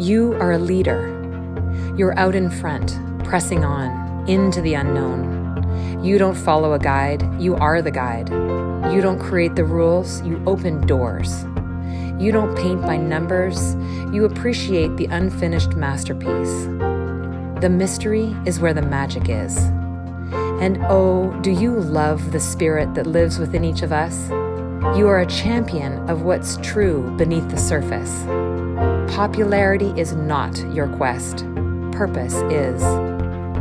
You 0.00 0.32
are 0.40 0.52
a 0.52 0.58
leader. 0.58 0.98
You're 1.94 2.18
out 2.18 2.34
in 2.34 2.48
front, 2.48 2.98
pressing 3.22 3.66
on, 3.66 4.26
into 4.26 4.62
the 4.62 4.72
unknown. 4.72 6.02
You 6.02 6.16
don't 6.16 6.38
follow 6.38 6.72
a 6.72 6.78
guide, 6.78 7.22
you 7.38 7.54
are 7.56 7.82
the 7.82 7.90
guide. 7.90 8.30
You 8.94 9.02
don't 9.02 9.18
create 9.18 9.56
the 9.56 9.64
rules, 9.66 10.22
you 10.22 10.42
open 10.46 10.86
doors. 10.86 11.44
You 12.18 12.32
don't 12.32 12.56
paint 12.56 12.80
by 12.80 12.96
numbers, 12.96 13.74
you 14.10 14.24
appreciate 14.24 14.96
the 14.96 15.04
unfinished 15.04 15.74
masterpiece. 15.74 16.64
The 17.60 17.68
mystery 17.70 18.34
is 18.46 18.58
where 18.58 18.72
the 18.72 18.80
magic 18.80 19.28
is. 19.28 19.58
And 20.62 20.78
oh, 20.88 21.38
do 21.42 21.50
you 21.50 21.72
love 21.78 22.32
the 22.32 22.40
spirit 22.40 22.94
that 22.94 23.06
lives 23.06 23.38
within 23.38 23.64
each 23.64 23.82
of 23.82 23.92
us? 23.92 24.30
You 24.96 25.08
are 25.08 25.20
a 25.20 25.26
champion 25.26 26.08
of 26.08 26.22
what's 26.22 26.56
true 26.62 27.14
beneath 27.18 27.50
the 27.50 27.58
surface. 27.58 28.24
Popularity 29.20 29.92
is 30.00 30.14
not 30.14 30.58
your 30.72 30.88
quest, 30.96 31.44
purpose 31.92 32.36
is. 32.50 32.80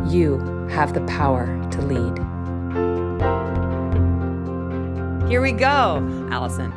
You 0.09 0.39
have 0.69 0.93
the 0.93 1.01
power 1.05 1.47
to 1.71 1.81
lead. 1.81 2.17
Here 5.29 5.41
we 5.41 5.51
go, 5.51 5.97
Allison. 6.31 6.71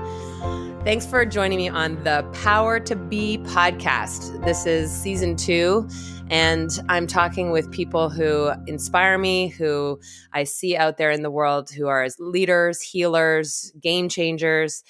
Thanks 0.83 1.07
for 1.07 1.25
joining 1.25 1.59
me 1.59 1.69
on 1.69 2.03
the 2.03 2.29
Power 2.43 2.81
to 2.81 2.97
Be 2.97 3.39
podcast. 3.45 4.45
This 4.45 4.67
is 4.67 4.91
season 4.91 5.37
two, 5.37 5.89
and 6.29 6.69
I'm 6.89 7.07
talking 7.07 7.53
with 7.53 7.71
people 7.71 8.11
who 8.11 8.51
inspire 8.67 9.17
me, 9.17 9.47
who 9.47 10.01
I 10.33 10.43
see 10.43 10.77
out 10.77 10.97
there 10.97 11.13
in 11.13 11.23
the 11.23 11.31
world 11.31 11.71
who 11.71 11.87
are 11.87 12.03
as 12.03 12.17
leaders, 12.19 12.83
healers, 12.83 13.73
game 13.81 14.09
changers, 14.09 14.83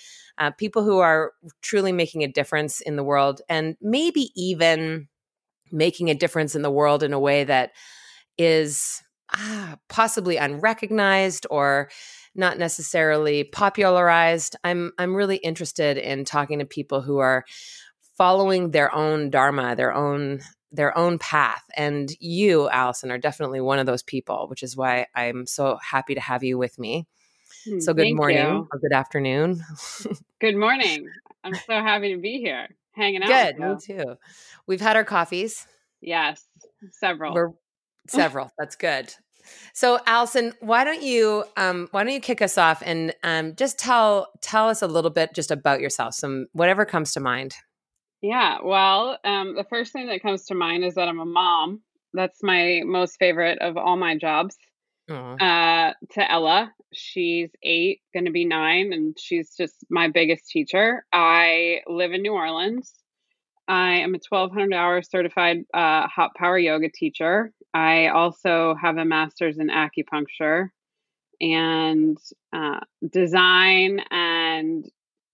uh, 0.42 0.50
people 0.50 0.82
who 0.82 0.98
are 0.98 1.32
truly 1.62 1.92
making 1.92 2.24
a 2.24 2.28
difference 2.28 2.80
in 2.80 2.96
the 2.96 3.04
world, 3.04 3.40
and 3.48 3.76
maybe 3.80 4.30
even 4.34 5.08
making 5.70 6.10
a 6.10 6.14
difference 6.14 6.56
in 6.56 6.62
the 6.62 6.70
world 6.70 7.04
in 7.04 7.12
a 7.12 7.20
way 7.20 7.44
that 7.44 7.70
is 8.38 9.00
ah, 9.32 9.76
possibly 9.88 10.36
unrecognized 10.36 11.46
or 11.48 11.88
not 12.34 12.58
necessarily 12.58 13.44
popularized. 13.44 14.56
I'm 14.64 14.90
I'm 14.98 15.14
really 15.14 15.36
interested 15.36 15.96
in 15.96 16.24
talking 16.24 16.58
to 16.58 16.64
people 16.64 17.02
who 17.02 17.18
are 17.18 17.44
following 18.18 18.72
their 18.72 18.92
own 18.92 19.30
dharma, 19.30 19.76
their 19.76 19.94
own 19.94 20.40
their 20.72 20.96
own 20.98 21.18
path. 21.20 21.62
And 21.76 22.10
you, 22.18 22.68
Allison, 22.70 23.12
are 23.12 23.18
definitely 23.18 23.60
one 23.60 23.78
of 23.78 23.86
those 23.86 24.02
people, 24.02 24.48
which 24.48 24.64
is 24.64 24.76
why 24.76 25.06
I'm 25.14 25.46
so 25.46 25.78
happy 25.88 26.14
to 26.14 26.20
have 26.20 26.42
you 26.42 26.58
with 26.58 26.80
me. 26.80 27.06
Hmm, 27.64 27.80
So 27.80 27.92
good 27.94 28.02
Thank 28.02 28.16
morning 28.16 28.38
you. 28.38 28.68
or 28.72 28.78
good 28.78 28.92
afternoon. 28.92 29.62
Good 30.40 30.56
morning. 30.66 31.08
I'm 31.44 31.54
so 31.54 31.72
happy 31.80 32.14
to 32.14 32.20
be 32.20 32.38
here, 32.38 32.68
hanging 32.92 33.22
out. 33.22 33.28
good, 33.28 33.58
me 33.58 33.76
too. 33.80 34.16
We've 34.66 34.80
had 34.80 34.96
our 34.96 35.04
coffees. 35.04 35.66
Yes, 36.00 36.44
several. 36.92 37.34
We're 37.34 37.50
several. 38.08 38.50
That's 38.58 38.76
good. 38.76 39.14
So, 39.74 39.98
Allison, 40.06 40.52
why 40.60 40.84
don't 40.84 41.02
you 41.02 41.44
um, 41.56 41.88
why 41.90 42.04
don't 42.04 42.12
you 42.12 42.20
kick 42.20 42.40
us 42.42 42.56
off 42.56 42.82
and 42.86 43.12
um, 43.24 43.54
just 43.56 43.78
tell 43.78 44.28
tell 44.40 44.68
us 44.68 44.82
a 44.82 44.86
little 44.86 45.10
bit 45.10 45.34
just 45.34 45.50
about 45.50 45.80
yourself, 45.80 46.14
some 46.14 46.46
whatever 46.52 46.84
comes 46.84 47.12
to 47.14 47.20
mind. 47.20 47.54
yeah. 48.20 48.58
Well, 48.62 49.18
um, 49.24 49.56
the 49.56 49.64
first 49.64 49.92
thing 49.92 50.06
that 50.06 50.22
comes 50.22 50.44
to 50.46 50.54
mind 50.54 50.84
is 50.84 50.94
that 50.94 51.08
I'm 51.08 51.18
a 51.20 51.24
mom. 51.24 51.82
That's 52.14 52.42
my 52.42 52.82
most 52.84 53.16
favorite 53.18 53.58
of 53.60 53.76
all 53.76 53.96
my 53.96 54.16
jobs. 54.16 54.56
Uh, 55.40 55.92
to 56.12 56.30
Ella, 56.30 56.72
she's 56.92 57.50
eight, 57.62 58.00
going 58.12 58.26
to 58.26 58.30
be 58.30 58.44
nine, 58.44 58.92
and 58.92 59.18
she's 59.18 59.54
just 59.56 59.74
my 59.90 60.08
biggest 60.08 60.48
teacher. 60.48 61.04
I 61.12 61.80
live 61.86 62.12
in 62.12 62.22
New 62.22 62.32
Orleans. 62.32 62.92
I 63.68 64.00
am 64.00 64.14
a 64.14 64.20
1200 64.28 64.74
hour 64.74 65.02
certified 65.02 65.64
uh, 65.72 66.06
hot 66.08 66.34
power 66.36 66.58
yoga 66.58 66.90
teacher. 66.90 67.52
I 67.74 68.08
also 68.08 68.74
have 68.80 68.96
a 68.96 69.04
master's 69.04 69.58
in 69.58 69.68
acupuncture 69.68 70.68
and 71.40 72.18
uh, 72.52 72.80
design 73.10 74.00
and 74.10 74.84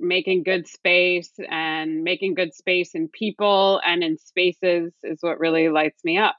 making 0.00 0.44
good 0.44 0.68
space 0.68 1.32
and 1.50 2.04
making 2.04 2.34
good 2.34 2.54
space 2.54 2.94
in 2.94 3.08
people 3.08 3.80
and 3.84 4.04
in 4.04 4.18
spaces 4.18 4.92
is 5.02 5.18
what 5.20 5.40
really 5.40 5.68
lights 5.68 6.04
me 6.04 6.18
up. 6.18 6.36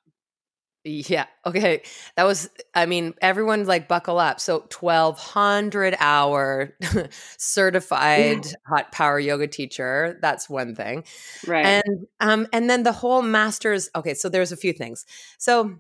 Yeah. 0.90 1.28
Okay. 1.46 1.84
That 2.16 2.24
was, 2.24 2.50
I 2.74 2.86
mean, 2.86 3.14
everyone 3.22 3.66
like 3.66 3.88
buckle 3.88 4.18
up. 4.20 4.40
So 4.40 4.60
1200 4.80 5.96
hour 6.00 6.76
certified 7.38 8.46
hot 8.68 8.92
power 8.92 9.20
yoga 9.20 9.48
teacher. 9.48 10.18
That's 10.22 10.50
one 10.50 10.76
thing. 10.76 11.04
Right. 11.48 11.66
And, 11.66 12.08
um, 12.20 12.48
and 12.52 12.70
then 12.70 12.84
the 12.84 12.92
whole 12.92 13.22
master's. 13.22 13.90
Okay. 13.96 14.14
So 14.14 14.30
there's 14.30 14.52
a 14.52 14.58
few 14.58 14.74
things. 14.74 15.06
So 15.38 15.76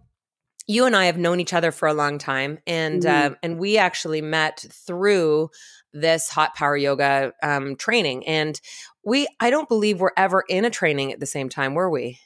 you 0.67 0.85
and 0.85 0.95
I 0.95 1.05
have 1.05 1.17
known 1.17 1.39
each 1.39 1.53
other 1.53 1.71
for 1.71 1.87
a 1.87 1.93
long 1.93 2.19
time 2.19 2.59
and, 2.67 3.01
Mhm. 3.01 3.31
uh, 3.31 3.35
and 3.41 3.57
we 3.57 3.77
actually 3.79 4.21
met 4.21 4.63
through 4.71 5.49
this 5.93 6.29
hot 6.29 6.53
power 6.55 6.77
yoga, 6.77 7.33
um, 7.41 7.75
training. 7.75 8.27
And 8.27 8.59
we, 9.03 9.27
I 9.39 9.49
don't 9.49 9.67
believe 9.67 9.99
we're 9.99 10.11
ever 10.15 10.43
in 10.47 10.65
a 10.65 10.69
training 10.69 11.11
at 11.11 11.19
the 11.19 11.25
same 11.25 11.49
time, 11.49 11.73
were 11.73 11.89
we? 11.89 12.19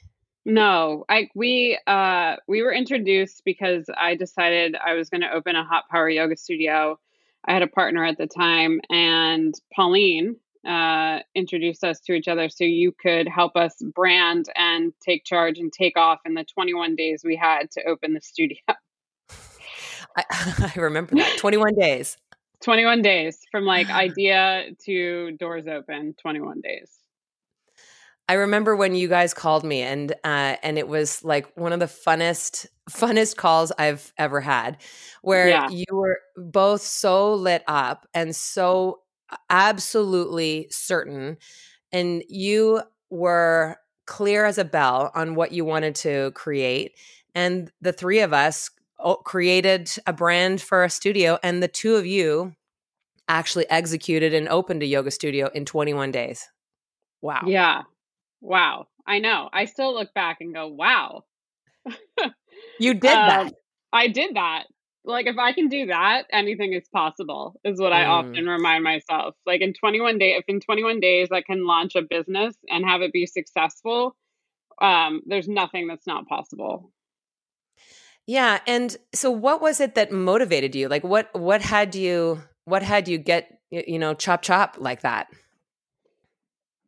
No, 0.46 1.04
I 1.08 1.28
we 1.34 1.78
uh 1.86 2.36
we 2.46 2.62
were 2.62 2.72
introduced 2.72 3.42
because 3.44 3.88
I 3.96 4.14
decided 4.14 4.76
I 4.76 4.94
was 4.94 5.08
going 5.08 5.22
to 5.22 5.32
open 5.32 5.56
a 5.56 5.64
hot 5.64 5.84
power 5.90 6.08
yoga 6.08 6.36
studio. 6.36 6.98
I 7.46 7.52
had 7.52 7.62
a 7.62 7.66
partner 7.66 8.04
at 8.04 8.18
the 8.18 8.26
time 8.26 8.80
and 8.90 9.54
Pauline 9.74 10.36
uh 10.66 11.20
introduced 11.34 11.82
us 11.82 12.00
to 12.00 12.12
each 12.12 12.28
other 12.28 12.48
so 12.48 12.64
you 12.64 12.92
could 12.92 13.26
help 13.28 13.56
us 13.56 13.74
brand 13.94 14.46
and 14.54 14.92
take 15.00 15.24
charge 15.24 15.58
and 15.58 15.72
take 15.72 15.96
off 15.96 16.20
in 16.26 16.34
the 16.34 16.44
21 16.44 16.94
days 16.94 17.22
we 17.24 17.36
had 17.36 17.70
to 17.72 17.82
open 17.84 18.12
the 18.12 18.20
studio. 18.20 18.58
I, 20.16 20.24
I 20.76 20.78
remember 20.78 21.14
that 21.16 21.38
21 21.38 21.74
days. 21.74 22.16
21 22.62 23.02
days 23.02 23.38
from 23.50 23.64
like 23.64 23.88
idea 23.90 24.66
to 24.84 25.32
doors 25.32 25.66
open, 25.66 26.14
21 26.20 26.60
days. 26.60 26.90
I 28.28 28.34
remember 28.34 28.74
when 28.74 28.94
you 28.94 29.08
guys 29.08 29.34
called 29.34 29.64
me 29.64 29.82
and 29.82 30.12
uh, 30.24 30.56
and 30.62 30.78
it 30.78 30.88
was 30.88 31.22
like 31.24 31.54
one 31.56 31.72
of 31.72 31.80
the 31.80 31.86
funnest 31.86 32.66
funnest 32.90 33.36
calls 33.36 33.72
I've 33.78 34.12
ever 34.18 34.40
had, 34.40 34.78
where 35.22 35.48
Yeah. 35.48 35.68
you 35.68 35.84
were 35.92 36.20
both 36.36 36.80
so 36.82 37.34
lit 37.34 37.62
up 37.66 38.06
and 38.14 38.34
so 38.34 39.00
absolutely 39.50 40.68
certain, 40.70 41.36
and 41.92 42.22
you 42.28 42.82
were 43.10 43.76
clear 44.06 44.44
as 44.46 44.58
a 44.58 44.64
bell 44.64 45.10
on 45.14 45.34
what 45.34 45.52
you 45.52 45.64
wanted 45.64 45.94
to 45.96 46.30
create, 46.32 46.92
and 47.34 47.70
the 47.80 47.92
three 47.92 48.20
of 48.20 48.32
us 48.32 48.70
created 49.24 49.90
a 50.06 50.12
brand 50.14 50.62
for 50.62 50.82
a 50.84 50.90
studio, 50.90 51.38
and 51.42 51.62
the 51.62 51.68
two 51.68 51.96
of 51.96 52.06
you 52.06 52.54
actually 53.28 53.68
executed 53.70 54.34
and 54.34 54.48
opened 54.48 54.82
a 54.82 54.86
yoga 54.86 55.10
studio 55.10 55.50
in 55.54 55.64
21 55.64 56.10
days. 56.10 56.48
Wow. 57.22 57.42
Yeah. 57.46 57.82
Wow. 58.44 58.88
I 59.06 59.18
know. 59.20 59.48
I 59.52 59.64
still 59.64 59.94
look 59.94 60.12
back 60.14 60.38
and 60.40 60.54
go, 60.54 60.68
"Wow." 60.68 61.24
You 62.78 62.94
did 63.00 63.26
that. 63.26 63.46
Um, 63.46 63.52
I 63.92 64.08
did 64.08 64.36
that. 64.36 64.64
Like 65.06 65.26
if 65.26 65.36
I 65.38 65.52
can 65.52 65.68
do 65.68 65.86
that, 65.86 66.26
anything 66.32 66.72
is 66.74 66.86
possible. 66.88 67.58
Is 67.64 67.80
what 67.80 67.92
I 67.92 68.04
Mm. 68.04 68.08
often 68.08 68.46
remind 68.46 68.84
myself. 68.84 69.34
Like 69.46 69.60
in 69.62 69.72
21 69.72 70.18
days, 70.18 70.36
if 70.38 70.44
in 70.48 70.60
21 70.60 71.00
days 71.00 71.28
I 71.32 71.40
can 71.42 71.66
launch 71.66 71.94
a 71.94 72.02
business 72.02 72.56
and 72.68 72.84
have 72.84 73.02
it 73.02 73.12
be 73.12 73.26
successful, 73.26 74.16
um, 74.80 75.22
there's 75.26 75.48
nothing 75.48 75.86
that's 75.86 76.06
not 76.06 76.26
possible. 76.26 76.92
Yeah, 78.26 78.60
and 78.66 78.96
so 79.14 79.30
what 79.30 79.60
was 79.60 79.80
it 79.80 79.94
that 79.96 80.10
motivated 80.12 80.74
you? 80.74 80.88
Like 80.88 81.04
what 81.04 81.28
what 81.38 81.60
had 81.62 81.94
you 81.94 82.42
what 82.64 82.82
had 82.82 83.06
you 83.08 83.18
get 83.18 83.58
you 83.70 83.98
know 83.98 84.14
chop 84.14 84.42
chop 84.42 84.76
like 84.78 85.02
that? 85.02 85.28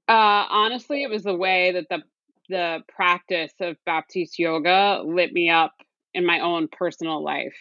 Uh, 0.08 0.46
honestly, 0.50 1.02
it 1.02 1.10
was 1.10 1.24
the 1.24 1.34
way 1.36 1.72
that 1.72 1.86
the 1.90 2.02
the 2.48 2.80
practice 2.88 3.52
of 3.60 3.76
Baptiste 3.86 4.38
yoga 4.38 5.02
lit 5.04 5.32
me 5.32 5.50
up 5.50 5.72
in 6.14 6.24
my 6.24 6.40
own 6.40 6.68
personal 6.68 7.22
life. 7.22 7.56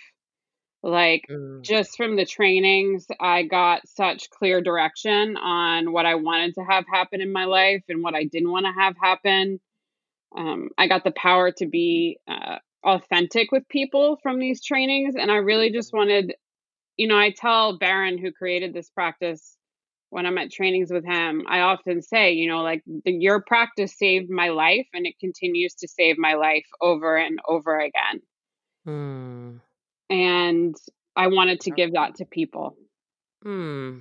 Like 0.84 1.24
Mm. 1.30 1.62
just 1.64 1.98
from 1.98 2.16
the 2.16 2.26
trainings, 2.26 3.08
I 3.20 3.44
got 3.44 3.88
such 3.88 4.30
clear 4.30 4.62
direction 4.62 5.38
on 5.38 5.92
what 5.92 6.06
I 6.06 6.16
wanted 6.16 6.56
to 6.56 6.64
have 6.64 6.86
happen 6.92 7.22
in 7.22 7.34
my 7.34 7.46
life 7.46 7.84
and 7.90 8.04
what 8.04 8.16
I 8.16 8.26
didn't 8.26 8.52
want 8.52 8.66
to 8.68 8.72
have 8.74 8.96
happen. 9.02 9.60
Um, 10.38 10.70
I 10.78 10.88
got 10.88 11.04
the 11.04 11.12
power 11.12 11.52
to 11.54 11.66
be 11.66 12.20
uh, 12.28 12.58
authentic 12.84 13.52
with 13.52 13.68
people 13.70 14.18
from 14.22 14.40
these 14.40 14.64
trainings. 14.64 15.16
And 15.16 15.32
I 15.32 15.38
really 15.38 15.72
just 15.72 15.94
wanted, 15.94 16.36
you 16.98 17.08
know, 17.08 17.18
I 17.18 17.32
tell 17.32 17.78
Baron, 17.78 18.18
who 18.18 18.32
created 18.32 18.74
this 18.74 18.90
practice, 18.90 19.58
when 20.16 20.26
I'm 20.26 20.38
at 20.38 20.50
trainings 20.50 20.90
with 20.90 21.04
him, 21.04 21.44
I 21.46 21.60
often 21.60 22.02
say, 22.02 22.32
you 22.32 22.48
know, 22.48 22.62
like 22.62 22.82
the, 23.04 23.12
your 23.12 23.42
practice 23.42 23.94
saved 24.00 24.30
my 24.30 24.48
life 24.48 24.88
and 24.94 25.06
it 25.06 25.20
continues 25.20 25.74
to 25.80 25.90
save 25.90 26.18
my 26.18 26.36
life 26.36 26.66
over 26.80 27.18
and 27.18 27.38
over 27.50 27.78
again. 27.78 28.22
Mm. 28.88 29.60
And 30.10 30.76
I 31.18 31.28
wanted 31.28 31.60
to 31.62 31.72
give 31.72 31.92
that 31.96 32.16
to 32.16 32.26
people. 32.26 32.78
Hmm. 33.44 34.00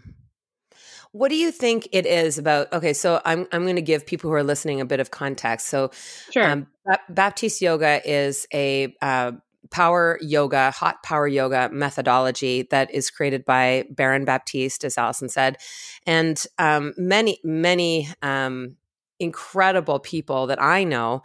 What 1.10 1.30
do 1.30 1.34
you 1.34 1.50
think 1.50 1.88
it 1.90 2.06
is 2.06 2.38
about? 2.38 2.72
Okay, 2.72 2.92
so 2.92 3.20
I'm 3.24 3.48
I'm 3.50 3.64
going 3.64 3.76
to 3.76 3.82
give 3.82 4.06
people 4.06 4.30
who 4.30 4.36
are 4.36 4.44
listening 4.44 4.80
a 4.80 4.84
bit 4.84 5.00
of 5.00 5.10
context. 5.10 5.66
So, 5.66 5.90
sure. 6.30 6.48
Um, 6.48 6.68
Baptiste 7.08 7.60
Yoga 7.60 8.00
is 8.08 8.46
a 8.54 8.94
uh, 9.02 9.32
power 9.74 10.20
yoga, 10.22 10.70
hot 10.70 11.02
power 11.02 11.26
yoga 11.26 11.68
methodology 11.72 12.62
that 12.70 12.94
is 12.94 13.10
created 13.10 13.44
by 13.44 13.84
Baron 13.90 14.24
Baptiste, 14.24 14.84
as 14.84 14.96
Allison 14.96 15.28
said, 15.28 15.58
and 16.06 16.40
um, 16.60 16.94
many 16.96 17.40
many 17.42 18.08
um, 18.22 18.76
incredible 19.18 19.98
people 19.98 20.46
that 20.46 20.62
I 20.62 20.84
know. 20.84 21.22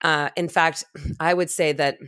Uh, 0.00 0.30
in 0.34 0.48
fact, 0.48 0.82
I 1.20 1.34
would 1.34 1.50
say 1.50 1.72
that 1.72 1.98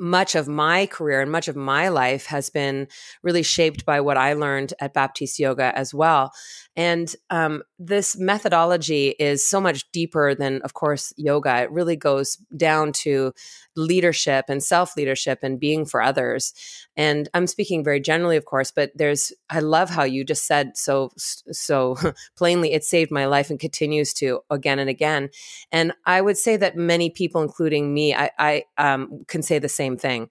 much 0.00 0.34
of 0.34 0.48
my 0.48 0.86
career 0.86 1.20
and 1.20 1.30
much 1.30 1.46
of 1.46 1.54
my 1.54 1.88
life 1.90 2.26
has 2.26 2.50
been 2.50 2.88
really 3.22 3.44
shaped 3.44 3.84
by 3.84 4.00
what 4.00 4.16
I 4.16 4.32
learned 4.32 4.74
at 4.80 4.94
Baptiste 4.94 5.38
Yoga 5.38 5.76
as 5.78 5.94
well. 5.94 6.32
And 6.76 7.14
um, 7.30 7.62
this 7.78 8.16
methodology 8.18 9.10
is 9.18 9.46
so 9.46 9.60
much 9.60 9.90
deeper 9.92 10.34
than, 10.34 10.60
of 10.62 10.74
course, 10.74 11.12
yoga. 11.16 11.62
It 11.62 11.70
really 11.70 11.96
goes 11.96 12.36
down 12.56 12.92
to 13.04 13.32
leadership 13.76 14.46
and 14.48 14.62
self 14.62 14.96
leadership 14.96 15.40
and 15.42 15.60
being 15.60 15.84
for 15.84 16.02
others. 16.02 16.52
And 16.96 17.28
I'm 17.32 17.46
speaking 17.46 17.84
very 17.84 18.00
generally, 18.00 18.36
of 18.36 18.44
course, 18.44 18.72
but 18.72 18.90
there's, 18.94 19.32
I 19.50 19.60
love 19.60 19.90
how 19.90 20.02
you 20.02 20.24
just 20.24 20.46
said 20.46 20.76
so, 20.76 21.10
so 21.16 21.96
plainly, 22.36 22.72
it 22.72 22.84
saved 22.84 23.10
my 23.10 23.26
life 23.26 23.50
and 23.50 23.60
continues 23.60 24.12
to 24.14 24.40
again 24.50 24.78
and 24.78 24.90
again. 24.90 25.30
And 25.70 25.92
I 26.06 26.20
would 26.20 26.36
say 26.36 26.56
that 26.56 26.76
many 26.76 27.10
people, 27.10 27.42
including 27.42 27.94
me, 27.94 28.14
I, 28.14 28.30
I 28.38 28.64
um, 28.78 29.24
can 29.28 29.42
say 29.42 29.58
the 29.58 29.68
same 29.68 29.96
thing. 29.96 30.26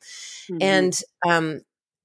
Mm-hmm. 0.51 0.57
And, 0.61 0.99
um, 1.25 1.61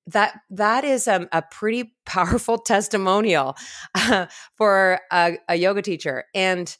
that 0.08 0.40
that 0.50 0.84
is 0.84 1.06
a, 1.06 1.28
a 1.32 1.42
pretty 1.42 1.94
powerful 2.06 2.58
testimonial 2.58 3.56
uh, 3.94 4.26
for 4.56 5.00
a, 5.12 5.38
a 5.48 5.56
yoga 5.56 5.82
teacher. 5.82 6.24
And 6.34 6.74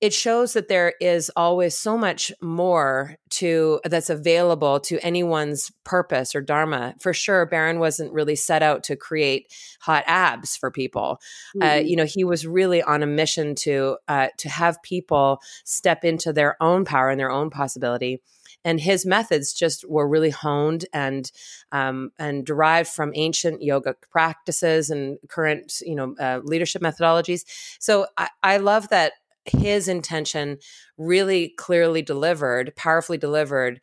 it 0.00 0.12
shows 0.12 0.54
that 0.54 0.66
there 0.66 0.94
is 1.00 1.30
always 1.36 1.78
so 1.78 1.96
much 1.96 2.32
more 2.42 3.14
to 3.30 3.80
that's 3.84 4.10
available 4.10 4.80
to 4.80 4.98
anyone's 4.98 5.70
purpose 5.84 6.34
or 6.34 6.40
dharma. 6.40 6.96
For 6.98 7.14
sure 7.14 7.46
baron 7.46 7.78
wasn't 7.78 8.12
really 8.12 8.34
set 8.34 8.64
out 8.64 8.82
to 8.84 8.96
create 8.96 9.54
hot 9.80 10.02
abs 10.08 10.56
for 10.56 10.72
people. 10.72 11.20
Uh, 11.60 11.64
mm-hmm. 11.64 11.78
uh, 11.78 11.80
you 11.82 11.94
know 11.94 12.04
he 12.04 12.24
was 12.24 12.44
really 12.44 12.82
on 12.82 13.04
a 13.04 13.06
mission 13.06 13.54
to 13.54 13.96
uh, 14.08 14.26
to 14.38 14.48
have 14.48 14.82
people 14.82 15.38
step 15.64 16.02
into 16.02 16.32
their 16.32 16.60
own 16.60 16.84
power 16.84 17.08
and 17.08 17.20
their 17.20 17.30
own 17.30 17.48
possibility 17.48 18.20
and 18.64 18.80
his 18.80 19.04
methods 19.04 19.52
just 19.52 19.88
were 19.88 20.08
really 20.08 20.30
honed 20.30 20.86
and 20.92 21.30
um, 21.72 22.12
and 22.18 22.44
derived 22.46 22.88
from 22.88 23.12
ancient 23.14 23.62
yoga 23.62 23.94
practices 24.10 24.90
and 24.90 25.18
current 25.28 25.80
you 25.84 25.94
know 25.94 26.14
uh, 26.20 26.40
leadership 26.44 26.82
methodologies. 26.82 27.42
So 27.80 28.06
I, 28.16 28.28
I 28.42 28.56
love 28.58 28.88
that 28.88 29.12
his 29.44 29.88
intention 29.88 30.58
really 30.96 31.48
clearly 31.58 32.02
delivered, 32.02 32.74
powerfully 32.76 33.18
delivered, 33.18 33.80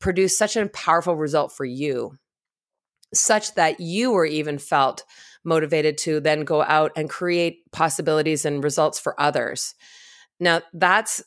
produced 0.00 0.38
such 0.38 0.56
a 0.56 0.66
powerful 0.68 1.16
result 1.16 1.52
for 1.52 1.64
you, 1.64 2.18
such 3.12 3.54
that 3.54 3.80
you 3.80 4.12
were 4.12 4.26
even 4.26 4.58
felt 4.58 5.04
motivated 5.44 5.98
to 5.98 6.20
then 6.20 6.44
go 6.44 6.62
out 6.62 6.90
and 6.96 7.10
create 7.10 7.70
possibilities 7.70 8.44
and 8.44 8.64
results 8.64 8.98
for 8.98 9.20
others. 9.20 9.74
Now 10.40 10.62
that's 10.72 11.22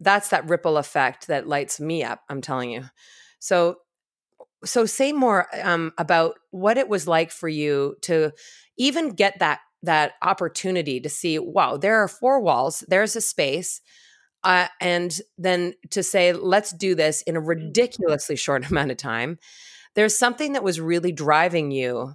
that's 0.00 0.28
that 0.28 0.48
ripple 0.48 0.76
effect 0.76 1.26
that 1.26 1.48
lights 1.48 1.80
me 1.80 2.02
up 2.04 2.22
i'm 2.28 2.40
telling 2.40 2.70
you. 2.70 2.84
So 3.40 3.76
so 4.64 4.86
say 4.86 5.12
more 5.12 5.46
um, 5.62 5.92
about 5.98 6.34
what 6.50 6.78
it 6.78 6.88
was 6.88 7.06
like 7.06 7.30
for 7.30 7.48
you 7.48 7.96
to 8.02 8.32
even 8.76 9.10
get 9.10 9.38
that 9.38 9.60
that 9.84 10.14
opportunity 10.22 11.00
to 11.00 11.08
see 11.08 11.38
wow 11.38 11.76
there 11.76 12.02
are 12.02 12.08
four 12.08 12.40
walls 12.40 12.82
there's 12.88 13.14
a 13.14 13.20
space 13.20 13.80
uh, 14.44 14.68
and 14.80 15.20
then 15.36 15.74
to 15.90 16.02
say 16.02 16.32
let's 16.32 16.72
do 16.72 16.94
this 16.94 17.22
in 17.22 17.36
a 17.36 17.40
ridiculously 17.40 18.36
short 18.36 18.66
amount 18.70 18.90
of 18.90 18.96
time. 18.96 19.38
There's 19.94 20.16
something 20.16 20.52
that 20.52 20.62
was 20.62 20.80
really 20.80 21.12
driving 21.12 21.70
you 21.70 22.14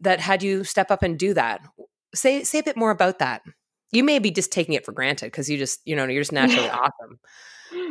that 0.00 0.20
had 0.20 0.42
you 0.42 0.64
step 0.64 0.90
up 0.90 1.02
and 1.02 1.18
do 1.18 1.34
that. 1.34 1.60
Say 2.14 2.42
say 2.44 2.60
a 2.60 2.62
bit 2.62 2.76
more 2.76 2.90
about 2.90 3.18
that 3.18 3.42
you 3.92 4.04
may 4.04 4.18
be 4.18 4.30
just 4.30 4.52
taking 4.52 4.74
it 4.74 4.84
for 4.84 4.92
granted 4.92 5.26
because 5.26 5.48
you 5.48 5.58
just 5.58 5.80
you 5.84 5.96
know 5.96 6.06
you're 6.06 6.22
just 6.22 6.32
naturally 6.32 6.68
awesome 6.70 7.18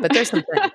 but 0.01 0.11
there's 0.13 0.29
some 0.29 0.43
things. 0.53 0.71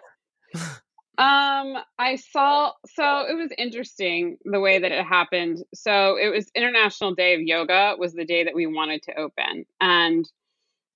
Um 1.19 1.77
i 1.99 2.17
saw 2.17 2.73
so 2.87 3.27
it 3.29 3.35
was 3.35 3.51
interesting 3.59 4.39
the 4.47 4.61
way 4.61 4.79
that 4.79 4.93
it 4.93 5.05
happened. 5.05 5.63
So 5.75 6.17
it 6.17 6.29
was 6.29 6.51
international 6.55 7.15
day 7.15 7.35
of 7.35 7.43
yoga 7.43 7.97
was 7.99 8.15
the 8.15 8.25
day 8.25 8.45
that 8.45 8.55
we 8.55 8.67
wanted 8.67 9.03
to 9.03 9.19
open 9.19 9.67
and 9.79 10.27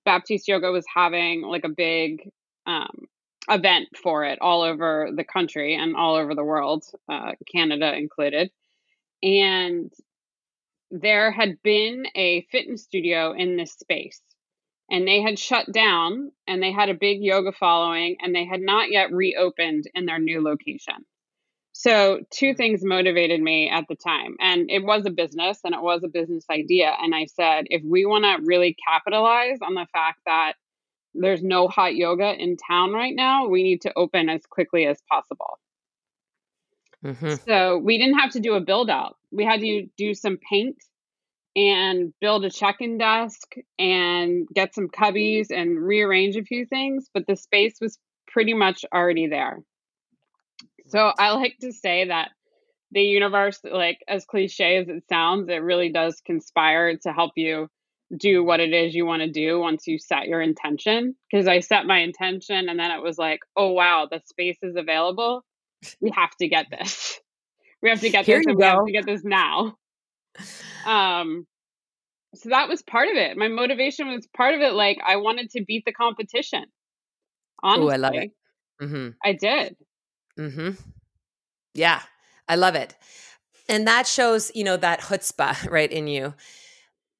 baptiste 0.05 0.47
yoga 0.47 0.71
was 0.71 0.85
having 0.91 1.43
like 1.43 1.65
a 1.65 1.69
big 1.69 2.31
um, 2.65 3.07
event 3.47 3.89
for 4.01 4.25
it 4.25 4.39
all 4.41 4.63
over 4.63 5.11
the 5.15 5.23
country 5.23 5.75
and 5.75 5.95
all 5.95 6.15
over 6.15 6.33
the 6.33 6.43
world 6.43 6.83
uh, 7.09 7.33
canada 7.49 7.95
included 7.95 8.49
and 9.21 9.93
there 10.91 11.31
had 11.31 11.61
been 11.63 12.05
a 12.15 12.41
fitness 12.51 12.83
studio 12.83 13.33
in 13.33 13.57
this 13.57 13.73
space 13.73 14.21
and 14.89 15.07
they 15.07 15.21
had 15.21 15.37
shut 15.37 15.71
down 15.71 16.31
and 16.47 16.63
they 16.63 16.71
had 16.71 16.89
a 16.89 16.93
big 16.93 17.21
yoga 17.21 17.51
following 17.51 18.17
and 18.21 18.33
they 18.33 18.45
had 18.45 18.61
not 18.61 18.89
yet 18.89 19.11
reopened 19.11 19.85
in 19.93 20.05
their 20.05 20.19
new 20.19 20.41
location. 20.41 21.05
So, 21.73 22.21
two 22.31 22.47
mm-hmm. 22.47 22.57
things 22.57 22.83
motivated 22.83 23.39
me 23.39 23.69
at 23.69 23.85
the 23.87 23.95
time. 23.95 24.35
And 24.39 24.71
it 24.71 24.83
was 24.83 25.05
a 25.05 25.11
business 25.11 25.59
and 25.63 25.75
it 25.75 25.81
was 25.81 26.01
a 26.03 26.07
business 26.07 26.43
idea. 26.49 26.91
And 26.99 27.13
I 27.13 27.25
said, 27.25 27.65
if 27.69 27.83
we 27.83 28.05
want 28.05 28.23
to 28.23 28.43
really 28.43 28.75
capitalize 28.87 29.59
on 29.61 29.75
the 29.75 29.85
fact 29.93 30.21
that 30.25 30.53
there's 31.13 31.43
no 31.43 31.67
hot 31.67 31.95
yoga 31.95 32.33
in 32.33 32.57
town 32.57 32.93
right 32.93 33.15
now, 33.15 33.47
we 33.47 33.61
need 33.61 33.81
to 33.81 33.93
open 33.95 34.27
as 34.27 34.41
quickly 34.49 34.87
as 34.87 34.97
possible. 35.07 35.59
Mm-hmm. 37.05 37.35
So 37.47 37.77
we 37.77 37.97
didn't 37.97 38.19
have 38.19 38.31
to 38.31 38.39
do 38.39 38.53
a 38.53 38.61
build 38.61 38.89
out. 38.89 39.17
We 39.31 39.45
had 39.45 39.59
to 39.61 39.87
do 39.97 40.13
some 40.13 40.37
paint 40.49 40.77
and 41.55 42.13
build 42.21 42.45
a 42.45 42.51
check-in 42.51 42.97
desk 42.97 43.55
and 43.79 44.47
get 44.53 44.75
some 44.75 44.89
cubbies 44.89 45.47
and 45.49 45.79
rearrange 45.79 46.35
a 46.35 46.43
few 46.43 46.65
things, 46.65 47.09
but 47.13 47.25
the 47.27 47.35
space 47.35 47.75
was 47.81 47.97
pretty 48.27 48.53
much 48.53 48.85
already 48.93 49.27
there. 49.27 49.59
So 50.87 51.11
I 51.17 51.31
like 51.31 51.55
to 51.61 51.71
say 51.71 52.07
that 52.07 52.29
the 52.91 53.01
universe, 53.01 53.59
like 53.63 53.99
as 54.07 54.25
cliche 54.25 54.77
as 54.77 54.87
it 54.87 55.03
sounds, 55.09 55.49
it 55.49 55.63
really 55.63 55.91
does 55.91 56.21
conspire 56.25 56.95
to 57.03 57.11
help 57.11 57.31
you 57.35 57.67
do 58.15 58.43
what 58.43 58.59
it 58.59 58.71
is 58.71 58.95
you 58.95 59.05
want 59.05 59.21
to 59.21 59.29
do 59.29 59.59
once 59.59 59.87
you 59.87 59.99
set 59.99 60.27
your 60.27 60.41
intention. 60.41 61.15
Because 61.29 61.47
I 61.47 61.59
set 61.59 61.85
my 61.85 61.99
intention 61.99 62.69
and 62.69 62.79
then 62.79 62.91
it 62.91 63.01
was 63.01 63.17
like, 63.17 63.39
oh 63.55 63.71
wow, 63.71 64.07
the 64.09 64.21
space 64.25 64.57
is 64.61 64.75
available 64.75 65.43
we 66.01 66.11
have 66.11 66.35
to 66.39 66.47
get 66.47 66.67
this. 66.71 67.19
We 67.79 67.91
have 67.91 68.01
to 68.01 68.09
get 68.09 68.25
Here 68.25 68.41
this. 68.43 68.55
we 68.55 68.63
have 68.63 68.85
to 68.87 68.91
get 68.91 69.05
this 69.05 69.23
now. 69.23 69.75
Um, 70.87 71.45
so 72.33 72.49
that 72.49 72.67
was 72.67 72.81
part 72.81 73.07
of 73.07 73.15
it. 73.15 73.37
My 73.37 73.47
motivation 73.49 74.07
was 74.07 74.27
part 74.35 74.55
of 74.55 74.61
it. 74.61 74.73
Like 74.73 74.97
I 75.05 75.17
wanted 75.17 75.51
to 75.51 75.63
beat 75.63 75.83
the 75.85 75.93
competition. 75.93 76.65
Honestly, 77.61 77.85
Ooh, 77.85 77.91
I 77.91 77.95
love 77.97 78.13
it. 78.15 78.31
Mm-hmm. 78.81 79.09
I 79.23 79.33
did. 79.33 79.75
Mm-hmm. 80.39 80.71
Yeah, 81.73 82.01
I 82.47 82.55
love 82.55 82.75
it, 82.75 82.95
and 83.67 83.87
that 83.87 84.07
shows 84.07 84.51
you 84.53 84.63
know 84.63 84.77
that 84.77 85.01
chutzpah 85.01 85.69
right 85.71 85.91
in 85.91 86.07
you. 86.07 86.33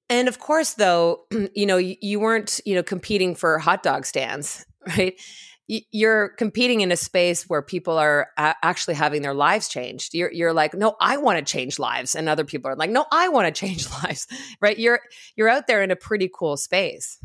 And 0.09 0.27
of 0.27 0.39
course, 0.39 0.73
though, 0.73 1.25
you 1.55 1.65
know 1.65 1.77
you, 1.77 1.95
you 2.01 2.19
weren't 2.19 2.61
you 2.65 2.75
know 2.75 2.83
competing 2.83 3.35
for 3.35 3.59
hot 3.59 3.83
dog 3.83 4.05
stands, 4.05 4.65
right? 4.97 5.19
You're 5.67 6.29
competing 6.29 6.81
in 6.81 6.91
a 6.91 6.97
space 6.97 7.43
where 7.43 7.61
people 7.61 7.97
are 7.97 8.29
actually 8.37 8.95
having 8.95 9.21
their 9.21 9.33
lives 9.33 9.67
changed. 9.67 10.13
You're, 10.13 10.31
you're 10.31 10.53
like, 10.53 10.73
no, 10.73 10.95
I 11.01 11.17
want 11.17 11.39
to 11.39 11.51
change 11.51 11.77
lives, 11.77 12.15
and 12.15 12.29
other 12.29 12.45
people 12.45 12.71
are 12.71 12.75
like, 12.75 12.89
no, 12.89 13.05
I 13.11 13.29
want 13.29 13.53
to 13.53 13.59
change 13.59 13.89
lives. 14.03 14.27
Right? 14.61 14.77
You're 14.77 15.01
you're 15.35 15.49
out 15.49 15.67
there 15.67 15.83
in 15.83 15.91
a 15.91 15.95
pretty 15.95 16.29
cool 16.33 16.57
space. 16.57 17.17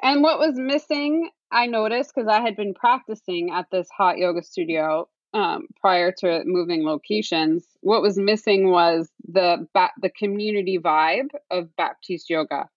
And 0.00 0.22
what 0.22 0.38
was 0.38 0.54
missing, 0.54 1.30
I 1.50 1.66
noticed 1.66 2.12
because 2.14 2.28
I 2.28 2.40
had 2.40 2.54
been 2.54 2.74
practicing 2.74 3.50
at 3.50 3.66
this 3.72 3.88
hot 3.90 4.18
yoga 4.18 4.44
studio 4.44 5.08
um, 5.34 5.66
prior 5.80 6.12
to 6.18 6.42
moving 6.44 6.84
locations. 6.84 7.64
What 7.80 8.02
was 8.02 8.16
missing 8.16 8.70
was 8.70 9.10
the 9.26 9.66
ba- 9.74 9.92
the 10.00 10.10
community 10.10 10.78
vibe 10.78 11.30
of 11.50 11.74
Baptiste 11.76 12.30
yoga, 12.30 12.68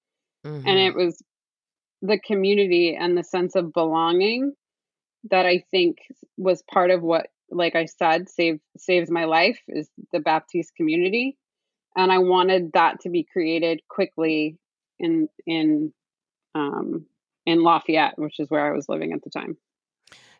mm-hmm. 0.43 0.67
and 0.67 0.79
it 0.79 0.95
was 0.95 1.21
the 2.01 2.17
community 2.17 2.95
and 2.95 3.15
the 3.15 3.23
sense 3.23 3.55
of 3.55 3.73
belonging 3.73 4.53
that 5.29 5.45
I 5.45 5.63
think 5.71 5.97
was 6.37 6.63
part 6.63 6.91
of 6.91 7.01
what, 7.01 7.27
like 7.49 7.75
I 7.75 7.85
said, 7.85 8.29
saved 8.29 8.61
saves 8.77 9.11
my 9.11 9.25
life 9.25 9.59
is 9.67 9.89
the 10.11 10.19
Baptiste 10.19 10.75
community, 10.75 11.37
and 11.95 12.11
I 12.11 12.19
wanted 12.19 12.71
that 12.73 13.01
to 13.01 13.09
be 13.09 13.25
created 13.31 13.81
quickly 13.89 14.57
in 14.99 15.27
in 15.45 15.93
um, 16.55 17.05
in 17.45 17.63
Lafayette, 17.63 18.17
which 18.17 18.39
is 18.39 18.49
where 18.49 18.65
I 18.65 18.75
was 18.75 18.89
living 18.89 19.13
at 19.13 19.23
the 19.23 19.29
time. 19.29 19.57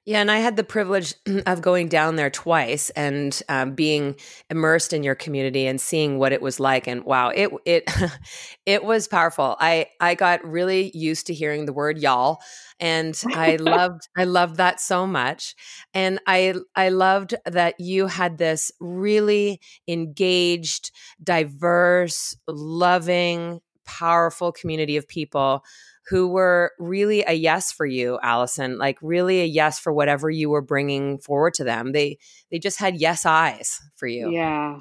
Yeah, 0.04 0.20
and 0.20 0.32
I 0.32 0.40
had 0.40 0.56
the 0.56 0.64
privilege 0.64 1.14
of 1.46 1.62
going 1.62 1.88
down 1.88 2.16
there 2.16 2.32
twice 2.32 2.90
and 2.92 3.40
um, 3.50 3.76
being 3.76 4.16
immersed 4.50 4.94
in 4.94 5.04
your 5.04 5.14
community 5.14 5.68
and 5.68 5.80
seeing 5.80 6.18
what 6.18 6.32
it 6.32 6.42
was 6.42 6.60
like. 6.60 6.88
And 6.88 7.04
wow, 7.04 7.30
it 7.30 7.52
it 7.66 7.92
it 8.66 8.84
was 8.84 9.08
powerful. 9.08 9.56
I 9.60 9.88
I 10.00 10.16
got 10.16 10.44
really 10.44 10.92
used 10.96 11.28
to 11.28 11.34
hearing 11.34 11.66
the 11.66 11.74
word 11.74 12.00
y'all, 12.00 12.42
and 12.82 13.22
I 13.34 13.56
loved 13.58 14.10
I 14.18 14.26
loved 14.26 14.58
that 14.58 14.82
so 14.82 15.08
much. 15.08 15.56
And 15.94 16.20
I 16.28 16.56
I 16.76 16.90
loved 16.90 17.36
that 17.46 17.80
you 17.80 18.08
had 18.08 18.38
this 18.38 18.72
really 18.82 19.62
engaged, 19.88 20.92
diverse, 21.24 22.36
loving, 22.48 23.62
powerful 23.86 24.52
community 24.52 24.98
of 24.98 25.08
people 25.08 25.64
who 26.10 26.28
were 26.28 26.74
really 26.80 27.24
a 27.26 27.34
yes 27.34 27.72
for 27.72 27.86
you, 27.86 28.20
Allison, 28.22 28.78
like 28.78 28.98
really 29.02 29.42
a 29.42 29.46
yes 29.46 29.80
for 29.80 29.94
whatever 29.94 30.30
you 30.30 30.50
were 30.50 30.62
bringing 30.62 31.20
forward 31.20 31.54
to 31.54 31.64
them. 31.64 31.92
They 31.92 32.18
they 32.50 32.60
just 32.60 32.80
had 32.80 33.00
yes 33.00 33.26
eyes 33.26 33.80
for 33.96 34.08
you. 34.08 34.32
Yeah. 34.32 34.80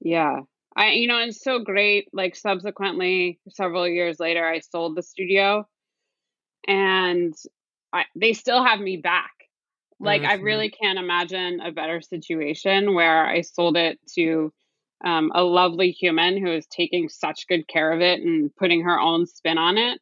Yeah. 0.00 0.40
I 0.76 0.90
you 0.90 1.06
know, 1.06 1.18
it's 1.18 1.42
so 1.42 1.60
great 1.60 2.08
like 2.12 2.34
subsequently 2.36 3.38
several 3.48 3.88
years 3.88 4.18
later 4.18 4.44
I 4.44 4.60
sold 4.60 4.96
the 4.96 5.02
studio 5.02 5.66
and 6.68 7.34
I, 7.92 8.04
they 8.14 8.34
still 8.34 8.62
have 8.62 8.78
me 8.78 8.98
back. 8.98 9.32
Like 9.98 10.22
mm-hmm. 10.22 10.30
I 10.30 10.34
really 10.34 10.70
can't 10.70 10.98
imagine 10.98 11.60
a 11.60 11.72
better 11.72 12.00
situation 12.00 12.94
where 12.94 13.26
I 13.26 13.40
sold 13.40 13.76
it 13.76 13.98
to 14.14 14.52
um, 15.04 15.32
a 15.34 15.42
lovely 15.42 15.90
human 15.90 16.36
who 16.36 16.52
is 16.52 16.66
taking 16.66 17.08
such 17.08 17.48
good 17.48 17.66
care 17.66 17.92
of 17.92 18.00
it 18.00 18.20
and 18.20 18.54
putting 18.54 18.82
her 18.84 19.00
own 19.00 19.26
spin 19.26 19.58
on 19.58 19.78
it 19.78 20.00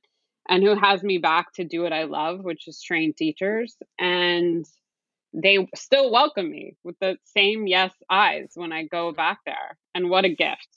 and 0.49 0.62
who 0.62 0.75
has 0.75 1.02
me 1.02 1.18
back 1.18 1.52
to 1.54 1.64
do 1.64 1.82
what 1.82 1.92
I 1.92 2.04
love, 2.04 2.44
which 2.44 2.68
is 2.68 2.82
train 2.82 3.14
teachers. 3.14 3.76
And 3.99 4.66
they 5.32 5.66
still 5.75 6.11
welcome 6.11 6.50
me 6.50 6.76
with 6.82 6.99
the 6.99 7.16
same 7.25 7.66
yes 7.66 7.92
eyes 8.11 8.52
when 8.54 8.73
I 8.73 8.85
go 8.85 9.12
back 9.12 9.38
there. 9.46 9.78
And 9.94 10.11
what 10.11 10.25
a 10.25 10.35
gift. 10.35 10.68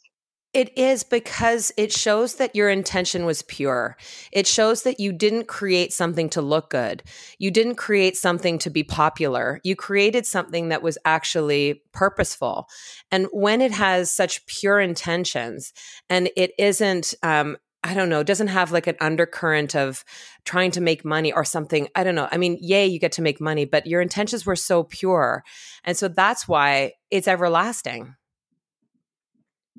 It 0.52 0.76
is 0.76 1.04
because 1.04 1.72
it 1.78 1.94
shows 1.94 2.36
that 2.36 2.56
your 2.56 2.70
intention 2.70 3.26
was 3.26 3.44
pure. 3.44 3.98
It 4.32 4.48
shows 4.48 4.82
that 4.82 5.00
you 5.00 5.14
didn't 5.14 5.48
create 5.48 5.94
something 5.94 6.28
to 6.32 6.42
look 6.42 6.72
good. 6.72 7.04
You 7.38 7.52
didn't 7.52 7.76
create 7.76 8.18
something 8.18 8.58
to 8.60 8.72
be 8.72 8.84
popular. 8.84 9.62
You 9.64 9.76
created 9.76 10.26
something 10.26 10.70
that 10.70 10.82
was 10.82 10.98
actually 11.06 11.84
purposeful. 11.94 12.68
And 13.12 13.28
when 13.32 13.62
it 13.62 13.72
has 13.74 14.10
such 14.10 14.46
pure 14.48 14.80
intentions 14.80 15.72
and 16.10 16.32
it 16.36 16.52
isn't 16.58 17.14
um, 17.22 17.58
I 17.84 17.94
don't 17.94 18.10
know, 18.10 18.24
doesn't 18.24 18.48
have 18.48 18.72
like 18.72 18.88
an 18.88 18.98
undercurrent 19.00 19.76
of 19.76 20.04
trying 20.44 20.72
to 20.72 20.82
make 20.82 21.06
money 21.06 21.32
or 21.32 21.46
something. 21.46 21.88
I 21.96 22.04
don't 22.04 22.16
know. 22.16 22.28
I 22.30 22.38
mean, 22.38 22.58
yay, 22.60 22.86
you 22.88 23.00
get 23.00 23.14
to 23.14 23.22
make 23.22 23.40
money, 23.40 23.64
but 23.64 23.88
your 23.88 24.02
intentions 24.02 24.46
were 24.46 24.58
so 24.58 24.84
pure. 24.84 25.46
And 25.86 25.96
so 25.96 26.10
that's 26.10 26.46
why 26.46 26.94
it's 27.10 27.28
everlasting. 27.28 28.16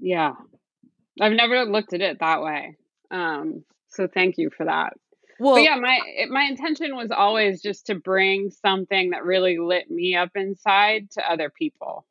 Yeah. 0.01 0.33
I've 1.21 1.33
never 1.33 1.65
looked 1.65 1.93
at 1.93 2.01
it 2.01 2.19
that 2.21 2.43
way. 2.43 2.77
Um, 3.11 3.65
so 3.89 4.07
thank 4.07 4.39
you 4.39 4.51
for 4.51 4.65
that. 4.65 4.95
Well, 5.39 5.55
but 5.55 5.63
yeah, 5.63 5.77
my 5.77 6.01
my 6.29 6.43
intention 6.45 6.95
was 6.95 7.11
always 7.11 7.63
just 7.63 7.87
to 7.87 7.95
bring 7.95 8.51
something 8.51 9.11
that 9.11 9.25
really 9.25 9.59
lit 9.59 9.91
me 9.91 10.15
up 10.15 10.31
inside 10.35 11.11
to 11.13 11.31
other 11.31 11.51
people. 11.51 12.05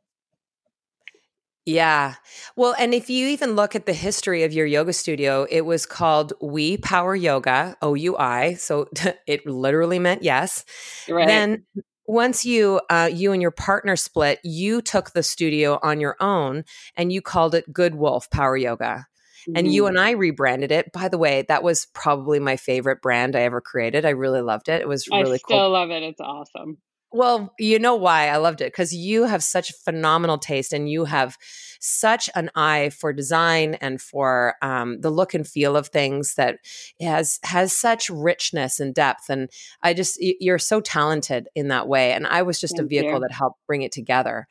Yeah. 1.66 2.16
Well, 2.56 2.74
and 2.80 2.96
if 2.96 3.12
you 3.12 3.28
even 3.28 3.51
look 3.51 3.75
at 3.75 3.86
the 3.86 3.94
history 3.94 4.42
of 4.42 4.51
your 4.51 4.66
yoga 4.66 4.94
studio, 4.94 5.46
it 5.51 5.62
was 5.62 5.86
called 5.86 6.34
Oui 6.42 6.78
Power 6.78 7.16
Yoga, 7.16 7.78
O 7.84 7.94
U 7.94 8.18
I. 8.18 8.56
So 8.56 8.89
it 9.28 9.46
literally 9.46 10.00
meant 10.00 10.24
yes. 10.24 10.66
Right. 11.08 11.28
Then 11.28 11.66
once 12.10 12.44
you 12.44 12.82
uh, 12.89 13.08
you 13.13 13.32
and 13.34 13.42
your 13.42 13.51
partner 13.51 13.96
split, 13.96 14.39
you 14.44 14.82
took 14.82 15.12
the 15.12 15.22
studio 15.22 15.78
on 15.84 16.01
your 16.01 16.16
own 16.20 16.63
and 16.98 17.13
you 17.13 17.22
called 17.22 17.54
it 17.54 17.72
Good 17.72 17.94
Wolf 17.94 18.32
Power 18.32 18.58
Yoga. 18.58 19.06
Mm-hmm. 19.48 19.54
And 19.56 19.72
you 19.72 19.86
and 19.86 20.00
I 20.00 20.12
rebranded 20.12 20.72
it. 20.72 20.92
By 20.92 21.08
the 21.08 21.20
way, 21.20 21.46
that 21.48 21.62
was 21.62 21.86
probably 21.94 22.39
my 22.39 22.58
favorite 22.58 23.04
brand 23.04 23.36
I 23.36 23.42
ever 23.42 23.62
created. 23.62 24.06
I 24.06 24.10
really 24.10 24.42
loved 24.42 24.70
it. 24.70 24.82
It 24.82 24.88
was 24.88 25.08
really 25.08 25.24
cool. 25.24 25.34
I 25.34 25.38
still 25.38 25.58
cool. 25.60 25.70
love 25.70 25.92
it. 25.92 26.01
It's 26.01 26.20
awesome. 26.20 26.80
Well, 27.12 27.54
you 27.60 27.78
know 27.78 27.96
why 27.96 28.30
I 28.30 28.38
loved 28.38 28.62
it 28.62 28.72
because 28.72 28.94
you 28.94 29.25
have 29.25 29.44
such 29.44 29.72
phenomenal 29.86 30.39
taste 30.39 30.74
and 30.74 30.89
you 30.89 31.06
have 31.06 31.38
such 31.80 32.30
an 32.36 32.52
eye 32.56 32.90
for 32.90 33.14
design 33.14 33.76
and 33.76 34.02
for 34.02 34.56
um, 34.62 35.02
the 35.02 35.10
look 35.10 35.34
and 35.34 35.48
feel 35.48 35.76
of 35.76 35.88
things 35.88 36.36
that 36.36 36.58
has 37.02 37.40
has 37.44 37.74
such 37.74 38.10
richness 38.10 38.80
and 38.80 38.94
depth. 38.94 39.30
And 39.30 39.50
I 39.82 39.94
just 39.94 40.18
you're 40.20 40.60
so 40.60 40.82
talented 40.82 41.48
in 41.56 41.70
that 41.70 41.88
way. 41.88 42.14
And 42.14 42.28
I 42.28 42.42
was 42.42 42.60
just 42.60 42.78
Thank 42.78 42.86
a 42.86 42.90
vehicle 42.90 43.14
you. 43.14 43.20
that 43.22 43.32
helped 43.32 43.66
bring 43.66 43.82
it 43.82 43.92
together. 43.92 44.48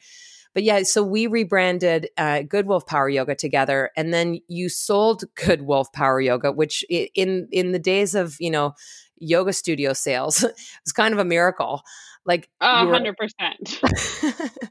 But 0.54 0.64
yeah, 0.64 0.82
so 0.82 1.02
we 1.02 1.26
rebranded 1.26 2.08
uh, 2.16 2.42
Good 2.42 2.66
Wolf 2.66 2.86
Power 2.86 3.08
Yoga 3.08 3.34
together, 3.34 3.90
and 3.96 4.12
then 4.12 4.40
you 4.48 4.68
sold 4.68 5.22
Good 5.34 5.62
Wolf 5.62 5.92
Power 5.92 6.20
Yoga, 6.20 6.50
which 6.50 6.84
in 6.88 7.48
in 7.52 7.72
the 7.72 7.78
days 7.78 8.14
of 8.14 8.36
you 8.40 8.50
know 8.50 8.74
yoga 9.20 9.52
studio 9.52 9.92
sales 9.92 10.42
was 10.84 10.92
kind 10.92 11.12
of 11.12 11.20
a 11.20 11.24
miracle. 11.24 11.82
Like 12.24 12.48
a 12.60 12.86
hundred 12.86 13.16
percent. 13.16 13.80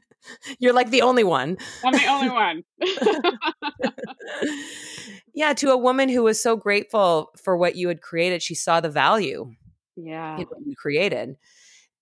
You're 0.58 0.72
like 0.72 0.90
the 0.90 1.02
only 1.02 1.24
one. 1.24 1.56
I'm 1.84 1.92
the 1.92 2.06
only 2.06 2.30
one. 2.30 2.64
yeah, 5.34 5.52
to 5.54 5.70
a 5.70 5.76
woman 5.76 6.08
who 6.08 6.22
was 6.22 6.42
so 6.42 6.56
grateful 6.56 7.30
for 7.42 7.56
what 7.56 7.76
you 7.76 7.88
had 7.88 8.00
created, 8.00 8.42
she 8.42 8.54
saw 8.54 8.80
the 8.80 8.90
value. 8.90 9.52
Yeah. 9.96 10.38
you 10.38 10.74
created 10.76 11.36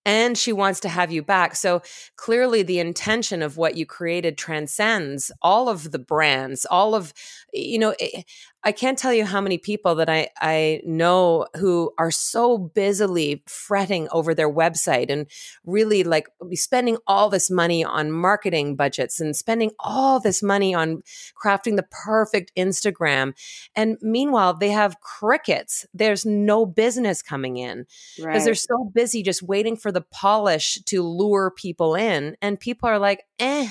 and 0.06 0.38
she 0.38 0.52
wants 0.52 0.80
to 0.80 0.88
have 0.88 1.10
you 1.10 1.22
back. 1.22 1.56
So 1.56 1.82
clearly, 2.14 2.62
the 2.62 2.78
intention 2.78 3.42
of 3.42 3.56
what 3.56 3.76
you 3.76 3.84
created 3.84 4.38
transcends 4.38 5.32
all 5.42 5.68
of 5.68 5.90
the 5.90 5.98
brands, 5.98 6.64
all 6.64 6.94
of, 6.94 7.12
you 7.52 7.78
know, 7.78 7.94
eh, 7.98 8.22
I 8.66 8.72
can't 8.72 8.98
tell 8.98 9.14
you 9.14 9.24
how 9.24 9.40
many 9.40 9.58
people 9.58 9.94
that 9.94 10.08
I, 10.08 10.28
I 10.40 10.80
know 10.84 11.46
who 11.54 11.92
are 11.98 12.10
so 12.10 12.58
busily 12.58 13.44
fretting 13.46 14.08
over 14.10 14.34
their 14.34 14.52
website 14.52 15.08
and 15.08 15.28
really 15.64 16.02
like 16.02 16.28
spending 16.54 16.96
all 17.06 17.30
this 17.30 17.48
money 17.48 17.84
on 17.84 18.10
marketing 18.10 18.74
budgets 18.74 19.20
and 19.20 19.36
spending 19.36 19.70
all 19.78 20.18
this 20.18 20.42
money 20.42 20.74
on 20.74 21.04
crafting 21.40 21.76
the 21.76 21.86
perfect 21.88 22.50
Instagram. 22.56 23.34
And 23.76 23.98
meanwhile, 24.02 24.52
they 24.54 24.70
have 24.70 25.00
crickets. 25.00 25.86
There's 25.94 26.26
no 26.26 26.66
business 26.66 27.22
coming 27.22 27.58
in 27.58 27.86
because 28.16 28.26
right. 28.26 28.44
they're 28.44 28.56
so 28.56 28.90
busy 28.92 29.22
just 29.22 29.44
waiting 29.44 29.76
for 29.76 29.92
the 29.92 30.00
polish 30.00 30.80
to 30.86 31.04
lure 31.04 31.52
people 31.52 31.94
in. 31.94 32.36
And 32.42 32.58
people 32.58 32.88
are 32.88 32.98
like, 32.98 33.26
eh 33.38 33.68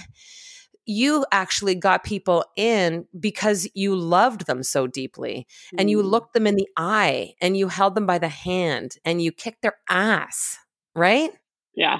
you 0.85 1.25
actually 1.31 1.75
got 1.75 2.03
people 2.03 2.45
in 2.55 3.05
because 3.19 3.67
you 3.73 3.95
loved 3.95 4.45
them 4.45 4.63
so 4.63 4.87
deeply 4.87 5.47
mm. 5.73 5.79
and 5.79 5.89
you 5.89 6.01
mm. 6.01 6.09
looked 6.09 6.33
them 6.33 6.47
in 6.47 6.55
the 6.55 6.67
eye 6.77 7.33
and 7.41 7.57
you 7.57 7.67
held 7.67 7.95
them 7.95 8.05
by 8.05 8.17
the 8.17 8.29
hand 8.29 8.97
and 9.03 9.21
you 9.21 9.31
kicked 9.31 9.61
their 9.61 9.77
ass, 9.89 10.57
right? 10.95 11.31
Yeah. 11.75 11.99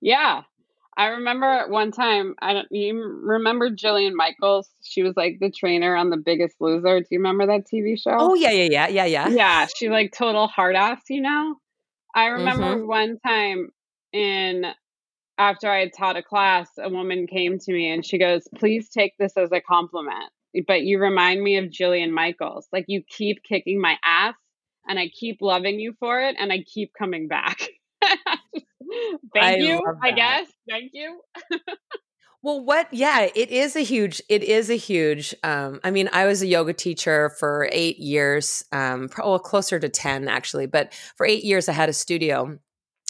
Yeah. 0.00 0.42
I 0.96 1.06
remember 1.06 1.66
one 1.68 1.92
time, 1.92 2.34
I 2.42 2.52
don't 2.52 2.68
you 2.70 3.20
remember 3.22 3.70
Jillian 3.70 4.12
Michaels? 4.12 4.68
She 4.82 5.02
was 5.02 5.16
like 5.16 5.38
the 5.40 5.50
trainer 5.50 5.96
on 5.96 6.10
The 6.10 6.16
Biggest 6.16 6.56
Loser. 6.60 7.00
Do 7.00 7.06
you 7.10 7.18
remember 7.18 7.46
that 7.46 7.66
TV 7.72 7.98
show? 7.98 8.16
Oh, 8.18 8.34
yeah, 8.34 8.50
yeah, 8.50 8.68
yeah, 8.70 8.88
yeah, 8.88 9.04
yeah. 9.06 9.28
Yeah, 9.28 9.66
she 9.74 9.88
like 9.88 10.12
total 10.12 10.46
hard 10.46 10.76
ass, 10.76 11.00
you 11.08 11.22
know? 11.22 11.56
I 12.14 12.26
remember 12.26 12.76
mm-hmm. 12.76 12.86
one 12.86 13.18
time 13.24 13.70
in 14.12 14.66
after 15.40 15.70
I 15.70 15.80
had 15.80 15.92
taught 15.96 16.16
a 16.16 16.22
class, 16.22 16.68
a 16.78 16.90
woman 16.90 17.26
came 17.26 17.58
to 17.58 17.72
me 17.72 17.90
and 17.90 18.04
she 18.04 18.18
goes, 18.18 18.46
Please 18.54 18.90
take 18.90 19.16
this 19.18 19.32
as 19.36 19.50
a 19.50 19.60
compliment. 19.60 20.30
But 20.66 20.82
you 20.82 20.98
remind 20.98 21.42
me 21.42 21.56
of 21.56 21.66
Jillian 21.66 22.10
Michaels. 22.10 22.68
Like 22.72 22.84
you 22.88 23.02
keep 23.08 23.42
kicking 23.42 23.80
my 23.80 23.96
ass 24.04 24.34
and 24.86 24.98
I 24.98 25.08
keep 25.08 25.38
loving 25.40 25.80
you 25.80 25.94
for 25.98 26.20
it 26.20 26.36
and 26.38 26.52
I 26.52 26.62
keep 26.62 26.92
coming 26.96 27.26
back. 27.26 27.68
Thank 29.32 29.36
I 29.36 29.56
you, 29.56 29.82
I 30.02 30.10
guess. 30.10 30.48
Thank 30.68 30.90
you. 30.92 31.20
Well, 32.42 32.64
what? 32.64 32.88
Yeah, 32.90 33.28
it 33.34 33.50
is 33.50 33.76
a 33.76 33.80
huge. 33.80 34.22
It 34.30 34.42
is 34.42 34.70
a 34.70 34.74
huge. 34.74 35.34
Um, 35.44 35.78
I 35.84 35.90
mean, 35.90 36.08
I 36.10 36.24
was 36.24 36.40
a 36.40 36.46
yoga 36.46 36.72
teacher 36.72 37.30
for 37.38 37.68
eight 37.70 37.98
years, 37.98 38.64
um, 38.72 39.10
well, 39.18 39.38
closer 39.38 39.78
to 39.78 39.90
ten 39.90 40.26
actually, 40.26 40.64
but 40.64 40.94
for 41.16 41.26
eight 41.26 41.44
years 41.44 41.68
I 41.68 41.72
had 41.72 41.90
a 41.90 41.92
studio, 41.92 42.58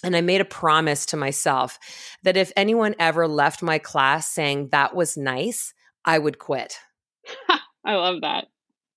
and 0.02 0.16
I 0.16 0.20
made 0.20 0.40
a 0.40 0.46
promise 0.46 1.06
to 1.06 1.16
myself 1.16 1.78
that 2.22 2.36
if 2.36 2.52
anyone 2.56 2.94
ever 2.98 3.28
left 3.28 3.62
my 3.62 3.78
class 3.78 4.30
saying 4.30 4.68
that 4.68 4.94
was 4.94 5.16
nice, 5.16 5.74
I 6.04 6.18
would 6.18 6.38
quit. 6.38 6.76
I 7.84 7.94
love 7.94 8.20
that. 8.22 8.46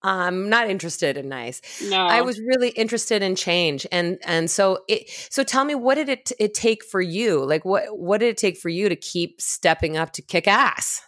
I'm 0.06 0.50
not 0.50 0.70
interested 0.70 1.16
in 1.16 1.30
nice. 1.30 1.62
No. 1.90 2.06
I 2.06 2.22
was 2.22 2.40
really 2.40 2.70
interested 2.70 3.22
in 3.22 3.36
change. 3.36 3.88
And 3.90 4.18
and 4.26 4.52
so 4.52 4.80
it 4.90 5.10
so 5.30 5.44
tell 5.44 5.64
me 5.64 5.76
what 5.76 5.96
did 5.96 6.10
it 6.10 6.32
it 6.40 6.54
take 6.54 6.84
for 6.84 7.02
you? 7.02 7.46
Like 7.46 7.64
what 7.64 7.98
what 7.98 8.18
did 8.18 8.28
it 8.28 8.38
take 8.38 8.58
for 8.58 8.68
you 8.68 8.90
to 8.90 8.98
keep 8.98 9.40
stepping 9.40 9.96
up 9.96 10.12
to 10.14 10.22
kick 10.22 10.46
ass? 10.48 11.02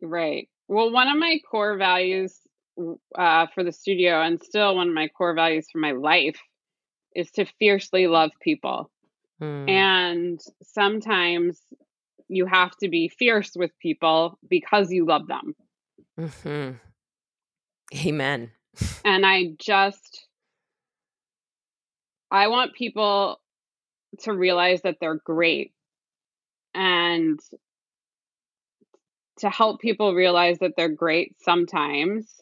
Right. 0.00 0.48
Well, 0.68 0.92
one 0.92 1.08
of 1.08 1.16
my 1.16 1.40
core 1.50 1.76
values 1.76 2.38
uh, 3.16 3.46
for 3.52 3.64
the 3.64 3.72
studio 3.72 4.20
and 4.20 4.40
still 4.40 4.76
one 4.76 4.88
of 4.88 4.94
my 4.94 5.08
core 5.08 5.34
values 5.34 5.66
for 5.72 5.78
my 5.78 5.92
life 5.92 6.38
is 7.16 7.30
to 7.32 7.46
fiercely 7.58 8.06
love 8.06 8.30
people 8.40 8.90
Mm. 9.40 9.68
And 9.68 10.40
sometimes 10.62 11.60
you 12.28 12.46
have 12.46 12.72
to 12.78 12.88
be 12.88 13.08
fierce 13.08 13.52
with 13.54 13.70
people 13.80 14.38
because 14.48 14.90
you 14.90 15.06
love 15.06 15.26
them. 15.26 15.54
Mm-hmm. 16.18 18.06
Amen. 18.06 18.50
and 19.04 19.26
I 19.26 19.52
just, 19.58 20.26
I 22.30 22.48
want 22.48 22.74
people 22.74 23.40
to 24.20 24.32
realize 24.32 24.82
that 24.82 24.96
they're 25.00 25.20
great 25.24 25.72
and 26.74 27.38
to 29.38 29.50
help 29.50 29.80
people 29.80 30.14
realize 30.14 30.58
that 30.60 30.72
they're 30.76 30.88
great 30.88 31.36
sometimes 31.42 32.40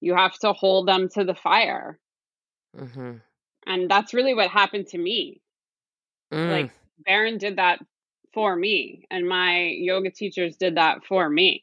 you 0.00 0.14
have 0.14 0.38
to 0.38 0.52
hold 0.52 0.88
them 0.88 1.08
to 1.08 1.24
the 1.24 1.34
fire 1.34 1.98
mm-hmm. 2.76 3.16
and 3.66 3.90
that's 3.90 4.14
really 4.14 4.34
what 4.34 4.50
happened 4.50 4.86
to 4.86 4.98
me 4.98 5.41
mm. 6.32 6.50
like 6.50 6.70
Baron 7.04 7.38
did 7.38 7.56
that 7.56 7.80
for 8.34 8.56
me 8.56 9.04
and 9.10 9.28
my 9.28 9.68
yoga 9.68 10.10
teachers 10.10 10.56
did 10.56 10.76
that 10.76 11.04
for 11.04 11.28
me. 11.28 11.62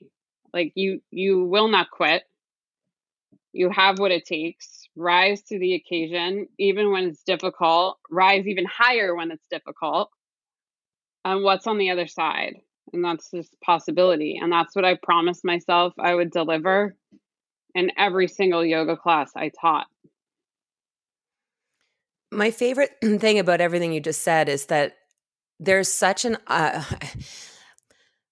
Like 0.54 0.74
you 0.76 1.02
you 1.12 1.46
will 1.46 1.68
not 1.68 1.92
quit. 1.92 2.24
You 3.52 3.70
have 3.72 4.00
what 4.00 4.12
it 4.12 4.26
takes. 4.26 4.88
Rise 4.96 5.42
to 5.44 5.60
the 5.60 5.76
occasion 5.76 6.48
even 6.58 6.92
when 6.92 7.06
it's 7.06 7.24
difficult. 7.24 8.00
Rise 8.10 8.48
even 8.48 8.66
higher 8.66 9.16
when 9.16 9.32
it's 9.32 9.48
difficult. 9.50 10.10
And 11.26 11.44
what's 11.44 11.68
on 11.68 11.78
the 11.78 11.90
other 11.92 12.08
side? 12.08 12.56
And 12.94 13.04
that's 13.04 13.30
just 13.32 13.56
possibility 13.62 14.40
and 14.42 14.52
that's 14.52 14.76
what 14.76 14.86
i 14.86 14.96
promised 14.96 15.46
myself 15.46 15.94
i 16.00 16.14
would 16.14 16.32
deliver 16.32 16.96
in 17.76 17.92
every 17.98 18.28
single 18.28 18.66
yoga 18.66 18.98
class 18.98 19.32
i 19.36 19.52
taught 19.62 19.88
my 22.32 22.52
favorite 22.52 22.92
thing 23.02 23.40
about 23.40 23.62
everything 23.62 23.94
you 23.94 24.00
just 24.00 24.22
said 24.22 24.50
is 24.50 24.68
that 24.68 24.94
there's 25.60 25.92
such 25.92 26.26
an 26.26 26.38
uh, 26.48 26.84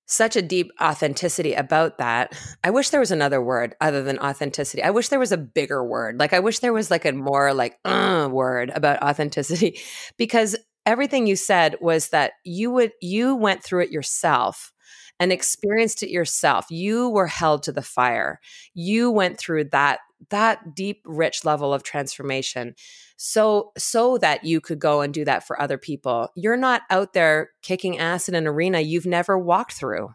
such 0.09 0.37
a 0.37 0.41
deep 0.41 0.71
authenticity 0.81 1.53
about 1.53 1.97
that. 1.97 2.33
I 2.63 2.69
wish 2.69 2.91
there 2.91 2.99
was 3.01 3.11
another 3.11 3.41
word 3.41 3.75
other 3.81 4.03
than 4.03 4.19
authenticity. 4.19 4.81
I 4.81 4.91
wish 4.91 5.09
there 5.09 5.19
was 5.19 5.33
a 5.33 5.37
bigger 5.37 5.83
word. 5.83 6.17
Like 6.17 6.31
I 6.31 6.39
wish 6.39 6.59
there 6.59 6.71
was 6.71 6.89
like 6.89 7.03
a 7.03 7.11
more 7.11 7.53
like 7.53 7.77
uh, 7.83 8.29
word 8.31 8.71
about 8.73 9.03
authenticity 9.03 9.79
because 10.17 10.55
everything 10.85 11.27
you 11.27 11.35
said 11.35 11.75
was 11.81 12.09
that 12.09 12.33
you 12.45 12.71
would 12.71 12.93
you 13.01 13.35
went 13.35 13.63
through 13.63 13.83
it 13.83 13.91
yourself 13.91 14.71
and 15.19 15.31
experienced 15.33 16.03
it 16.03 16.09
yourself. 16.09 16.67
You 16.69 17.09
were 17.09 17.27
held 17.27 17.63
to 17.63 17.71
the 17.71 17.81
fire. 17.81 18.39
You 18.73 19.11
went 19.11 19.37
through 19.37 19.65
that 19.71 19.99
that 20.29 20.73
deep 20.73 21.01
rich 21.05 21.43
level 21.43 21.73
of 21.73 21.83
transformation 21.83 22.75
so 23.17 23.71
so 23.77 24.17
that 24.19 24.45
you 24.45 24.61
could 24.61 24.79
go 24.79 25.01
and 25.01 25.13
do 25.13 25.25
that 25.25 25.45
for 25.45 25.59
other 25.61 25.77
people. 25.77 26.29
You're 26.35 26.55
not 26.55 26.83
out 26.89 27.13
there 27.13 27.51
kicking 27.61 27.97
ass 27.97 28.29
in 28.29 28.35
an 28.35 28.47
arena 28.47 28.79
you've 28.79 29.07
never 29.07 29.37
walked 29.37 29.73
through. 29.73 30.09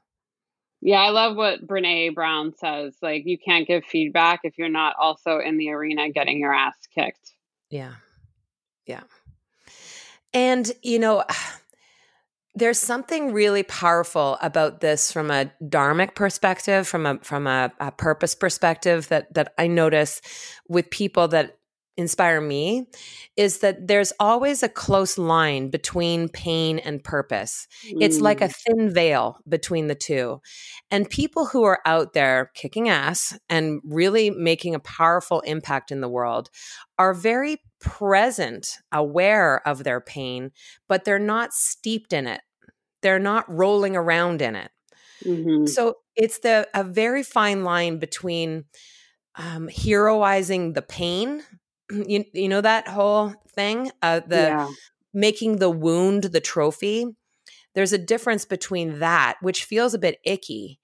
Yeah, 0.80 1.00
I 1.00 1.10
love 1.10 1.36
what 1.36 1.66
Brene 1.66 2.14
Brown 2.14 2.54
says. 2.56 2.96
Like 3.02 3.22
you 3.26 3.38
can't 3.38 3.68
give 3.68 3.84
feedback 3.84 4.40
if 4.44 4.56
you're 4.56 4.68
not 4.68 4.94
also 4.98 5.38
in 5.38 5.58
the 5.58 5.70
arena 5.70 6.10
getting 6.10 6.38
your 6.40 6.54
ass 6.54 6.76
kicked. 6.94 7.34
Yeah. 7.70 7.94
Yeah. 8.86 9.02
And, 10.32 10.70
you 10.82 10.98
know, 10.98 11.24
there's 12.54 12.78
something 12.78 13.32
really 13.32 13.62
powerful 13.62 14.38
about 14.42 14.80
this 14.80 15.10
from 15.10 15.30
a 15.30 15.50
dharmic 15.62 16.14
perspective, 16.14 16.86
from 16.86 17.06
a 17.06 17.18
from 17.20 17.46
a, 17.46 17.72
a 17.80 17.90
purpose 17.90 18.34
perspective 18.34 19.08
that 19.08 19.32
that 19.32 19.54
I 19.56 19.68
notice 19.68 20.20
with 20.68 20.90
people 20.90 21.28
that 21.28 21.56
inspire 21.96 22.40
me 22.40 22.86
is 23.36 23.58
that 23.58 23.86
there's 23.86 24.12
always 24.18 24.62
a 24.62 24.68
close 24.68 25.18
line 25.18 25.68
between 25.68 26.28
pain 26.28 26.78
and 26.78 27.04
purpose. 27.04 27.66
Mm. 27.86 27.98
It's 28.00 28.20
like 28.20 28.40
a 28.40 28.48
mm. 28.48 28.54
thin 28.54 28.94
veil 28.94 29.38
between 29.48 29.88
the 29.88 29.94
two. 29.94 30.40
And 30.90 31.08
people 31.08 31.46
who 31.46 31.64
are 31.64 31.80
out 31.84 32.14
there 32.14 32.50
kicking 32.54 32.88
ass 32.88 33.38
and 33.48 33.80
really 33.84 34.30
making 34.30 34.74
a 34.74 34.80
powerful 34.80 35.40
impact 35.40 35.90
in 35.90 36.00
the 36.00 36.08
world 36.08 36.48
are 36.98 37.14
very 37.14 37.58
present, 37.80 38.78
aware 38.90 39.66
of 39.66 39.84
their 39.84 40.00
pain, 40.00 40.50
but 40.88 41.04
they're 41.04 41.18
not 41.18 41.52
steeped 41.52 42.12
in 42.12 42.26
it. 42.26 42.40
They're 43.02 43.18
not 43.18 43.44
rolling 43.52 43.96
around 43.96 44.40
in 44.40 44.56
it. 44.56 44.70
Mm-hmm. 45.24 45.66
So 45.66 45.96
it's 46.16 46.38
the 46.38 46.68
a 46.74 46.84
very 46.84 47.22
fine 47.22 47.64
line 47.64 47.98
between 47.98 48.64
um, 49.36 49.68
heroizing 49.68 50.74
the 50.74 50.82
pain 50.82 51.42
you, 52.08 52.24
you 52.32 52.48
know 52.48 52.60
that 52.60 52.88
whole 52.88 53.34
thing 53.48 53.90
uh, 54.02 54.20
the 54.26 54.36
yeah. 54.36 54.68
making 55.12 55.56
the 55.56 55.70
wound 55.70 56.24
the 56.24 56.40
trophy 56.40 57.06
there's 57.74 57.92
a 57.92 57.98
difference 57.98 58.44
between 58.44 58.98
that 58.98 59.36
which 59.40 59.64
feels 59.64 59.94
a 59.94 59.98
bit 59.98 60.18
icky 60.24 60.78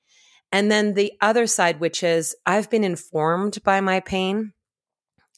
and 0.53 0.71
then 0.71 0.95
the 0.95 1.13
other 1.21 1.47
side 1.47 1.81
which 1.81 2.03
is 2.03 2.35
i've 2.47 2.71
been 2.71 2.85
informed 2.85 3.63
by 3.65 3.81
my 3.81 4.01
pain 4.01 4.53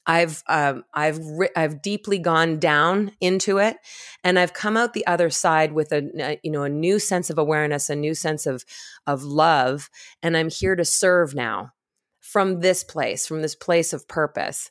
I've 0.07 0.43
um, 0.49 0.85
I've 0.95 1.19
ri- 1.19 1.51
I've 1.55 1.83
deeply 1.83 2.19
gone 2.19 2.59
down 2.59 3.13
into 3.21 3.59
it, 3.59 3.77
and 4.25 4.39
I've 4.39 4.55
come 4.55 4.77
out 4.77 4.93
the 4.93 5.07
other 5.07 5.31
side 5.31 5.73
with 5.73 5.93
a, 5.93 6.11
a, 6.19 6.41
you 6.43 6.51
know 6.51 6.63
a 6.63 6.69
new 6.69 6.99
sense 6.99 7.31
of 7.31 7.39
awareness, 7.39 7.91
a 7.91 7.95
new 7.95 8.15
sense 8.15 8.47
of 8.47 8.65
of 9.07 9.23
love, 9.23 9.91
and 10.23 10.37
I'm 10.37 10.51
here 10.51 10.75
to 10.75 10.85
serve 10.85 11.35
now 11.35 11.73
from 12.21 12.61
this 12.61 12.83
place, 12.83 13.27
from 13.27 13.43
this 13.43 13.55
place 13.55 13.93
of 13.93 14.09
purpose. 14.09 14.71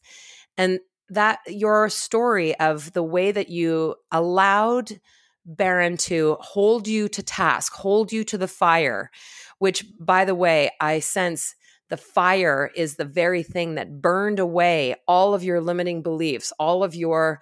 And 0.58 0.80
that 1.10 1.40
your 1.48 1.90
story 1.90 2.58
of 2.60 2.94
the 2.94 3.04
way 3.04 3.32
that 3.32 3.50
you 3.50 3.96
allowed 4.12 5.00
Baron 5.46 5.98
to 5.98 6.38
hold 6.40 6.88
you 6.88 7.10
to 7.10 7.24
task, 7.24 7.74
hold 7.74 8.12
you 8.12 8.24
to 8.26 8.38
the 8.38 8.48
fire, 8.48 9.10
which, 9.58 9.86
by 10.00 10.26
the 10.26 10.36
way, 10.36 10.70
I 10.80 11.00
sense 11.00 11.56
the 11.90 11.98
fire 11.98 12.70
is 12.76 12.96
the 12.96 13.06
very 13.06 13.42
thing 13.42 13.76
that 13.76 14.02
burned 14.02 14.40
away 14.40 14.96
all 15.08 15.34
of 15.34 15.44
your 15.44 15.60
limiting 15.60 16.04
beliefs, 16.04 16.54
all 16.60 16.84
of 16.84 16.94
your 16.94 17.42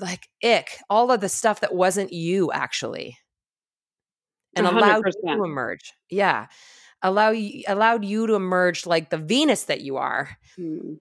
like 0.00 0.28
ick, 0.42 0.78
all 0.88 1.12
of 1.12 1.20
the 1.20 1.28
stuff 1.28 1.60
that 1.60 1.74
wasn't 1.74 2.12
you 2.12 2.50
actually, 2.52 3.18
and 4.56 4.66
100%. 4.66 4.76
allowed 4.76 5.04
you 5.06 5.36
to 5.36 5.44
emerge. 5.44 5.92
Yeah, 6.08 6.46
allow 7.02 7.30
you 7.30 7.64
allowed 7.68 8.04
you 8.04 8.26
to 8.26 8.34
emerge 8.34 8.86
like 8.86 9.10
the 9.10 9.18
Venus 9.18 9.64
that 9.64 9.82
you 9.82 9.98
are. 9.98 10.38
Mm 10.58 10.98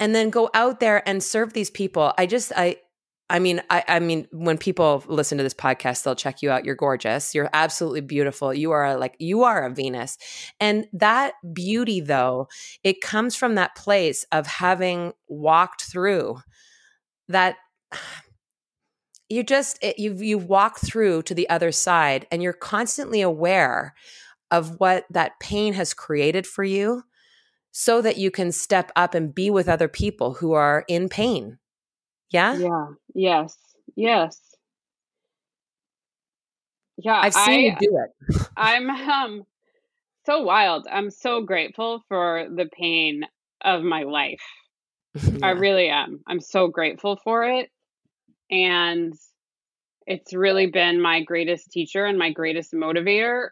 and 0.00 0.14
then 0.14 0.30
go 0.30 0.50
out 0.54 0.80
there 0.80 1.06
and 1.08 1.22
serve 1.22 1.52
these 1.52 1.70
people. 1.70 2.12
I 2.18 2.26
just 2.26 2.52
I 2.56 2.78
I 3.30 3.38
mean, 3.38 3.62
I, 3.70 3.84
I 3.86 4.00
mean, 4.00 4.26
when 4.32 4.58
people 4.58 5.04
listen 5.06 5.38
to 5.38 5.44
this 5.44 5.54
podcast, 5.54 6.02
they'll 6.02 6.16
check 6.16 6.42
you 6.42 6.50
out. 6.50 6.64
You're 6.64 6.74
gorgeous. 6.74 7.32
You're 7.32 7.48
absolutely 7.52 8.00
beautiful. 8.00 8.52
You 8.52 8.72
are 8.72 8.96
like, 8.98 9.14
you 9.20 9.44
are 9.44 9.64
a 9.64 9.70
Venus. 9.70 10.18
And 10.58 10.88
that 10.92 11.34
beauty, 11.52 12.00
though, 12.00 12.48
it 12.82 13.00
comes 13.00 13.36
from 13.36 13.54
that 13.54 13.76
place 13.76 14.26
of 14.32 14.48
having 14.48 15.12
walked 15.28 15.82
through 15.82 16.38
that. 17.28 17.56
You 19.32 19.44
just, 19.44 19.78
it, 19.80 19.96
you've, 19.96 20.20
you've 20.20 20.48
walked 20.48 20.80
through 20.80 21.22
to 21.22 21.36
the 21.36 21.48
other 21.48 21.70
side 21.70 22.26
and 22.32 22.42
you're 22.42 22.52
constantly 22.52 23.20
aware 23.20 23.94
of 24.50 24.80
what 24.80 25.04
that 25.10 25.38
pain 25.38 25.74
has 25.74 25.94
created 25.94 26.48
for 26.48 26.64
you 26.64 27.04
so 27.72 28.02
that 28.02 28.16
you 28.16 28.30
can 28.30 28.52
step 28.52 28.90
up 28.96 29.14
and 29.14 29.34
be 29.34 29.50
with 29.50 29.68
other 29.68 29.88
people 29.88 30.34
who 30.34 30.52
are 30.52 30.84
in 30.88 31.08
pain. 31.08 31.58
Yeah? 32.30 32.56
Yeah. 32.56 32.86
Yes. 33.14 33.56
Yes. 33.96 34.40
Yeah. 36.96 37.20
I've 37.22 37.34
seen 37.34 37.48
I, 37.48 37.56
you 37.64 37.76
do 37.80 37.98
it. 37.98 38.46
I'm 38.56 38.90
um 38.90 39.42
so 40.26 40.42
wild. 40.42 40.86
I'm 40.90 41.10
so 41.10 41.42
grateful 41.42 42.04
for 42.08 42.46
the 42.54 42.66
pain 42.66 43.22
of 43.62 43.82
my 43.82 44.02
life. 44.02 44.42
yeah. 45.14 45.38
I 45.42 45.50
really 45.50 45.88
am. 45.88 46.20
I'm 46.26 46.40
so 46.40 46.68
grateful 46.68 47.18
for 47.22 47.44
it. 47.44 47.70
And 48.50 49.14
it's 50.06 50.34
really 50.34 50.66
been 50.66 51.00
my 51.00 51.22
greatest 51.22 51.70
teacher 51.70 52.04
and 52.04 52.18
my 52.18 52.32
greatest 52.32 52.72
motivator 52.72 53.48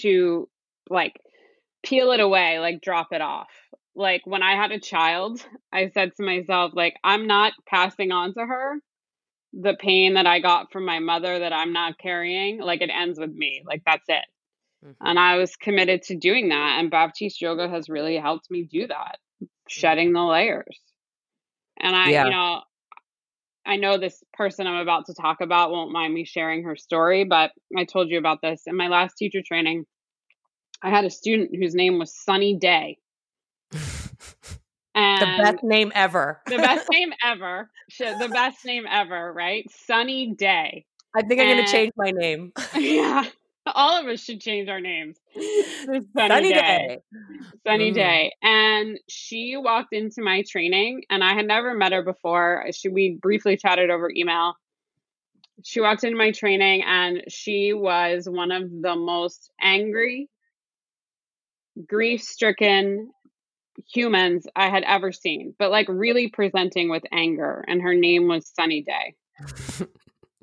to 0.00 0.48
like 0.90 1.20
peel 1.84 2.12
it 2.12 2.20
away, 2.20 2.58
like 2.58 2.80
drop 2.80 3.08
it 3.12 3.20
off. 3.20 3.48
Like 3.94 4.22
when 4.24 4.42
I 4.42 4.54
had 4.54 4.70
a 4.70 4.80
child, 4.80 5.44
I 5.72 5.90
said 5.90 6.12
to 6.16 6.22
myself, 6.22 6.72
like, 6.74 6.94
I'm 7.02 7.26
not 7.26 7.52
passing 7.66 8.12
on 8.12 8.34
to 8.34 8.46
her 8.46 8.76
the 9.52 9.76
pain 9.78 10.14
that 10.14 10.26
I 10.26 10.40
got 10.40 10.72
from 10.72 10.84
my 10.84 10.98
mother 10.98 11.38
that 11.38 11.52
I'm 11.52 11.72
not 11.72 11.98
carrying. 11.98 12.60
Like 12.60 12.82
it 12.82 12.90
ends 12.90 13.18
with 13.18 13.32
me. 13.32 13.62
Like 13.66 13.82
that's 13.84 14.04
it. 14.08 14.24
Mm-hmm. 14.84 15.06
And 15.06 15.18
I 15.18 15.36
was 15.36 15.56
committed 15.56 16.02
to 16.04 16.16
doing 16.16 16.50
that. 16.50 16.76
And 16.78 16.90
Baptiste 16.90 17.40
Yoga 17.40 17.68
has 17.68 17.88
really 17.88 18.16
helped 18.16 18.50
me 18.50 18.68
do 18.70 18.86
that, 18.86 19.18
shedding 19.68 20.12
the 20.12 20.22
layers. 20.22 20.78
And 21.80 21.96
I, 21.96 22.10
yeah. 22.10 22.24
you 22.24 22.30
know, 22.30 22.60
I 23.66 23.76
know 23.76 23.98
this 23.98 24.22
person 24.32 24.66
I'm 24.66 24.80
about 24.80 25.06
to 25.06 25.14
talk 25.14 25.40
about 25.40 25.70
won't 25.70 25.92
mind 25.92 26.14
me 26.14 26.24
sharing 26.24 26.64
her 26.64 26.76
story, 26.76 27.24
but 27.24 27.50
I 27.76 27.84
told 27.84 28.08
you 28.08 28.18
about 28.18 28.40
this 28.42 28.62
in 28.66 28.76
my 28.76 28.88
last 28.88 29.14
teacher 29.16 29.40
training. 29.46 29.84
I 30.82 30.90
had 30.90 31.04
a 31.04 31.10
student 31.10 31.54
whose 31.56 31.74
name 31.74 31.98
was 31.98 32.14
Sunny 32.14 32.54
Day. 32.54 32.98
And 34.94 35.22
the 35.38 35.42
best 35.42 35.64
name 35.64 35.92
ever. 35.94 36.40
the 36.46 36.56
best 36.56 36.88
name 36.90 37.12
ever. 37.24 37.70
The 37.98 38.28
best 38.32 38.64
name 38.64 38.84
ever, 38.88 39.32
right? 39.32 39.64
Sunny 39.70 40.34
Day. 40.34 40.84
I 41.16 41.22
think 41.22 41.40
I'm 41.40 41.48
going 41.48 41.64
to 41.64 41.72
change 41.72 41.92
my 41.96 42.10
name. 42.10 42.52
yeah. 42.76 43.24
All 43.74 44.00
of 44.00 44.06
us 44.06 44.22
should 44.22 44.40
change 44.40 44.68
our 44.68 44.80
names. 44.80 45.16
Sunny, 45.34 46.00
Sunny 46.16 46.52
day. 46.52 46.60
day. 46.60 46.98
Sunny 47.66 47.90
mm. 47.90 47.94
day. 47.94 48.32
And 48.42 48.98
she 49.08 49.56
walked 49.56 49.92
into 49.92 50.22
my 50.22 50.42
training 50.48 51.02
and 51.10 51.22
I 51.22 51.34
had 51.34 51.46
never 51.46 51.74
met 51.74 51.92
her 51.92 52.02
before. 52.02 52.66
She 52.72 52.88
we 52.88 53.18
briefly 53.20 53.56
chatted 53.56 53.90
over 53.90 54.10
email. 54.14 54.54
She 55.64 55.80
walked 55.80 56.04
into 56.04 56.16
my 56.16 56.30
training 56.30 56.82
and 56.84 57.24
she 57.28 57.72
was 57.72 58.28
one 58.28 58.52
of 58.52 58.70
the 58.70 58.94
most 58.94 59.50
angry, 59.60 60.28
grief-stricken 61.86 63.10
humans 63.92 64.46
I 64.56 64.68
had 64.68 64.82
ever 64.84 65.12
seen, 65.12 65.54
but 65.58 65.70
like 65.70 65.86
really 65.88 66.28
presenting 66.28 66.90
with 66.90 67.04
anger. 67.12 67.64
And 67.68 67.82
her 67.82 67.94
name 67.94 68.28
was 68.28 68.50
Sunny 68.54 68.82
Day. 68.82 69.14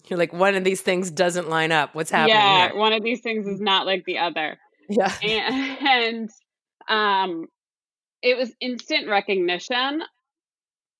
You're 0.07 0.19
like, 0.19 0.33
one 0.33 0.55
of 0.55 0.63
these 0.63 0.81
things 0.81 1.09
doesn't 1.11 1.49
line 1.49 1.71
up. 1.71 1.95
What's 1.95 2.11
happening? 2.11 2.35
Yeah, 2.35 2.69
here? 2.69 2.77
one 2.77 2.93
of 2.93 3.03
these 3.03 3.21
things 3.21 3.47
is 3.47 3.59
not 3.59 3.85
like 3.85 4.05
the 4.05 4.19
other. 4.19 4.57
Yeah. 4.89 5.11
And, 5.23 5.77
and 5.87 6.29
um 6.87 7.47
it 8.21 8.37
was 8.37 8.51
instant 8.59 9.07
recognition 9.07 10.01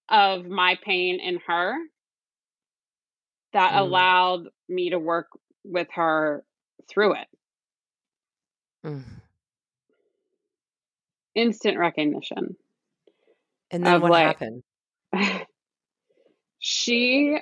of 0.10 0.46
my 0.46 0.78
pain 0.84 1.20
in 1.20 1.40
her 1.48 1.76
that 3.54 3.74
mm. 3.74 3.80
allowed 3.80 4.44
me 4.70 4.92
to 4.92 5.00
work 5.00 5.28
with 5.64 5.88
her 5.96 6.44
through 6.90 7.16
it. 7.16 7.28
Mm. 8.86 9.04
Instant 11.36 11.78
recognition. 11.78 12.56
And 13.72 13.86
then 13.86 14.02
what 14.02 14.12
like, 14.12 14.26
happened? 14.26 14.64
she 16.60 17.38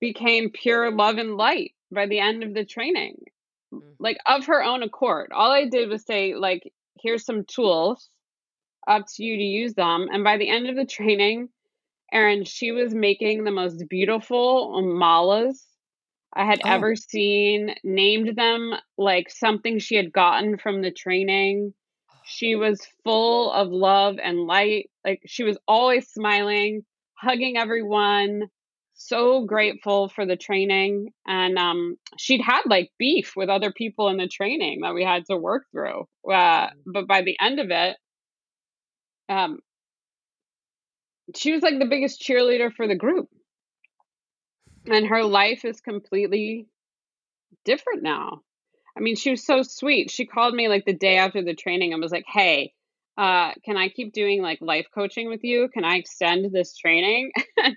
became 0.00 0.50
pure 0.50 0.90
love 0.90 1.18
and 1.18 1.36
light 1.36 1.72
by 1.92 2.06
the 2.06 2.18
end 2.18 2.42
of 2.42 2.52
the 2.52 2.64
training 2.64 3.16
mm. 3.72 3.80
like 3.98 4.18
of 4.26 4.46
her 4.46 4.62
own 4.62 4.82
accord 4.82 5.30
all 5.32 5.50
i 5.50 5.66
did 5.66 5.88
was 5.88 6.04
say 6.04 6.34
like 6.34 6.72
here's 7.00 7.24
some 7.24 7.44
tools 7.44 8.10
up 8.86 9.06
to 9.06 9.24
you 9.24 9.36
to 9.36 9.42
use 9.42 9.74
them 9.74 10.08
and 10.12 10.24
by 10.24 10.36
the 10.36 10.48
end 10.48 10.68
of 10.68 10.76
the 10.76 10.84
training 10.84 11.48
erin 12.12 12.44
she 12.44 12.72
was 12.72 12.94
making 12.94 13.44
the 13.44 13.50
most 13.50 13.84
beautiful 13.88 14.82
malas 14.82 15.62
i 16.34 16.44
had 16.44 16.60
oh. 16.64 16.68
ever 16.68 16.96
seen 16.96 17.74
named 17.82 18.36
them 18.36 18.74
like 18.98 19.30
something 19.30 19.78
she 19.78 19.94
had 19.94 20.12
gotten 20.12 20.58
from 20.58 20.82
the 20.82 20.90
training 20.90 21.72
she 22.24 22.56
was 22.56 22.80
full 23.04 23.52
of 23.52 23.68
love 23.70 24.16
and 24.22 24.40
light. 24.40 24.90
Like 25.04 25.22
she 25.26 25.44
was 25.44 25.58
always 25.68 26.08
smiling 26.08 26.82
hugging 27.16 27.56
everyone 27.56 28.48
so 28.94 29.44
grateful 29.44 30.08
for 30.08 30.24
the 30.26 30.36
training. 30.36 31.12
And 31.26 31.58
um, 31.58 31.96
she'd 32.18 32.40
had 32.40 32.62
like 32.66 32.90
beef 32.98 33.34
with 33.36 33.48
other 33.48 33.72
people 33.72 34.08
in 34.08 34.16
the 34.16 34.28
training 34.28 34.80
that 34.82 34.94
we 34.94 35.04
had 35.04 35.24
to 35.26 35.36
work 35.36 35.64
through 35.72 36.06
uh, 36.28 36.68
mm-hmm. 36.68 36.92
but 36.92 37.06
by 37.06 37.22
the 37.22 37.36
end 37.40 37.60
of 37.60 37.70
it 37.70 37.96
um, 39.28 39.58
she 41.34 41.52
was 41.52 41.62
like 41.62 41.78
the 41.78 41.86
biggest 41.86 42.20
cheerleader 42.20 42.72
for 42.72 42.86
the 42.86 42.94
group. 42.94 43.28
And 44.86 45.06
her 45.06 45.24
life 45.24 45.64
is 45.64 45.80
completely 45.80 46.66
different 47.64 48.02
now 48.02 48.42
i 48.96 49.00
mean 49.00 49.16
she 49.16 49.30
was 49.30 49.44
so 49.44 49.62
sweet 49.62 50.10
she 50.10 50.26
called 50.26 50.54
me 50.54 50.68
like 50.68 50.84
the 50.84 50.94
day 50.94 51.16
after 51.16 51.42
the 51.42 51.54
training 51.54 51.92
and 51.92 52.02
was 52.02 52.12
like 52.12 52.26
hey 52.26 52.72
uh, 53.16 53.52
can 53.64 53.76
i 53.76 53.88
keep 53.88 54.12
doing 54.12 54.42
like 54.42 54.58
life 54.60 54.86
coaching 54.92 55.28
with 55.28 55.44
you 55.44 55.68
can 55.72 55.84
i 55.84 55.96
extend 55.96 56.52
this 56.52 56.76
training 56.76 57.30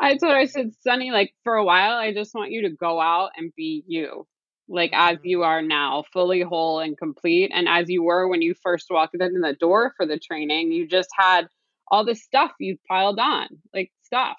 I 0.00 0.16
told 0.16 0.32
her, 0.32 0.38
I 0.38 0.46
said, 0.46 0.72
Sunny, 0.82 1.10
like 1.10 1.34
for 1.42 1.54
a 1.54 1.64
while, 1.64 1.96
I 1.96 2.12
just 2.12 2.34
want 2.34 2.52
you 2.52 2.62
to 2.62 2.70
go 2.70 3.00
out 3.00 3.30
and 3.36 3.52
be 3.56 3.82
you, 3.86 4.26
like 4.68 4.90
as 4.92 5.16
mm-hmm. 5.18 5.26
you 5.26 5.42
are 5.42 5.62
now, 5.62 6.04
fully 6.12 6.42
whole 6.42 6.78
and 6.78 6.96
complete. 6.96 7.50
And 7.52 7.68
as 7.68 7.88
you 7.88 8.02
were 8.02 8.28
when 8.28 8.42
you 8.42 8.54
first 8.62 8.86
walked 8.90 9.16
in 9.18 9.40
the 9.40 9.56
door 9.58 9.92
for 9.96 10.06
the 10.06 10.18
training, 10.18 10.72
you 10.72 10.86
just 10.86 11.08
had 11.16 11.48
all 11.90 12.04
this 12.04 12.22
stuff 12.22 12.52
you 12.60 12.76
piled 12.88 13.18
on, 13.18 13.48
like 13.74 13.90
stuff, 14.04 14.38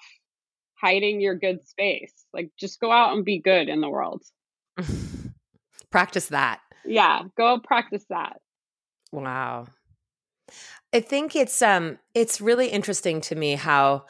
hiding 0.80 1.20
your 1.20 1.34
good 1.34 1.66
space. 1.66 2.14
Like 2.32 2.50
just 2.58 2.80
go 2.80 2.90
out 2.90 3.14
and 3.14 3.24
be 3.24 3.40
good 3.40 3.68
in 3.68 3.80
the 3.80 3.90
world. 3.90 4.22
practice 5.90 6.26
that. 6.28 6.60
Yeah, 6.84 7.22
go 7.36 7.58
practice 7.58 8.04
that. 8.10 8.40
Wow. 9.12 9.66
I 10.92 11.00
think 11.00 11.36
it's 11.36 11.62
um 11.62 11.98
it's 12.14 12.40
really 12.40 12.68
interesting 12.68 13.20
to 13.22 13.34
me 13.34 13.54
how 13.54 14.06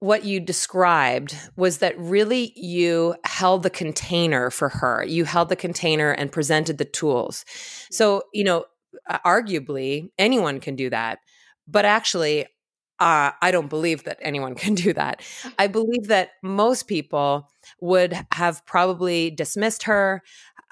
what 0.00 0.24
you 0.24 0.38
described 0.38 1.34
was 1.56 1.78
that 1.78 1.98
really 1.98 2.52
you 2.54 3.16
held 3.24 3.64
the 3.64 3.70
container 3.70 4.50
for 4.50 4.68
her. 4.68 5.04
You 5.04 5.24
held 5.24 5.48
the 5.48 5.56
container 5.56 6.12
and 6.12 6.30
presented 6.30 6.78
the 6.78 6.84
tools. 6.84 7.44
So, 7.90 8.22
you 8.32 8.44
know, 8.44 8.64
arguably 9.26 10.10
anyone 10.16 10.60
can 10.60 10.76
do 10.76 10.88
that. 10.90 11.18
But 11.66 11.84
actually, 11.84 12.46
uh, 13.00 13.32
I 13.42 13.50
don't 13.50 13.68
believe 13.68 14.04
that 14.04 14.18
anyone 14.20 14.54
can 14.62 14.74
do 14.74 14.92
that. 14.92 15.22
I 15.58 15.66
believe 15.66 16.06
that 16.08 16.30
most 16.42 16.86
people 16.86 17.48
would 17.80 18.18
have 18.32 18.64
probably 18.66 19.30
dismissed 19.30 19.84
her, 19.84 20.22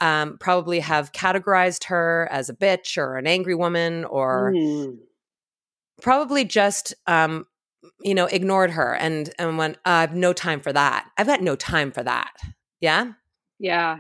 um, 0.01 0.37
probably 0.39 0.81
have 0.81 1.13
categorized 1.13 1.85
her 1.85 2.29
as 2.31 2.49
a 2.49 2.55
bitch 2.55 2.99
or 2.99 3.17
an 3.17 3.27
angry 3.27 3.55
woman, 3.55 4.05
or 4.05 4.53
mm. 4.55 4.99
probably 6.01 6.45
just 6.45 6.95
um, 7.07 7.47
you 8.01 8.15
know, 8.15 8.27
ignored 8.27 8.71
her 8.73 8.95
and 8.95 9.31
and 9.39 9.59
went, 9.59 9.79
I 9.85 10.01
have 10.01 10.15
no 10.15 10.33
time 10.33 10.61
for 10.61 10.73
that. 10.73 11.09
I've 11.17 11.27
got 11.27 11.43
no 11.43 11.57
time 11.57 11.93
for 11.93 12.03
that. 12.03 12.33
Yeah. 12.81 13.13
Yeah. 13.59 13.99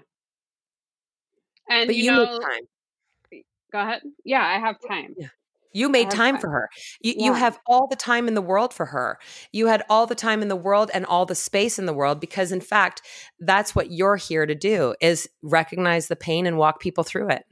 And 1.68 1.88
but 1.88 1.96
you, 1.96 2.04
you 2.04 2.12
know, 2.12 2.38
time. 2.38 3.42
Go 3.72 3.80
ahead. 3.80 4.02
Yeah, 4.24 4.44
I 4.44 4.58
have 4.58 4.76
time. 4.86 5.14
Yeah. 5.18 5.28
You 5.76 5.88
made 5.88 6.10
time, 6.10 6.38
for 6.38 6.48
her. 6.50 6.68
You, 7.00 7.14
yeah. 7.16 7.26
you 7.26 7.32
have 7.34 7.58
all 7.66 7.86
the 7.86 7.96
time 7.96 8.28
in 8.28 8.34
the 8.34 8.42
world 8.42 8.72
for 8.72 8.86
her. 8.86 9.18
You 9.52 9.66
had 9.66 9.82
all 9.90 10.06
the 10.06 10.14
time 10.14 10.42
in 10.42 10.48
the 10.48 10.56
world 10.56 10.90
and 10.94 11.04
all 11.04 11.26
the 11.26 11.34
space 11.34 11.78
in 11.78 11.86
the 11.86 11.92
world 11.92 12.20
because, 12.20 12.52
in 12.52 12.60
fact, 12.60 13.02
that's 13.40 13.74
what 13.74 13.90
you're 13.90 14.16
here 14.16 14.46
to 14.46 14.54
do: 14.54 14.94
is 15.00 15.28
recognize 15.42 16.08
the 16.08 16.16
pain 16.16 16.46
and 16.46 16.56
walk 16.56 16.80
people 16.80 17.04
through 17.04 17.30
it. 17.30 17.44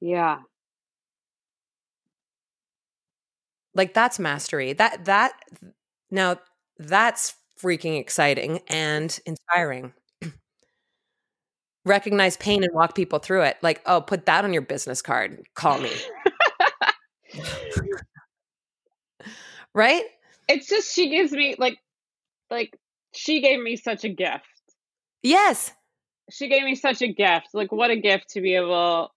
Yeah, 0.00 0.38
Like 3.78 3.94
that's 3.94 4.18
mastery. 4.18 4.72
That 4.72 5.04
that 5.04 5.32
now 6.10 6.38
that's 6.78 7.36
freaking 7.62 7.98
exciting 8.00 8.60
and 8.66 9.18
inspiring. 9.24 9.92
Recognize 11.84 12.36
pain 12.36 12.64
and 12.64 12.74
walk 12.74 12.96
people 12.96 13.20
through 13.20 13.42
it. 13.42 13.56
Like, 13.62 13.80
oh, 13.86 14.00
put 14.00 14.26
that 14.26 14.44
on 14.44 14.52
your 14.52 14.62
business 14.62 15.00
card. 15.00 15.42
Call 15.54 15.78
me. 15.78 15.92
Right? 19.74 20.04
It's 20.48 20.68
just 20.68 20.94
she 20.94 21.10
gives 21.10 21.32
me 21.32 21.56
like 21.58 21.78
like 22.50 22.76
she 23.14 23.40
gave 23.40 23.60
me 23.60 23.76
such 23.76 24.04
a 24.04 24.08
gift. 24.08 24.44
Yes. 25.22 25.72
She 26.30 26.48
gave 26.48 26.62
me 26.64 26.74
such 26.74 27.02
a 27.02 27.08
gift. 27.08 27.48
Like 27.54 27.72
what 27.72 27.90
a 27.90 27.96
gift 27.96 28.30
to 28.30 28.40
be 28.40 28.54
able 28.54 29.12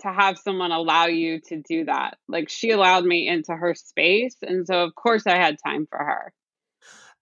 to 0.00 0.08
have 0.08 0.38
someone 0.38 0.72
allow 0.72 1.06
you 1.06 1.40
to 1.48 1.60
do 1.68 1.84
that. 1.86 2.16
Like 2.28 2.48
she 2.48 2.70
allowed 2.70 3.04
me 3.04 3.26
into 3.28 3.54
her 3.54 3.74
space. 3.74 4.36
And 4.42 4.66
so, 4.66 4.84
of 4.84 4.94
course, 4.94 5.26
I 5.26 5.36
had 5.36 5.56
time 5.64 5.86
for 5.90 5.98
her. 5.98 6.32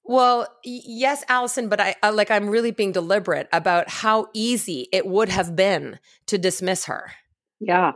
Well, 0.04 0.46
yes, 0.62 1.24
Allison, 1.28 1.68
but 1.68 1.80
I, 1.80 2.10
like 2.10 2.30
I'm 2.30 2.48
really 2.48 2.70
being 2.70 2.92
deliberate 2.92 3.48
about 3.52 3.88
how 3.88 4.28
easy 4.34 4.88
it 4.92 5.04
would 5.06 5.28
have 5.30 5.56
been 5.56 5.98
to 6.26 6.38
dismiss 6.38 6.84
her. 6.84 7.12
Yeah. 7.58 7.92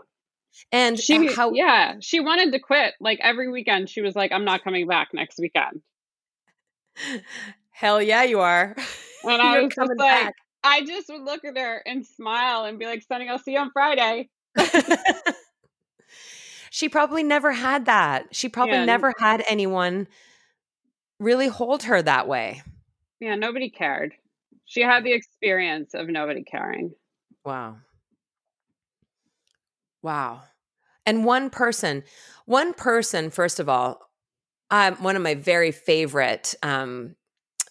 And 0.72 0.98
she, 0.98 1.32
how, 1.32 1.52
yeah, 1.52 1.96
she 2.00 2.20
wanted 2.20 2.52
to 2.52 2.58
quit. 2.58 2.94
Like 3.00 3.18
every 3.22 3.50
weekend, 3.50 3.88
she 3.88 4.02
was 4.02 4.14
like, 4.14 4.32
I'm 4.32 4.44
not 4.44 4.62
coming 4.64 4.86
back 4.86 5.08
next 5.12 5.38
weekend. 5.38 5.82
Hell 7.70 8.02
yeah, 8.02 8.22
you 8.24 8.40
are. 8.40 8.76
And 9.22 9.42
I 9.42 9.60
was 9.60 9.74
just 9.74 9.86
like, 9.86 9.98
back. 9.98 10.34
I 10.64 10.82
just 10.82 11.10
would 11.10 11.20
look 11.20 11.44
at 11.44 11.58
her 11.58 11.82
and 11.84 12.06
smile 12.06 12.64
and 12.64 12.78
be 12.78 12.86
like, 12.86 13.02
Sunny, 13.02 13.28
I'll 13.28 13.38
see 13.38 13.52
you 13.52 13.58
on 13.58 13.70
Friday. 13.70 14.30
she 16.70 16.88
probably 16.88 17.22
never 17.22 17.52
had 17.52 17.84
that. 17.84 18.34
She 18.34 18.48
probably 18.48 18.76
yeah. 18.76 18.86
never 18.86 19.12
had 19.18 19.44
anyone 19.46 20.08
really 21.18 21.48
hold 21.48 21.82
her 21.82 22.00
that 22.00 22.28
way. 22.28 22.62
Yeah, 23.20 23.34
nobody 23.34 23.68
cared. 23.68 24.14
She 24.64 24.80
had 24.80 25.04
the 25.04 25.12
experience 25.12 25.92
of 25.92 26.08
nobody 26.08 26.42
caring. 26.42 26.94
Wow. 27.44 27.76
Wow. 30.02 30.42
And 31.06 31.24
one 31.24 31.50
person, 31.50 32.04
one 32.46 32.74
person, 32.74 33.30
first 33.30 33.60
of 33.60 33.68
all, 33.68 34.00
um, 34.70 34.96
one 34.96 35.16
of 35.16 35.22
my 35.22 35.34
very 35.34 35.72
favorite 35.72 36.54
um, 36.62 37.16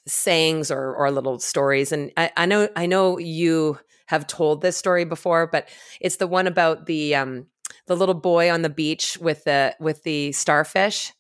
sayings 0.08 0.72
or, 0.72 0.96
or 0.96 1.12
little 1.12 1.40
stories, 1.40 1.92
and 1.92 2.12
I, 2.18 2.32
I 2.38 2.46
know 2.46 2.70
I 2.76 2.86
know 2.88 3.20
you 3.20 3.80
have 4.08 4.28
told 4.28 4.62
this 4.62 4.78
story 4.78 5.06
before, 5.06 5.48
but 5.48 5.70
it's 6.02 6.18
the 6.18 6.28
one 6.28 6.48
about 6.48 6.86
the 6.88 7.16
um, 7.16 7.48
the 7.88 7.96
little 7.96 8.16
boy 8.16 8.52
on 8.52 8.62
the 8.64 8.70
beach 8.70 9.18
with 9.22 9.44
the 9.46 9.76
with 9.80 10.04
the 10.04 10.32
starfish. 10.34 11.14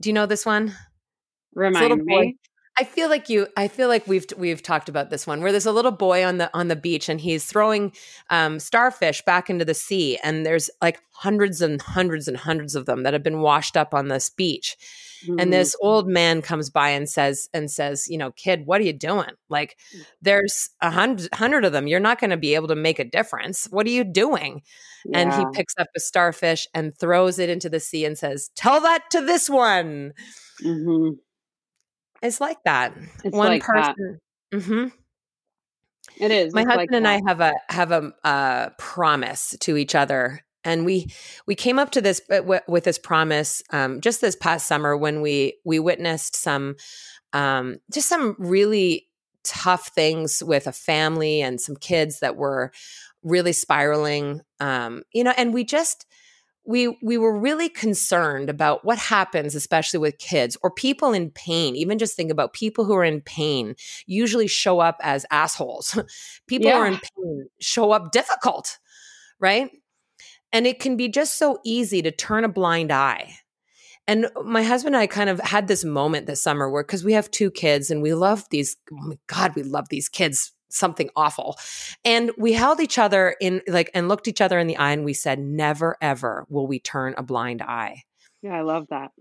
Do 0.00 0.08
you 0.08 0.14
know 0.14 0.26
this 0.26 0.46
one? 0.46 0.74
Remind 1.54 2.02
me. 2.04 2.36
I 2.78 2.84
feel 2.84 3.10
like 3.10 3.28
you. 3.28 3.46
I 3.56 3.68
feel 3.68 3.88
like 3.88 4.06
we've 4.06 4.24
we've 4.36 4.62
talked 4.62 4.88
about 4.88 5.10
this 5.10 5.26
one 5.26 5.42
where 5.42 5.52
there's 5.52 5.66
a 5.66 5.72
little 5.72 5.92
boy 5.92 6.24
on 6.24 6.38
the 6.38 6.50
on 6.56 6.68
the 6.68 6.76
beach 6.76 7.08
and 7.08 7.20
he's 7.20 7.44
throwing 7.44 7.92
um, 8.30 8.58
starfish 8.58 9.22
back 9.22 9.50
into 9.50 9.64
the 9.64 9.74
sea, 9.74 10.18
and 10.24 10.46
there's 10.46 10.70
like 10.80 11.00
hundreds 11.10 11.60
and 11.60 11.82
hundreds 11.82 12.28
and 12.28 12.36
hundreds 12.36 12.74
of 12.74 12.86
them 12.86 13.02
that 13.02 13.12
have 13.12 13.22
been 13.22 13.40
washed 13.40 13.76
up 13.76 13.92
on 13.92 14.08
this 14.08 14.30
beach. 14.30 14.76
Mm-hmm. 15.24 15.38
And 15.38 15.52
this 15.52 15.76
old 15.82 16.08
man 16.08 16.40
comes 16.40 16.70
by 16.70 16.88
and 16.88 17.08
says 17.08 17.48
and 17.52 17.70
says, 17.70 18.08
you 18.08 18.16
know, 18.16 18.32
kid, 18.32 18.64
what 18.64 18.80
are 18.80 18.84
you 18.84 18.94
doing? 18.94 19.30
Like, 19.50 19.76
mm. 19.94 20.04
there's 20.22 20.70
a 20.80 20.90
hundred 20.90 21.28
hundred 21.34 21.66
of 21.66 21.72
them. 21.72 21.86
You're 21.86 22.00
not 22.00 22.18
going 22.18 22.30
to 22.30 22.38
be 22.38 22.54
able 22.54 22.68
to 22.68 22.74
make 22.74 22.98
a 22.98 23.04
difference. 23.04 23.66
What 23.66 23.86
are 23.86 23.90
you 23.90 24.02
doing? 24.02 24.62
Yeah. 25.04 25.18
And 25.18 25.32
he 25.34 25.44
picks 25.52 25.74
up 25.76 25.88
a 25.94 26.00
starfish 26.00 26.66
and 26.72 26.96
throws 26.98 27.38
it 27.38 27.50
into 27.50 27.68
the 27.68 27.80
sea 27.80 28.06
and 28.06 28.16
says, 28.16 28.50
"Tell 28.56 28.80
that 28.80 29.10
to 29.10 29.20
this 29.20 29.50
one." 29.50 30.12
Mm-hmm 30.64 31.10
it's 32.22 32.40
like 32.40 32.58
that. 32.64 32.94
It's 33.24 33.36
One 33.36 33.48
like 33.48 33.62
person. 33.62 34.18
Mm-hmm. 34.54 34.88
It 36.20 36.30
is. 36.30 36.54
My 36.54 36.62
it's 36.62 36.68
husband 36.68 36.90
like 36.90 36.96
and 36.96 37.08
I 37.08 37.20
have 37.26 37.40
a 37.40 37.54
have 37.68 37.92
a 37.92 38.12
uh, 38.24 38.70
promise 38.78 39.56
to 39.60 39.76
each 39.76 39.94
other, 39.94 40.42
and 40.64 40.84
we 40.84 41.12
we 41.46 41.54
came 41.54 41.78
up 41.78 41.90
to 41.92 42.00
this 42.00 42.20
uh, 42.30 42.60
with 42.68 42.84
this 42.84 42.98
promise 42.98 43.62
um, 43.70 44.00
just 44.00 44.20
this 44.20 44.36
past 44.36 44.66
summer 44.66 44.96
when 44.96 45.20
we 45.20 45.58
we 45.64 45.78
witnessed 45.78 46.36
some 46.36 46.76
um, 47.32 47.78
just 47.90 48.08
some 48.08 48.36
really 48.38 49.08
tough 49.44 49.88
things 49.88 50.42
with 50.44 50.66
a 50.66 50.72
family 50.72 51.42
and 51.42 51.60
some 51.60 51.76
kids 51.76 52.20
that 52.20 52.36
were 52.36 52.72
really 53.22 53.52
spiraling. 53.52 54.40
Um, 54.60 55.02
you 55.12 55.24
know, 55.24 55.32
and 55.36 55.52
we 55.52 55.64
just 55.64 56.06
we 56.64 56.96
we 57.02 57.18
were 57.18 57.36
really 57.36 57.68
concerned 57.68 58.48
about 58.48 58.84
what 58.84 58.98
happens 58.98 59.54
especially 59.54 59.98
with 59.98 60.18
kids 60.18 60.56
or 60.62 60.70
people 60.70 61.12
in 61.12 61.30
pain. 61.30 61.74
Even 61.74 61.98
just 61.98 62.14
think 62.14 62.30
about 62.30 62.52
people 62.52 62.84
who 62.84 62.94
are 62.94 63.04
in 63.04 63.20
pain 63.20 63.74
usually 64.06 64.46
show 64.46 64.78
up 64.78 64.96
as 65.02 65.26
assholes. 65.30 65.98
People 66.46 66.68
yeah. 66.68 66.76
who 66.76 66.82
are 66.82 66.86
in 66.86 67.00
pain 67.16 67.46
show 67.60 67.90
up 67.92 68.12
difficult 68.12 68.78
right? 69.42 69.70
And 70.52 70.66
it 70.66 70.78
can 70.78 70.96
be 70.96 71.08
just 71.08 71.36
so 71.36 71.58
easy 71.64 72.00
to 72.00 72.10
turn 72.10 72.44
a 72.44 72.48
blind 72.48 72.90
eye. 72.90 73.34
And 74.06 74.28
my 74.44 74.62
husband 74.62 74.94
and 74.94 75.02
I 75.02 75.06
kind 75.06 75.28
of 75.28 75.40
had 75.40 75.68
this 75.68 75.84
moment 75.84 76.26
this 76.26 76.42
summer 76.42 76.70
where, 76.70 76.82
because 76.82 77.04
we 77.04 77.12
have 77.12 77.30
two 77.30 77.50
kids 77.50 77.90
and 77.90 78.00
we 78.02 78.14
love 78.14 78.44
these, 78.50 78.76
oh 78.92 79.06
my 79.06 79.18
God, 79.26 79.54
we 79.54 79.62
love 79.62 79.88
these 79.90 80.08
kids 80.08 80.52
something 80.74 81.10
awful. 81.16 81.58
And 82.04 82.30
we 82.36 82.52
held 82.52 82.80
each 82.80 82.98
other 82.98 83.36
in 83.40 83.62
like 83.66 83.90
and 83.94 84.08
looked 84.08 84.28
each 84.28 84.40
other 84.40 84.58
in 84.58 84.66
the 84.66 84.76
eye 84.76 84.92
and 84.92 85.04
we 85.04 85.14
said, 85.14 85.38
never 85.38 85.96
ever 86.00 86.46
will 86.48 86.66
we 86.66 86.78
turn 86.78 87.14
a 87.16 87.22
blind 87.22 87.62
eye. 87.62 88.04
Yeah, 88.42 88.54
I 88.54 88.62
love 88.62 88.86
that. 88.90 89.12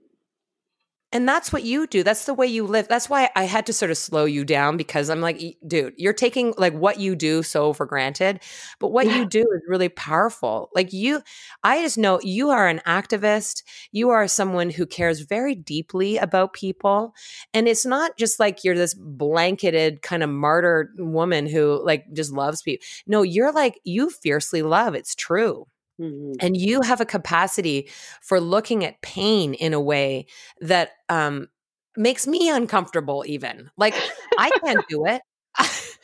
And 1.13 1.28
that's 1.28 1.52
what 1.52 1.63
you 1.63 1.88
do. 1.88 2.04
That's 2.04 2.26
the 2.26 2.34
way 2.34 2.47
you 2.47 2.65
live. 2.65 2.88
That's 2.88 3.10
why 3.10 3.30
I 3.36 3.43
had 3.43 3.65
to 3.65 3.74
sort 3.74 3.91
of 3.91 3.97
slow 3.97 4.24
you 4.24 4.45
down 4.45 4.78
because 4.78 5.10
I'm 5.10 5.19
like, 5.19 5.58
dude, 5.67 5.93
you're 5.97 6.13
taking 6.13 6.54
like 6.58 6.74
what 6.74 7.00
you 7.00 7.15
do 7.15 7.43
so 7.43 7.74
for 7.74 7.86
granted. 7.86 8.39
But 8.80 8.93
what 8.93 9.08
yeah. 9.08 9.17
you 9.17 9.26
do 9.26 9.41
is 9.41 9.62
really 9.67 9.89
powerful. 9.89 10.69
Like 10.74 10.93
you, 10.93 11.21
I 11.63 11.82
just 11.82 11.97
know 11.97 12.21
you 12.24 12.50
are 12.50 12.67
an 12.67 12.82
activist. 12.88 13.63
You 13.91 14.10
are 14.12 14.28
someone 14.28 14.69
who 14.69 14.86
cares 14.86 15.19
very 15.21 15.54
deeply 15.54 16.17
about 16.17 16.54
people. 16.54 17.13
And 17.54 17.67
it's 17.67 17.86
not 17.86 18.17
just 18.17 18.39
like 18.39 18.63
you're 18.63 18.78
this 18.78 18.93
blanketed 18.93 20.02
kind 20.02 20.24
of 20.24 20.30
martyr 20.30 20.91
woman 20.97 21.45
who 21.45 21.84
like 21.84 22.06
just 22.13 22.32
loves 22.32 22.62
people. 22.62 22.86
No, 23.06 23.21
you're 23.21 23.52
like, 23.52 23.82
you 23.84 24.10
fiercely 24.10 24.62
love. 24.62 24.95
It's 24.95 25.13
true. 25.13 25.67
Mm-hmm. 26.01 26.33
And 26.39 26.57
you 26.57 26.81
have 26.81 26.99
a 26.99 27.05
capacity 27.05 27.89
for 28.21 28.39
looking 28.39 28.83
at 28.83 29.01
pain 29.01 29.53
in 29.53 29.73
a 29.73 29.79
way 29.79 30.25
that 30.61 30.91
um, 31.09 31.47
makes 31.95 32.25
me 32.25 32.49
uncomfortable, 32.49 33.23
even. 33.27 33.69
Like, 33.77 33.93
I 34.37 34.49
can't 34.63 34.85
do 34.89 35.05
it. 35.05 35.21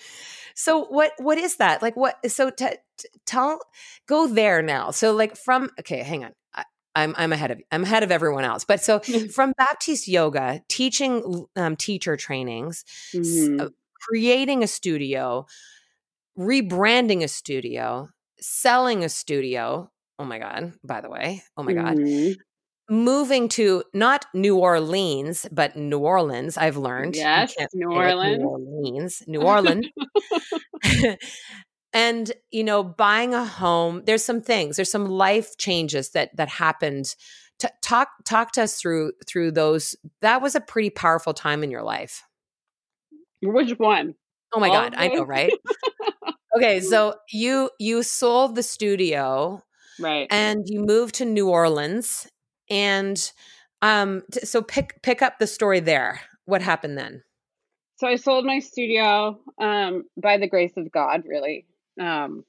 so 0.56 0.86
what 0.86 1.12
what 1.20 1.38
is 1.38 1.58
that 1.58 1.82
like 1.82 1.96
what 1.96 2.18
so 2.30 2.50
t- 2.50 2.68
t- 2.98 3.10
tell 3.26 3.62
go 4.08 4.28
there 4.28 4.62
now 4.62 4.92
so 4.92 5.14
like 5.14 5.38
from 5.38 5.70
okay 5.80 6.04
hang 6.04 6.26
on 6.26 6.34
I, 6.54 6.66
I'm 6.96 7.16
I'm 7.18 7.32
ahead 7.32 7.52
of 7.52 7.62
I'm 7.72 7.84
ahead 7.84 8.04
of 8.04 8.12
everyone 8.12 8.44
else. 8.44 8.66
But 8.66 8.82
so 8.82 9.00
from 9.34 9.54
Baptiste 9.58 10.08
Yoga, 10.08 10.62
teaching 10.68 11.46
um, 11.56 11.76
teacher 11.76 12.18
trainings, 12.18 12.84
mm-hmm. 13.14 13.62
uh, 13.62 13.70
creating 14.02 14.64
a 14.64 14.68
studio, 14.68 15.46
rebranding 16.38 17.24
a 17.24 17.28
studio, 17.28 18.10
selling 18.40 19.04
a 19.04 19.10
studio. 19.10 19.92
Oh 20.20 20.26
my 20.26 20.40
God, 20.40 20.74
by 20.84 21.02
the 21.02 21.10
way. 21.10 21.44
Oh 21.56 21.64
my 21.64 21.74
mm-hmm. 21.74 22.28
God. 22.30 22.38
Moving 22.90 23.50
to 23.50 23.84
not 23.94 24.26
New 24.34 24.58
Orleans, 24.58 25.46
but 25.52 25.76
New 25.76 26.00
Orleans, 26.00 26.58
I've 26.58 26.78
learned. 26.78 27.18
Yes, 27.18 27.54
New 27.74 27.92
Orleans. 27.92 28.40
New 28.40 28.48
Orleans. 28.48 29.24
New 29.28 29.42
Orleans. 29.42 29.88
and 31.94 32.32
you 32.52 32.64
know 32.64 32.84
buying 32.84 33.34
a 33.34 33.46
home 33.46 34.04
there's 34.06 34.24
some 34.24 34.42
things 34.42 34.76
there's 34.76 34.92
some 34.92 35.08
life 35.08 35.58
changes 35.58 36.12
that 36.12 36.36
that 36.36 36.50
happened 36.50 37.16
T- 37.60 37.68
talk 37.82 38.10
talk 38.24 38.52
to 38.54 38.64
us 38.64 38.80
through 38.80 39.14
through 39.26 39.52
those 39.52 39.96
that 40.22 40.42
was 40.42 40.56
a 40.56 40.62
pretty 40.62 40.90
powerful 40.90 41.34
time 41.34 41.64
in 41.64 41.72
your 41.72 41.84
life 41.84 42.24
which 43.42 43.72
one 43.80 44.14
oh 44.54 44.60
my 44.60 44.70
All 44.70 44.76
god 44.76 44.94
i 44.96 45.08
know 45.08 45.24
right 45.24 45.52
Okay, 46.58 46.80
so 46.80 47.16
you 47.32 47.70
you 47.80 48.04
sold 48.04 48.56
the 48.56 48.64
studio, 48.64 49.64
right? 50.00 50.28
And 50.30 50.64
you 50.66 50.82
moved 50.82 51.16
to 51.16 51.26
New 51.26 51.50
Orleans, 51.50 52.28
and 52.70 53.32
um, 53.82 54.24
t- 54.32 54.46
so 54.46 54.62
pick 54.62 55.02
pick 55.04 55.22
up 55.22 55.40
the 55.40 55.48
story 55.48 55.80
there. 55.80 56.22
What 56.46 56.62
happened 56.62 56.98
then? 56.98 57.24
So 57.98 58.08
I 58.08 58.16
sold 58.16 58.46
my 58.46 58.60
studio 58.60 59.40
um, 59.60 60.06
by 60.22 60.38
the 60.38 60.48
grace 60.48 60.78
of 60.78 60.92
God. 60.92 61.24
Really, 61.28 61.66
um, 62.02 62.44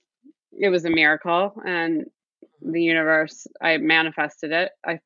it 0.52 0.70
was 0.70 0.84
a 0.84 0.90
miracle, 0.90 1.54
and 1.64 2.06
the 2.62 2.82
universe. 2.82 3.46
I 3.60 3.76
manifested 3.76 4.52
it. 4.52 4.72
I 4.86 5.00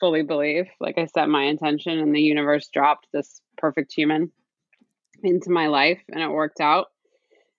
fully 0.00 0.22
believe. 0.22 0.66
Like 0.80 0.98
I 0.98 1.06
set 1.06 1.28
my 1.28 1.44
intention, 1.44 1.98
and 1.98 2.14
the 2.14 2.22
universe 2.22 2.68
dropped 2.72 3.06
this 3.12 3.40
perfect 3.56 3.92
human 3.92 4.32
into 5.22 5.50
my 5.50 5.66
life, 5.66 6.00
and 6.08 6.22
it 6.22 6.30
worked 6.30 6.60
out. 6.60 6.86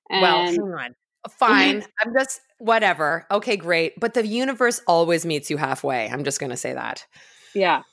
And 0.09 0.21
well, 0.21 0.45
hang 0.45 0.59
on. 0.59 0.95
Fine. 1.29 1.85
I'm 1.99 2.13
just 2.13 2.41
whatever. 2.59 3.25
Okay, 3.29 3.57
great. 3.57 3.99
But 3.99 4.13
the 4.13 4.25
universe 4.25 4.81
always 4.87 5.25
meets 5.25 5.49
you 5.49 5.57
halfway. 5.57 6.09
I'm 6.09 6.23
just 6.23 6.39
going 6.39 6.51
to 6.51 6.57
say 6.57 6.73
that. 6.73 7.05
Yeah. 7.53 7.83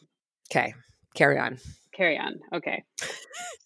Okay. 0.50 0.74
Carry 1.14 1.38
on. 1.38 1.58
Carry 1.92 2.18
on. 2.18 2.38
Okay. 2.54 2.84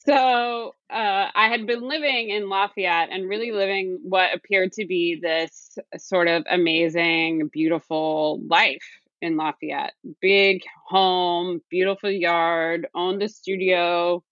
so 0.06 0.74
uh, 0.90 1.26
I 1.34 1.48
had 1.48 1.66
been 1.66 1.86
living 1.86 2.30
in 2.30 2.48
Lafayette 2.48 3.10
and 3.10 3.28
really 3.28 3.52
living 3.52 3.98
what 4.02 4.34
appeared 4.34 4.72
to 4.72 4.86
be 4.86 5.18
this 5.20 5.78
sort 5.96 6.28
of 6.28 6.44
amazing, 6.48 7.48
beautiful 7.52 8.40
life 8.46 8.86
in 9.20 9.36
Lafayette. 9.36 9.92
Big 10.20 10.62
home, 10.86 11.60
beautiful 11.70 12.10
yard, 12.10 12.86
owned 12.94 13.22
a 13.22 13.28
studio, 13.28 14.22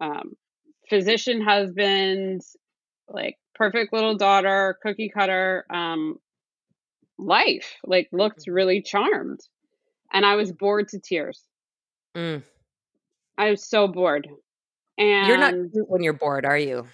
um, 0.00 0.32
physician 0.88 1.40
husband, 1.40 2.42
like 3.08 3.36
perfect 3.54 3.92
little 3.92 4.16
daughter, 4.16 4.78
cookie 4.82 5.10
cutter 5.12 5.64
um, 5.70 6.18
life. 7.18 7.74
Like 7.84 8.08
looked 8.12 8.42
mm-hmm. 8.42 8.52
really 8.52 8.82
charmed, 8.82 9.40
and 10.12 10.24
I 10.24 10.36
was 10.36 10.52
bored 10.52 10.88
to 10.88 11.00
tears. 11.00 11.42
Mm. 12.16 12.42
I 13.36 13.50
was 13.50 13.64
so 13.64 13.86
bored. 13.86 14.28
And 14.98 15.28
you're 15.28 15.38
not 15.38 15.52
cute 15.52 15.88
when 15.88 16.02
you're 16.02 16.12
bored, 16.12 16.44
are 16.44 16.58
you? 16.58 16.86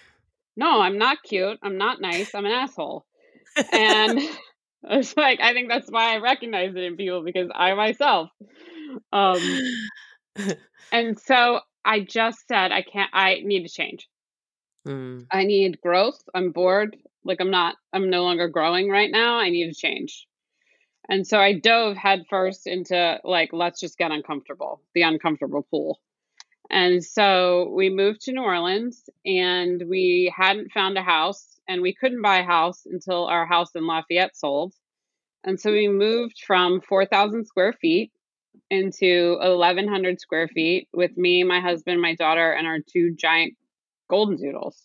No, 0.55 0.79
I'm 0.81 0.97
not 0.97 1.23
cute. 1.23 1.57
I'm 1.63 1.77
not 1.77 1.99
nice. 1.99 2.35
I'm 2.35 2.45
an 2.45 2.51
asshole. 2.51 3.05
and 3.71 4.19
it's 4.83 5.17
like 5.17 5.39
I 5.41 5.53
think 5.53 5.69
that's 5.69 5.89
why 5.89 6.13
I 6.13 6.17
recognize 6.17 6.75
it 6.75 6.83
in 6.83 6.97
people 6.97 7.23
because 7.23 7.49
I 7.53 7.73
myself. 7.73 8.29
Um, 9.11 9.39
and 10.91 11.19
so 11.19 11.61
I 11.83 12.01
just 12.01 12.47
said 12.47 12.71
I 12.71 12.83
can't. 12.83 13.09
I 13.13 13.41
need 13.43 13.63
to 13.63 13.69
change. 13.69 14.07
Mm. 14.85 15.25
I 15.31 15.43
need 15.45 15.81
growth. 15.81 16.21
I'm 16.33 16.51
bored. 16.51 16.97
Like 17.23 17.41
I'm 17.41 17.51
not, 17.51 17.75
I'm 17.91 18.09
no 18.09 18.23
longer 18.23 18.47
growing 18.47 18.89
right 18.89 19.09
now. 19.11 19.37
I 19.37 19.49
need 19.49 19.73
to 19.73 19.79
change. 19.79 20.27
And 21.09 21.25
so 21.25 21.39
I 21.39 21.53
dove 21.53 21.95
headfirst 21.97 22.67
into 22.67 23.19
like, 23.23 23.49
let's 23.53 23.79
just 23.79 23.97
get 23.97 24.11
uncomfortable, 24.11 24.81
the 24.93 25.03
uncomfortable 25.03 25.63
pool. 25.69 25.99
And 26.69 27.03
so 27.03 27.71
we 27.75 27.89
moved 27.89 28.21
to 28.21 28.31
New 28.31 28.41
Orleans 28.41 29.07
and 29.25 29.83
we 29.87 30.33
hadn't 30.35 30.71
found 30.71 30.97
a 30.97 31.03
house 31.03 31.59
and 31.67 31.81
we 31.81 31.93
couldn't 31.93 32.21
buy 32.21 32.39
a 32.39 32.45
house 32.45 32.85
until 32.85 33.25
our 33.25 33.45
house 33.45 33.75
in 33.75 33.85
Lafayette 33.85 34.35
sold. 34.35 34.73
And 35.43 35.59
so 35.59 35.71
we 35.71 35.87
moved 35.87 36.43
from 36.45 36.81
4,000 36.81 37.45
square 37.45 37.73
feet 37.73 38.11
into 38.71 39.37
1,100 39.39 40.19
square 40.19 40.47
feet 40.47 40.87
with 40.91 41.15
me, 41.17 41.43
my 41.43 41.59
husband, 41.59 42.01
my 42.01 42.15
daughter, 42.15 42.51
and 42.51 42.65
our 42.65 42.79
two 42.79 43.13
giant 43.15 43.55
golden 44.09 44.37
doodles. 44.37 44.81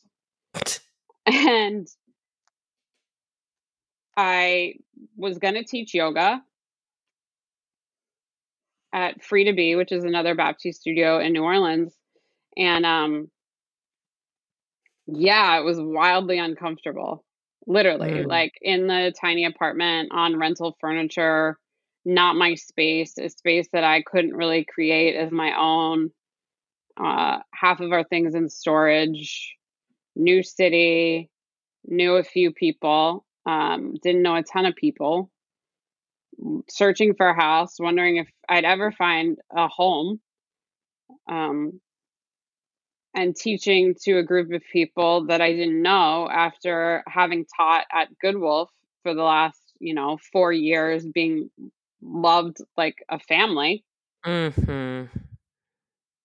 and 1.27 1.87
I 4.17 4.75
was 5.17 5.39
going 5.39 5.55
to 5.55 5.65
teach 5.65 5.95
yoga. 5.95 6.43
at 8.93 9.23
Free 9.23 9.45
to 9.45 9.53
Be, 9.53 9.77
which 9.77 9.93
is 9.93 10.03
another 10.05 10.35
Baptiste 10.35 10.81
studio 10.81 11.21
in 11.21 11.33
New 11.33 11.45
Orleans. 11.45 11.95
And 12.57 12.85
um 12.85 13.31
yeah, 15.07 15.59
it 15.59 15.65
was 15.65 15.79
wildly 15.81 16.39
uncomfortable. 16.39 17.25
Literally, 17.67 18.11
Mm. 18.11 18.27
like 18.27 18.53
in 18.61 18.87
the 18.87 19.13
tiny 19.21 19.45
apartment 19.45 20.11
on 20.13 20.39
rental 20.39 20.77
furniture, 20.81 21.59
not 22.05 22.37
my 22.37 22.55
space, 22.55 23.17
a 23.19 23.29
space 23.29 23.69
that 23.73 23.85
I 23.85 24.03
couldn't 24.03 24.35
really 24.37 24.65
create 24.65 25.15
as 25.17 25.31
my 25.31 25.57
own. 25.57 26.11
Uh, 27.03 27.39
half 27.55 27.81
of 27.81 27.93
our 27.93 28.05
things 28.05 28.35
in 28.35 28.49
storage, 28.51 29.57
new 30.15 30.43
city, 30.43 31.31
knew 31.85 32.17
a 32.17 32.25
few 32.25 32.53
people, 32.53 33.25
um, 33.47 33.95
didn't 34.03 34.23
know 34.23 34.37
a 34.37 34.43
ton 34.43 34.67
of 34.67 34.77
people, 34.77 35.31
searching 36.69 37.15
for 37.15 37.29
a 37.29 37.35
house, 37.35 37.77
wondering 37.79 38.17
if 38.17 38.29
I'd 38.49 38.65
ever 38.65 38.93
find 38.93 39.39
a 39.55 39.69
home. 39.69 40.21
Um, 41.31 41.81
and 43.15 43.35
teaching 43.35 43.95
to 44.03 44.19
a 44.19 44.23
group 44.23 44.53
of 44.53 44.63
people 44.73 45.27
that 45.27 45.41
I 45.41 45.53
didn't 45.53 45.83
know 45.83 46.29
after 46.31 47.03
having 47.09 47.45
taught 47.57 47.87
at 47.93 48.17
Good 48.21 48.37
Wolf 48.37 48.71
for 49.03 49.15
the 49.15 49.23
last, 49.23 49.61
you 49.81 49.95
know, 49.95 50.19
four 50.33 50.53
years, 50.53 51.05
being 51.07 51.51
loved 52.03 52.59
like 52.77 53.05
a 53.09 53.19
family, 53.19 53.85
hmm 54.25 55.05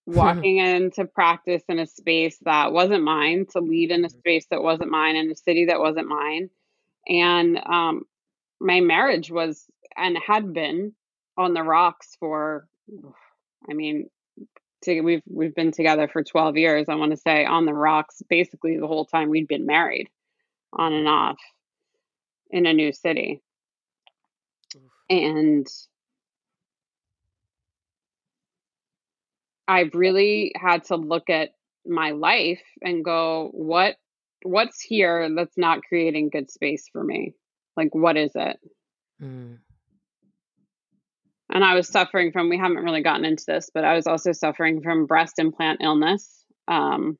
walking 0.15 0.57
into 0.57 1.05
practice 1.05 1.63
in 1.67 1.79
a 1.79 1.87
space 1.87 2.37
that 2.43 2.71
wasn't 2.71 3.03
mine, 3.03 3.47
to 3.51 3.59
lead 3.59 3.91
in 3.91 4.05
a 4.05 4.09
space 4.09 4.45
that 4.51 4.61
wasn't 4.61 4.91
mine, 4.91 5.15
in 5.15 5.31
a 5.31 5.35
city 5.35 5.65
that 5.65 5.79
wasn't 5.79 6.07
mine. 6.07 6.49
And 7.07 7.57
um, 7.57 8.03
my 8.59 8.81
marriage 8.81 9.31
was 9.31 9.65
and 9.97 10.17
had 10.17 10.53
been 10.53 10.93
on 11.37 11.53
the 11.53 11.63
rocks 11.63 12.15
for, 12.19 12.67
I 13.69 13.73
mean, 13.73 14.09
to, 14.83 15.01
we've 15.01 15.23
we've 15.27 15.55
been 15.55 15.71
together 15.71 16.07
for 16.07 16.23
12 16.23 16.57
years. 16.57 16.85
I 16.89 16.95
want 16.95 17.11
to 17.11 17.17
say 17.17 17.45
on 17.45 17.65
the 17.65 17.73
rocks 17.73 18.21
basically 18.29 18.77
the 18.77 18.87
whole 18.87 19.05
time 19.05 19.29
we'd 19.29 19.47
been 19.47 19.65
married, 19.65 20.09
on 20.73 20.93
and 20.93 21.07
off, 21.07 21.39
in 22.51 22.65
a 22.65 22.73
new 22.73 22.93
city. 22.93 23.41
And 25.09 25.67
I 29.67 29.89
really 29.93 30.53
had 30.55 30.85
to 30.85 30.95
look 30.95 31.29
at 31.29 31.51
my 31.85 32.11
life 32.11 32.63
and 32.81 33.03
go, 33.03 33.49
what 33.53 33.95
what's 34.43 34.79
here 34.79 35.27
that's 35.35 35.57
not 35.57 35.81
creating 35.83 36.29
good 36.29 36.51
space 36.51 36.87
for 36.91 37.03
me? 37.03 37.33
Like 37.75 37.93
what 37.93 38.15
is 38.15 38.31
it? 38.35 38.57
Mm. 39.21 39.57
And 41.51 41.63
I 41.63 41.73
was 41.73 41.87
suffering 41.87 42.31
from 42.31 42.49
we 42.49 42.57
haven't 42.57 42.83
really 42.83 43.01
gotten 43.01 43.25
into 43.25 43.43
this, 43.47 43.71
but 43.73 43.83
I 43.83 43.95
was 43.95 44.07
also 44.07 44.31
suffering 44.33 44.81
from 44.81 45.07
breast 45.07 45.39
implant 45.39 45.81
illness. 45.81 46.43
Um 46.67 47.17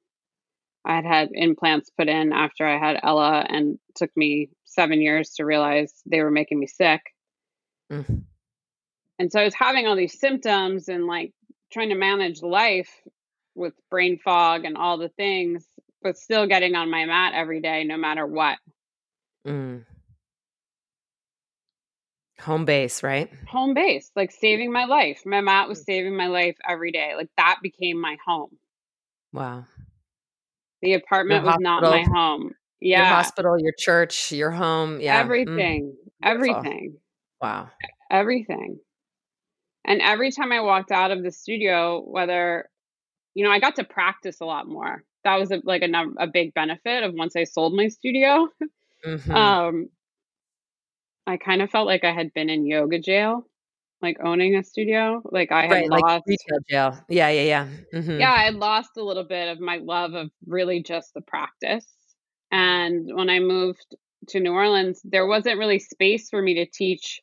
I 0.88 0.96
had 0.96 1.06
had 1.06 1.30
implants 1.34 1.90
put 1.98 2.08
in 2.08 2.32
after 2.32 2.66
I 2.68 2.78
had 2.78 3.00
Ella 3.02 3.44
and 3.50 3.80
took 3.96 4.12
me 4.16 4.50
7 4.66 5.02
years 5.02 5.32
to 5.38 5.46
realize 5.46 5.92
they 6.06 6.22
were 6.22 6.30
making 6.30 6.60
me 6.60 6.68
sick. 6.68 7.02
Mm. 7.92 8.24
And 9.18 9.32
so 9.32 9.40
I 9.40 9.46
was 9.46 9.56
having 9.56 9.88
all 9.88 9.96
these 9.96 10.20
symptoms 10.20 10.90
and 10.90 11.08
like 11.08 11.34
trying 11.76 11.90
to 11.90 11.96
manage 11.96 12.42
life 12.42 12.90
with 13.54 13.74
brain 13.92 14.18
fog 14.18 14.64
and 14.64 14.78
all 14.78 14.98
the 14.98 15.10
things, 15.10 15.68
but 16.02 16.18
still 16.18 16.48
getting 16.48 16.74
on 16.74 16.90
my 16.90 17.04
mat 17.06 17.34
every 17.36 17.60
day, 17.60 17.84
no 17.84 17.98
matter 17.98 18.26
what. 18.26 18.58
Mm. 19.46 19.86
Home 22.40 22.64
base, 22.64 23.04
right? 23.04 23.30
Home 23.50 23.74
base, 23.74 24.10
like 24.16 24.32
saving 24.32 24.72
my 24.72 24.86
life. 24.86 25.24
My 25.26 25.42
mat 25.42 25.68
was 25.68 25.84
saving 25.84 26.16
my 26.16 26.28
life 26.28 26.56
every 26.68 26.92
day. 26.94 27.14
Like 27.18 27.30
that 27.36 27.58
became 27.62 28.00
my 28.00 28.16
home. 28.26 28.58
Wow. 29.34 29.66
The 30.82 30.94
apartment 30.94 31.44
Your 31.44 31.52
was 31.52 31.60
not 31.60 31.84
my 31.84 32.00
hospital. 32.00 32.16
home. 32.16 32.56
Your 32.80 33.00
Yeah. 33.00 33.10
hospital, 33.10 33.60
your 33.60 33.74
church, 33.78 34.32
your 34.32 34.52
home. 34.52 35.02
Yeah. 35.02 35.20
Mm. 35.20 35.24
Everything. 35.26 35.96
Beautiful. 36.22 36.56
Everything. 36.56 36.98
Wow. 37.42 37.70
Everything. 38.10 38.80
And 39.86 40.02
every 40.02 40.32
time 40.32 40.52
I 40.52 40.62
walked 40.62 40.92
out 40.92 41.12
of 41.12 41.24
the 41.24 41.32
studio, 41.32 42.02
whether, 42.02 42.70
you 43.34 43.44
know, 43.44 43.52
I 43.52 43.60
got 43.60 43.76
to 43.76 43.84
practice 43.84 44.42
a 44.42 44.46
lot 44.46 44.68
more. 44.68 45.04
That 45.24 45.40
was 45.40 45.52
a, 45.52 45.62
like 45.64 45.82
a, 45.84 45.92
a 46.18 46.28
big 46.28 46.54
benefit 46.54 47.04
of 47.04 47.14
once 47.14 47.36
I 47.36 47.44
sold 47.44 47.76
my 47.76 47.88
studio. 47.88 48.48
Mhm. 49.06 49.36
Um, 49.36 49.90
I 51.28 51.38
kind 51.38 51.62
of 51.62 51.70
felt 51.70 51.88
like 51.88 52.04
I 52.04 52.12
had 52.12 52.34
been 52.34 52.50
in 52.50 52.66
yoga 52.66 53.00
jail, 53.00 53.48
like 54.02 54.18
owning 54.24 54.56
a 54.56 54.64
studio. 54.64 55.22
Like 55.26 55.52
I 55.52 55.64
had 55.64 55.72
right, 55.72 55.90
like 55.90 56.04
lost, 56.04 56.24
retail 56.28 56.60
jail. 56.70 57.06
Yeah, 57.10 57.30
yeah, 57.30 57.42
yeah. 57.42 57.68
Mhm. 57.94 58.20
yeah, 58.20 58.32
I 58.32 58.44
had 58.44 58.56
lost 58.56 58.92
a 58.98 59.04
little 59.04 59.24
bit 59.24 59.50
of 59.50 59.60
my 59.60 59.78
love 59.78 60.14
of 60.14 60.30
really 60.46 60.82
just 60.84 61.14
the 61.14 61.22
practice. 61.22 61.86
And 62.52 63.08
when 63.14 63.30
I 63.30 63.40
moved 63.40 63.96
to 64.30 64.40
New 64.40 64.54
Orleans, 64.54 65.02
there 65.04 65.28
wasn't 65.28 65.58
really 65.60 65.80
space 65.80 66.30
for 66.30 66.42
me 66.42 66.56
to 66.56 66.66
teach. 66.66 67.22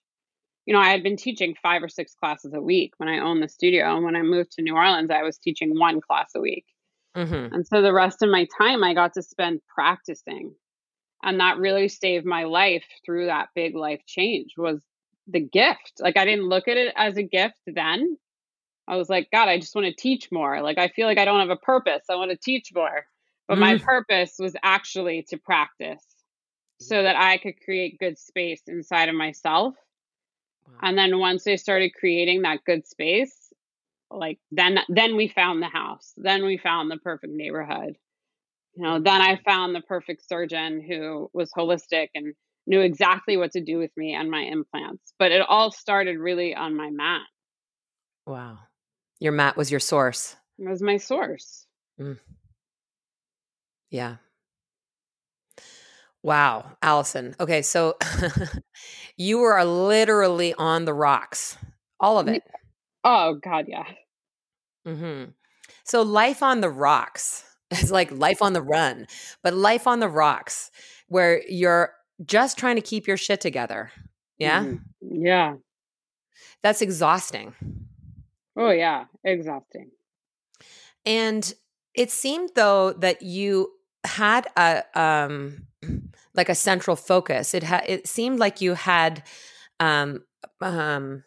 You 0.67 0.75
know, 0.75 0.81
I 0.81 0.91
had 0.91 1.03
been 1.03 1.17
teaching 1.17 1.57
five 1.63 1.83
or 1.83 1.89
six 1.89 2.15
classes 2.15 2.53
a 2.55 2.61
week 2.61 2.95
when 2.99 3.09
I 3.09 3.19
owned 3.19 3.43
the 3.43 3.49
studio. 3.49 3.97
And 3.97 4.05
when 4.05 4.17
I 4.17 4.23
moved 4.23 4.53
to 4.53 4.63
New 4.63 4.77
Orleans, 4.77 5.11
I 5.11 5.23
was 5.23 5.39
teaching 5.39 5.79
one 5.79 6.01
class 6.01 6.31
a 6.37 6.41
week. 6.41 6.67
Mhm. 7.17 7.53
And 7.53 7.67
so 7.67 7.83
the 7.83 7.93
rest 7.93 8.23
of 8.23 8.31
my 8.31 8.47
time 8.59 8.85
I 8.85 8.95
got 8.95 9.15
to 9.15 9.23
spend 9.23 9.61
practicing. 9.67 10.55
And 11.23 11.41
that 11.41 11.59
really 11.59 11.89
saved 11.89 12.27
my 12.27 12.45
life 12.45 12.85
through 13.05 13.27
that 13.27 13.49
big 13.55 13.75
life 13.75 14.03
change 14.07 14.53
was 14.57 14.81
the 15.27 15.41
gift. 15.41 15.95
Like 16.01 16.17
I 16.17 16.25
didn't 16.25 16.49
look 16.49 16.69
at 16.69 16.77
it 16.77 16.93
as 16.97 17.17
a 17.17 17.23
gift 17.23 17.59
then. 17.67 18.17
I 18.89 18.97
was 18.97 19.09
like, 19.09 19.29
God, 19.33 19.49
I 19.49 19.59
just 19.59 19.75
want 19.75 19.87
to 19.87 19.95
teach 19.95 20.31
more. 20.33 20.63
Like 20.63 20.79
I 20.79 20.89
feel 20.89 21.07
like 21.07 21.19
I 21.19 21.25
don't 21.25 21.41
have 21.41 21.51
a 21.51 21.57
purpose. 21.57 22.05
I 22.11 22.17
want 22.17 22.31
to 22.33 22.37
teach 22.37 22.71
more. 22.75 23.07
But 23.49 23.59
my 23.59 23.77
Mm. 23.77 23.83
purpose 23.83 24.35
was 24.39 24.57
actually 24.63 25.23
to 25.29 25.39
practice 25.39 26.05
so 26.81 27.03
that 27.03 27.17
I 27.17 27.39
could 27.39 27.61
create 27.65 27.99
good 27.99 28.19
space 28.19 28.63
inside 28.67 29.09
of 29.09 29.15
myself. 29.15 29.75
Wow. 30.67 30.75
And 30.83 30.99
then 30.99 31.19
once 31.19 31.47
I 31.47 31.57
started 31.57 31.95
creating 31.95 32.43
that 32.43 32.65
good 32.65 32.87
space, 32.87 33.53
like 34.11 34.39
then 34.51 34.79
then 34.89 35.17
we 35.17 35.29
found 35.29 35.63
the 35.63 35.69
house. 35.69 36.13
Then 36.17 36.45
we 36.45 36.59
found 36.59 36.91
the 36.91 36.99
perfect 36.99 37.33
neighborhood. 37.33 37.97
You 38.75 38.83
know, 38.85 39.01
then 39.01 39.21
I 39.21 39.39
found 39.45 39.75
the 39.75 39.83
perfect 39.83 40.27
surgeon 40.29 40.81
who 40.81 41.31
was 41.35 41.53
holistic 41.53 42.09
and 42.15 42.35
knew 42.67 42.81
exactly 42.81 43.37
what 43.37 43.53
to 43.53 43.61
do 43.61 43.79
with 43.79 43.91
me 43.97 44.15
and 44.15 44.31
my 44.31 44.41
implants. 44.41 45.13
But 45.19 45.33
it 45.33 45.43
all 45.47 45.71
started 45.71 46.19
really 46.19 46.55
on 46.55 46.77
my 46.77 46.91
mat. 46.91 47.23
Wow. 48.27 48.59
Your 49.19 49.33
mat 49.33 49.57
was 49.57 49.71
your 49.71 49.81
source. 49.81 50.37
It 50.59 50.69
was 50.69 50.83
my 50.83 50.97
source. 50.97 51.67
Mm. 52.01 52.19
Yeah. 53.91 54.17
Wow, 56.23 56.77
Allison. 56.83 57.35
Okay, 57.41 57.63
so 57.63 57.97
you 59.17 59.39
were 59.39 59.63
literally 59.65 60.55
on 60.55 60.85
the 60.85 60.95
rocks, 60.95 61.57
all 61.99 62.19
of 62.19 62.29
it. 62.29 62.43
Oh 63.05 63.35
God, 63.43 63.67
yeah. 63.69 63.85
hmm 64.87 65.25
So 65.85 66.03
life 66.03 66.43
on 66.43 66.61
the 66.61 66.71
rocks 66.71 67.45
is 67.73 67.91
like 67.91 68.11
life 68.13 68.41
on 68.43 68.53
the 68.53 68.63
run, 68.63 69.07
but 69.43 69.55
life 69.55 69.87
on 69.87 70.01
the 70.01 70.09
rocks 70.09 70.71
where 71.09 71.43
you're 71.49 71.93
just 72.25 72.57
trying 72.57 72.77
to 72.77 72.83
keep 72.83 73.07
your 73.09 73.17
shit 73.17 73.41
together. 73.41 73.91
Yeah, 74.39 74.65
Mhm. 74.65 74.81
Yeah. 75.01 75.55
that's 76.63 76.83
exhausting. 76.83 77.55
Oh 78.57 78.71
yeah. 78.71 79.07
Exhausting. 79.25 79.91
And 81.05 81.53
it 81.95 82.11
seemed 82.13 82.51
though 82.55 82.93
that 82.93 83.23
you 83.23 83.73
had 84.05 84.47
a 84.57 84.85
um 84.95 85.67
like 86.35 86.49
a 86.49 86.55
central 86.55 86.97
focus. 86.97 87.55
It 87.55 87.63
had 87.63 87.85
it 87.87 88.07
seemed 88.09 88.39
like 88.39 88.61
you 88.61 88.75
had 88.75 89.23
um 89.81 90.25
um 90.61 91.25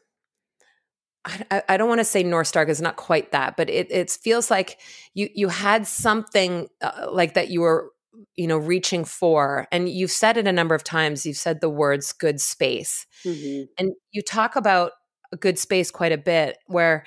I, 1.25 1.63
I- 1.69 1.77
don't 1.77 1.89
want 1.89 1.99
to 1.99 2.05
say 2.05 2.23
North 2.23 2.47
Star 2.47 2.63
because 2.65 2.77
it's 2.79 2.83
not 2.83 2.97
quite 2.97 3.31
that, 3.31 3.57
but 3.57 3.69
it 3.69 3.87
it 3.91 4.11
feels 4.11 4.51
like 4.51 4.79
you 5.13 5.29
you 5.33 5.49
had 5.49 5.87
something 5.87 6.67
uh, 6.81 7.07
like 7.11 7.33
that 7.33 7.49
you 7.49 7.61
were 7.61 7.91
you 8.35 8.47
know 8.47 8.57
reaching 8.57 9.05
for, 9.05 9.67
and 9.71 9.89
you've 9.89 10.11
said 10.11 10.37
it 10.37 10.47
a 10.47 10.51
number 10.51 10.75
of 10.75 10.83
times. 10.83 11.25
You've 11.25 11.37
said 11.37 11.61
the 11.61 11.69
words 11.69 12.13
"good 12.13 12.39
space," 12.39 13.07
hmm 13.25 13.63
and 13.79 13.91
you 14.11 14.21
talk 14.21 14.55
about 14.55 14.91
a 15.33 15.37
good 15.37 15.57
space 15.59 15.89
quite 15.91 16.11
a 16.11 16.17
bit 16.17 16.57
where 16.67 17.05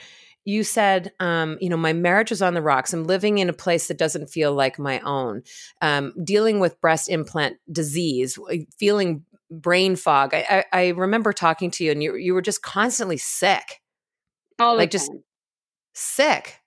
you 0.48 0.64
said 0.64 1.12
um, 1.20 1.58
you 1.60 1.68
know 1.68 1.76
my 1.76 1.92
marriage 1.92 2.30
was 2.30 2.40
on 2.42 2.54
the 2.54 2.62
rocks 2.62 2.92
i'm 2.94 3.04
living 3.04 3.36
in 3.38 3.48
a 3.48 3.52
place 3.52 3.88
that 3.88 3.98
doesn't 3.98 4.28
feel 4.30 4.52
like 4.54 4.78
my 4.78 4.98
own 5.00 5.42
um, 5.82 6.12
dealing 6.24 6.58
with 6.60 6.80
breast 6.80 7.08
implant 7.10 7.56
disease 7.70 8.38
feeling 8.78 9.24
brain 9.50 9.94
fog 9.96 10.32
I, 10.34 10.64
I, 10.72 10.78
I 10.80 10.88
remember 10.88 11.32
talking 11.32 11.70
to 11.72 11.84
you 11.84 11.92
and 11.92 12.02
you, 12.02 12.14
you 12.16 12.34
were 12.34 12.42
just 12.42 12.62
constantly 12.62 13.16
sick 13.18 13.82
All 14.58 14.76
Like, 14.76 14.90
just- 14.90 15.10
time. 15.10 15.22
sick 15.94 16.60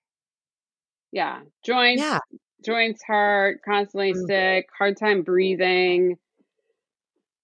Yeah. 1.11 1.41
Joints. 1.65 2.01
yeah 2.01 2.19
Joints 2.63 3.01
hurt. 3.05 3.61
Constantly 3.65 4.13
Mm. 4.13 4.27
sick. 4.27 4.69
Hard 4.77 4.95
time 4.97 5.23
breathing. 5.23 6.17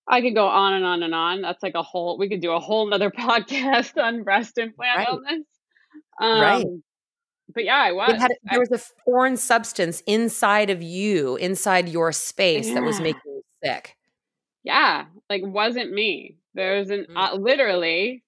I 0.08 0.22
could 0.22 0.36
go 0.36 0.48
on 0.48 0.74
and 0.74 0.86
on 0.86 1.02
and 1.04 1.14
on. 1.16 1.42
That's 1.42 1.64
like 1.64 1.74
a 1.76 1.82
whole. 1.82 2.18
We 2.20 2.30
could 2.30 2.40
do 2.42 2.52
a 2.52 2.60
whole 2.60 2.86
nother 2.88 3.10
podcast 3.26 4.00
on 4.02 4.24
breast 4.24 4.58
implant 4.60 4.98
Right. 5.00 5.08
illness. 5.10 5.44
Um, 6.20 6.42
right. 6.42 6.66
But 7.54 7.64
yeah, 7.64 7.78
I 7.78 7.92
was. 7.94 8.12
Had, 8.22 8.32
I, 8.32 8.36
there 8.52 8.60
was 8.60 8.72
a 8.72 8.80
foreign 9.06 9.38
substance 9.38 10.02
inside 10.06 10.70
of 10.70 10.82
you, 10.84 11.36
inside 11.38 11.88
your 11.88 12.12
space, 12.12 12.68
Yeah. 12.68 12.74
that 12.76 12.84
was 12.84 13.00
making 13.00 13.22
you 13.26 13.42
sick. 13.64 13.96
yeah, 14.64 15.06
like 15.30 15.42
wasn't 15.46 15.92
me. 15.94 16.36
There 16.56 16.78
was 16.80 16.90
an 16.90 17.06
Mm. 17.10 17.16
uh, 17.16 17.36
literally 17.36 18.24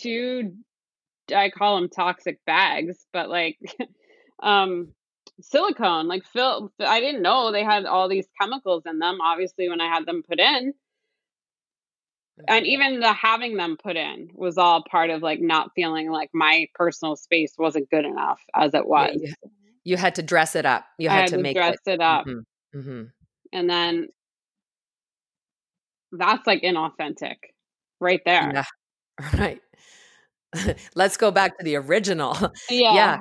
two. 0.00 0.54
I 1.34 1.50
call 1.50 1.80
them 1.80 1.88
toxic 1.90 2.38
bags, 2.46 3.04
but 3.12 3.28
like, 3.28 3.58
um, 4.42 4.92
silicone. 5.40 6.06
Like 6.08 6.24
Phil, 6.24 6.72
I 6.80 7.00
didn't 7.00 7.22
know 7.22 7.50
they 7.52 7.64
had 7.64 7.84
all 7.84 8.08
these 8.08 8.28
chemicals 8.40 8.84
in 8.86 8.98
them. 9.00 9.20
Obviously, 9.20 9.68
when 9.68 9.80
I 9.80 9.88
had 9.92 10.06
them 10.06 10.22
put 10.26 10.38
in, 10.38 10.72
and 12.48 12.66
even 12.66 13.00
the 13.00 13.12
having 13.12 13.56
them 13.56 13.76
put 13.82 13.96
in 13.96 14.30
was 14.34 14.58
all 14.58 14.84
part 14.90 15.10
of 15.10 15.22
like 15.22 15.40
not 15.40 15.70
feeling 15.74 16.10
like 16.10 16.30
my 16.32 16.66
personal 16.74 17.16
space 17.16 17.54
wasn't 17.58 17.90
good 17.90 18.04
enough 18.04 18.40
as 18.54 18.74
it 18.74 18.78
Yeah, 18.78 18.82
was. 18.86 19.16
you, 19.20 19.34
you 19.84 19.96
had 19.96 20.14
to 20.16 20.22
dress 20.22 20.54
it 20.56 20.66
up. 20.66 20.84
You 20.98 21.08
had 21.08 21.20
had 21.20 21.28
to 21.28 21.36
to 21.36 21.42
make 21.42 21.56
dress 21.56 21.78
it. 21.86 21.92
it 21.92 22.00
up, 22.00 22.26
Mhm, 22.26 22.42
mhm. 22.74 23.10
and 23.52 23.70
then 23.70 24.08
that's 26.12 26.46
like 26.46 26.62
inauthentic, 26.62 27.36
right 28.00 28.20
there. 28.24 28.52
Yeah. 28.52 28.64
Right. 29.38 29.60
Let's 30.94 31.16
go 31.16 31.30
back 31.30 31.56
to 31.58 31.64
the 31.64 31.76
original. 31.76 32.34
Yeah. 32.70 32.94
yeah. 32.94 33.18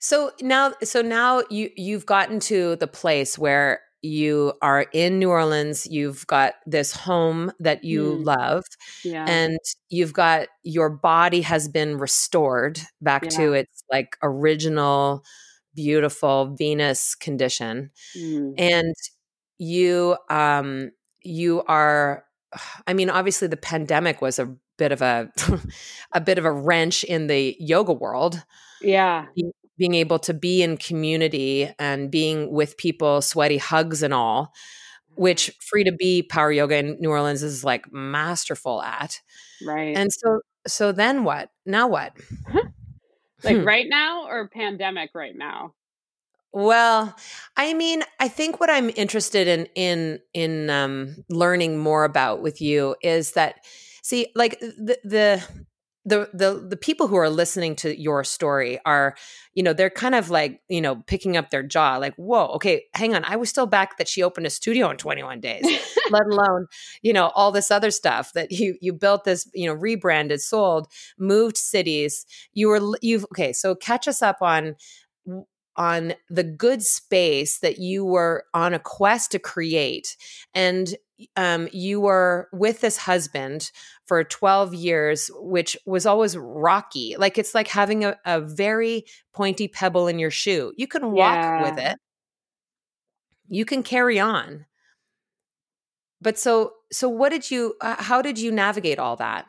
So 0.00 0.32
now 0.40 0.74
so 0.82 1.02
now 1.02 1.42
you 1.50 1.70
you've 1.76 2.06
gotten 2.06 2.40
to 2.40 2.76
the 2.76 2.86
place 2.86 3.38
where 3.38 3.80
you 4.02 4.52
are 4.62 4.86
in 4.92 5.18
New 5.18 5.30
Orleans, 5.30 5.86
you've 5.86 6.26
got 6.26 6.54
this 6.66 6.92
home 6.92 7.52
that 7.60 7.84
you 7.84 8.18
Mm. 8.20 8.26
love 8.26 8.64
Yeah. 9.04 9.24
and 9.28 9.58
you've 9.88 10.12
got 10.12 10.48
your 10.62 10.88
body 10.90 11.40
has 11.42 11.68
been 11.68 11.98
restored 11.98 12.78
back 13.00 13.28
to 13.30 13.52
its 13.54 13.82
like 13.90 14.16
original 14.22 15.24
beautiful 15.74 16.54
Venus 16.56 17.14
condition 17.14 17.90
Mm. 18.16 18.54
and 18.58 18.94
you 19.58 20.16
um 20.30 20.90
you 21.22 21.62
are 21.66 22.24
i 22.86 22.92
mean 22.94 23.10
obviously 23.10 23.48
the 23.48 23.56
pandemic 23.56 24.20
was 24.22 24.38
a 24.38 24.54
bit 24.78 24.92
of 24.92 25.02
a 25.02 25.30
a 26.12 26.20
bit 26.20 26.38
of 26.38 26.44
a 26.44 26.52
wrench 26.52 27.04
in 27.04 27.26
the 27.26 27.56
yoga 27.60 27.92
world 27.92 28.42
Yeah. 28.80 29.26
Being 29.78 29.94
able 29.94 30.18
to 30.18 30.34
be 30.34 30.62
in 30.62 30.76
community 30.76 31.70
and 31.78 32.10
being 32.10 32.50
with 32.52 32.76
people 32.76 33.22
sweaty 33.22 33.58
hugs 33.58 34.02
and 34.02 34.14
all 34.14 34.52
which 35.16 35.50
free 35.60 35.84
to 35.84 35.92
be 35.92 36.22
power 36.22 36.52
yoga 36.52 36.76
in 36.76 36.96
new 37.00 37.10
orleans 37.10 37.42
is 37.42 37.64
like 37.64 37.92
masterful 37.92 38.82
at 38.82 39.20
Right. 39.60 39.96
and 39.96 40.12
so 40.12 40.40
so 40.66 40.92
then 40.92 41.24
what 41.24 41.50
now 41.66 41.88
what 41.88 42.12
like 43.44 43.56
Hmm. 43.56 43.64
right 43.64 43.86
now 43.88 44.26
or 44.26 44.48
pandemic 44.48 45.10
right 45.14 45.36
now? 45.36 45.74
Well, 46.52 47.14
I 47.56 47.74
mean, 47.74 48.02
I 48.20 48.28
think 48.28 48.58
what 48.58 48.70
I'm 48.70 48.90
interested 48.96 49.46
in 49.48 49.66
in 49.74 50.20
in 50.32 50.70
um, 50.70 51.16
learning 51.28 51.78
more 51.78 52.04
about 52.04 52.40
with 52.42 52.60
you 52.60 52.96
is 53.02 53.32
that, 53.32 53.64
see, 54.02 54.32
like 54.34 54.58
the 54.60 54.98
the 55.04 55.42
the 56.08 56.30
the 56.32 56.66
the 56.68 56.76
people 56.76 57.06
who 57.06 57.16
are 57.16 57.28
listening 57.28 57.76
to 57.76 58.00
your 58.00 58.24
story 58.24 58.78
are, 58.86 59.14
you 59.54 59.62
know, 59.62 59.72
they're 59.72 59.90
kind 59.90 60.14
of 60.14 60.30
like, 60.30 60.60
you 60.68 60.80
know, 60.80 60.96
picking 61.06 61.36
up 61.36 61.50
their 61.50 61.62
jaw, 61.62 61.96
like, 61.98 62.14
whoa, 62.16 62.46
okay, 62.46 62.84
hang 62.94 63.14
on, 63.14 63.24
I 63.24 63.36
was 63.36 63.50
still 63.50 63.66
back 63.66 63.98
that 63.98 64.08
she 64.08 64.22
opened 64.22 64.46
a 64.46 64.50
studio 64.50 64.90
in 64.90 64.96
21 64.96 65.40
days, 65.40 65.64
let 66.10 66.26
alone, 66.26 66.66
you 67.02 67.12
know, 67.12 67.28
all 67.34 67.52
this 67.52 67.70
other 67.70 67.90
stuff 67.90 68.32
that 68.32 68.50
you 68.50 68.76
you 68.80 68.92
built 68.92 69.24
this, 69.24 69.48
you 69.54 69.66
know, 69.66 69.74
rebranded, 69.74 70.40
sold, 70.40 70.88
moved 71.18 71.56
cities. 71.56 72.24
You 72.54 72.68
were 72.68 72.96
you've 73.02 73.24
okay, 73.32 73.52
so 73.52 73.74
catch 73.74 74.08
us 74.08 74.22
up 74.22 74.38
on 74.40 74.76
on 75.76 76.14
the 76.28 76.42
good 76.42 76.82
space 76.82 77.60
that 77.60 77.78
you 77.78 78.04
were 78.04 78.44
on 78.54 78.74
a 78.74 78.78
quest 78.80 79.30
to 79.32 79.38
create 79.38 80.16
and 80.54 80.96
um, 81.36 81.68
you 81.72 82.00
were 82.00 82.48
with 82.52 82.80
this 82.80 82.96
husband 82.96 83.70
for 84.06 84.22
12 84.24 84.74
years 84.74 85.30
which 85.34 85.76
was 85.86 86.06
always 86.06 86.36
rocky. 86.36 87.16
Like 87.18 87.38
it's 87.38 87.54
like 87.54 87.68
having 87.68 88.04
a, 88.04 88.16
a 88.24 88.40
very 88.40 89.04
pointy 89.32 89.68
pebble 89.68 90.06
in 90.06 90.18
your 90.18 90.30
shoe. 90.30 90.72
You 90.76 90.86
can 90.86 91.12
walk 91.12 91.62
with 91.62 91.78
it. 91.78 91.96
You 93.48 93.64
can 93.64 93.82
carry 93.82 94.18
on. 94.18 94.66
But 96.20 96.38
so 96.38 96.72
so 96.90 97.08
what 97.08 97.30
did 97.30 97.50
you 97.50 97.74
uh, 97.80 97.96
how 97.98 98.22
did 98.22 98.38
you 98.38 98.50
navigate 98.50 98.98
all 98.98 99.16
that? 99.16 99.46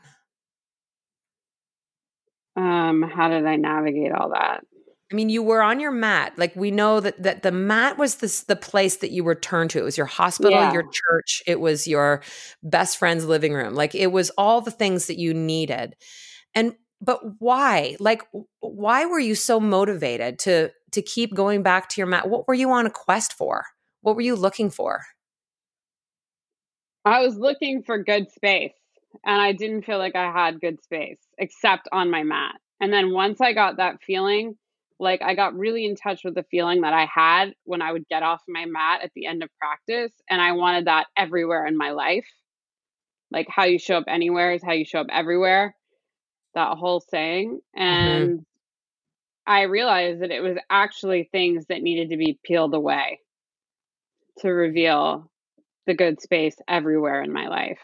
Um, 2.56 3.02
how 3.04 3.30
did 3.30 3.46
I 3.46 3.56
navigate 3.56 4.12
all 4.12 4.30
that? 4.30 4.66
I 5.12 5.16
mean, 5.16 5.30
you 5.30 5.42
were 5.42 5.64
on 5.64 5.80
your 5.80 5.92
mat. 5.92 6.34
Like 6.38 6.56
we 6.56 6.70
know 6.70 7.00
that 7.00 7.22
that 7.24 7.42
the 7.42 7.52
mat 7.52 7.98
was 7.98 8.16
this 8.16 8.44
the 8.44 8.56
place 8.56 8.98
that 8.98 9.12
you 9.12 9.24
returned 9.24 9.72
to. 9.72 9.80
It 9.80 9.84
was 9.84 9.98
your 9.98 10.06
hospital, 10.06 10.52
Yeah. 10.52 10.72
your 10.72 10.84
church, 10.84 11.42
it 11.48 11.60
was 11.60 11.88
your 11.88 12.22
best 12.62 12.98
friend's 12.98 13.26
living 13.26 13.54
room. 13.54 13.74
Like 13.74 13.96
it 13.96 14.12
was 14.12 14.30
all 14.32 14.62
the 14.62 14.72
things 14.72 15.08
that 15.08 15.18
you 15.18 15.34
needed. 15.34 15.96
And 16.54 16.76
but 17.02 17.22
why? 17.40 17.96
Like 18.00 18.24
why 18.60 19.06
were 19.06 19.20
you 19.20 19.34
so 19.36 19.60
motivated 19.60 20.38
to 20.40 20.72
to 20.92 21.02
keep 21.02 21.34
going 21.34 21.64
back 21.64 21.90
to 21.90 22.02
your 22.02 22.08
mat? 22.08 22.30
What 22.30 22.48
were 22.48 22.54
you 22.54 22.72
on 22.72 22.86
a 22.86 22.92
quest 22.92 23.34
for? 23.34 23.66
What 24.02 24.16
were 24.16 24.22
you 24.22 24.36
looking 24.36 24.70
for? 24.70 25.02
I 27.06 27.22
was 27.22 27.36
looking 27.36 27.82
for 27.84 28.04
good 28.04 28.30
space 28.32 28.74
and 29.26 29.42
I 29.42 29.54
didn't 29.54 29.86
feel 29.86 29.98
like 29.98 30.16
I 30.16 30.32
had 30.32 30.62
good 30.62 30.84
space 30.84 31.20
except 31.38 31.88
on 31.92 32.12
my 32.12 32.24
mat. 32.24 32.56
And 32.80 32.94
then 32.94 33.12
once 33.14 33.42
I 33.42 33.54
got 33.54 33.78
that 33.78 34.02
feeling, 34.04 34.56
like 35.00 35.22
I 35.22 35.34
got 35.34 35.58
really 35.58 35.86
in 35.86 35.96
touch 35.96 36.22
with 36.24 36.36
the 36.36 36.46
feeling 36.52 36.82
that 36.82 36.94
I 36.94 37.06
had 37.14 37.54
when 37.64 37.82
I 37.82 37.92
would 37.92 38.08
get 38.10 38.24
off 38.24 38.42
my 38.48 38.66
mat 38.66 39.02
at 39.02 39.12
the 39.16 39.26
end 39.26 39.44
of 39.44 39.50
practice. 39.58 40.12
And 40.30 40.42
I 40.42 40.52
wanted 40.52 40.86
that 40.86 41.08
everywhere 41.18 41.66
in 41.66 41.78
my 41.78 41.92
life. 41.92 42.28
Like 43.32 43.48
how 43.50 43.64
you 43.64 43.80
show 43.80 43.98
up 43.98 44.06
anywhere 44.08 44.54
is 44.54 44.64
how 44.64 44.74
you 44.74 44.86
show 44.86 45.00
up 45.00 45.08
everywhere. 45.12 45.76
That 46.54 46.78
whole 46.78 47.00
saying. 47.00 47.62
And 47.76 48.46
I 49.48 49.64
realized 49.64 50.22
that 50.22 50.32
it 50.32 50.42
was 50.42 50.58
actually 50.70 51.30
things 51.32 51.66
that 51.70 51.82
needed 51.82 52.10
to 52.10 52.18
be 52.18 52.38
peeled 52.44 52.74
away 52.74 53.22
to 54.40 54.50
reveal 54.50 55.30
the 55.88 55.94
good 55.94 56.22
space 56.22 56.56
everywhere 56.68 57.22
in 57.22 57.32
my 57.32 57.48
life. 57.48 57.80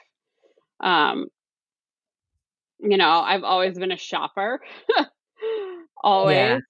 Um, 0.80 1.28
you 2.80 2.98
know, 2.98 3.10
I've 3.10 3.44
always 3.44 3.78
been 3.80 3.92
a 3.92 3.98
shopper, 3.98 4.60
always. 6.04 6.62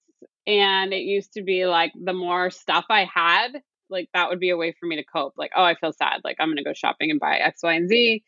And 0.46 0.92
it 0.92 1.02
used 1.02 1.32
to 1.32 1.42
be 1.42 1.66
like 1.66 1.92
the 2.00 2.12
more 2.12 2.50
stuff 2.50 2.84
I 2.88 3.08
had, 3.12 3.48
like 3.90 4.08
that 4.14 4.28
would 4.28 4.40
be 4.40 4.50
a 4.50 4.56
way 4.56 4.74
for 4.78 4.86
me 4.86 4.96
to 4.96 5.04
cope. 5.04 5.34
Like, 5.36 5.52
oh, 5.56 5.64
I 5.64 5.74
feel 5.74 5.92
sad. 5.92 6.20
Like, 6.24 6.36
I'm 6.38 6.48
going 6.48 6.56
to 6.56 6.64
go 6.64 6.72
shopping 6.72 7.10
and 7.10 7.20
buy 7.20 7.36
X, 7.36 7.60
Y, 7.62 7.74
and 7.74 7.88
Z. 7.88 8.22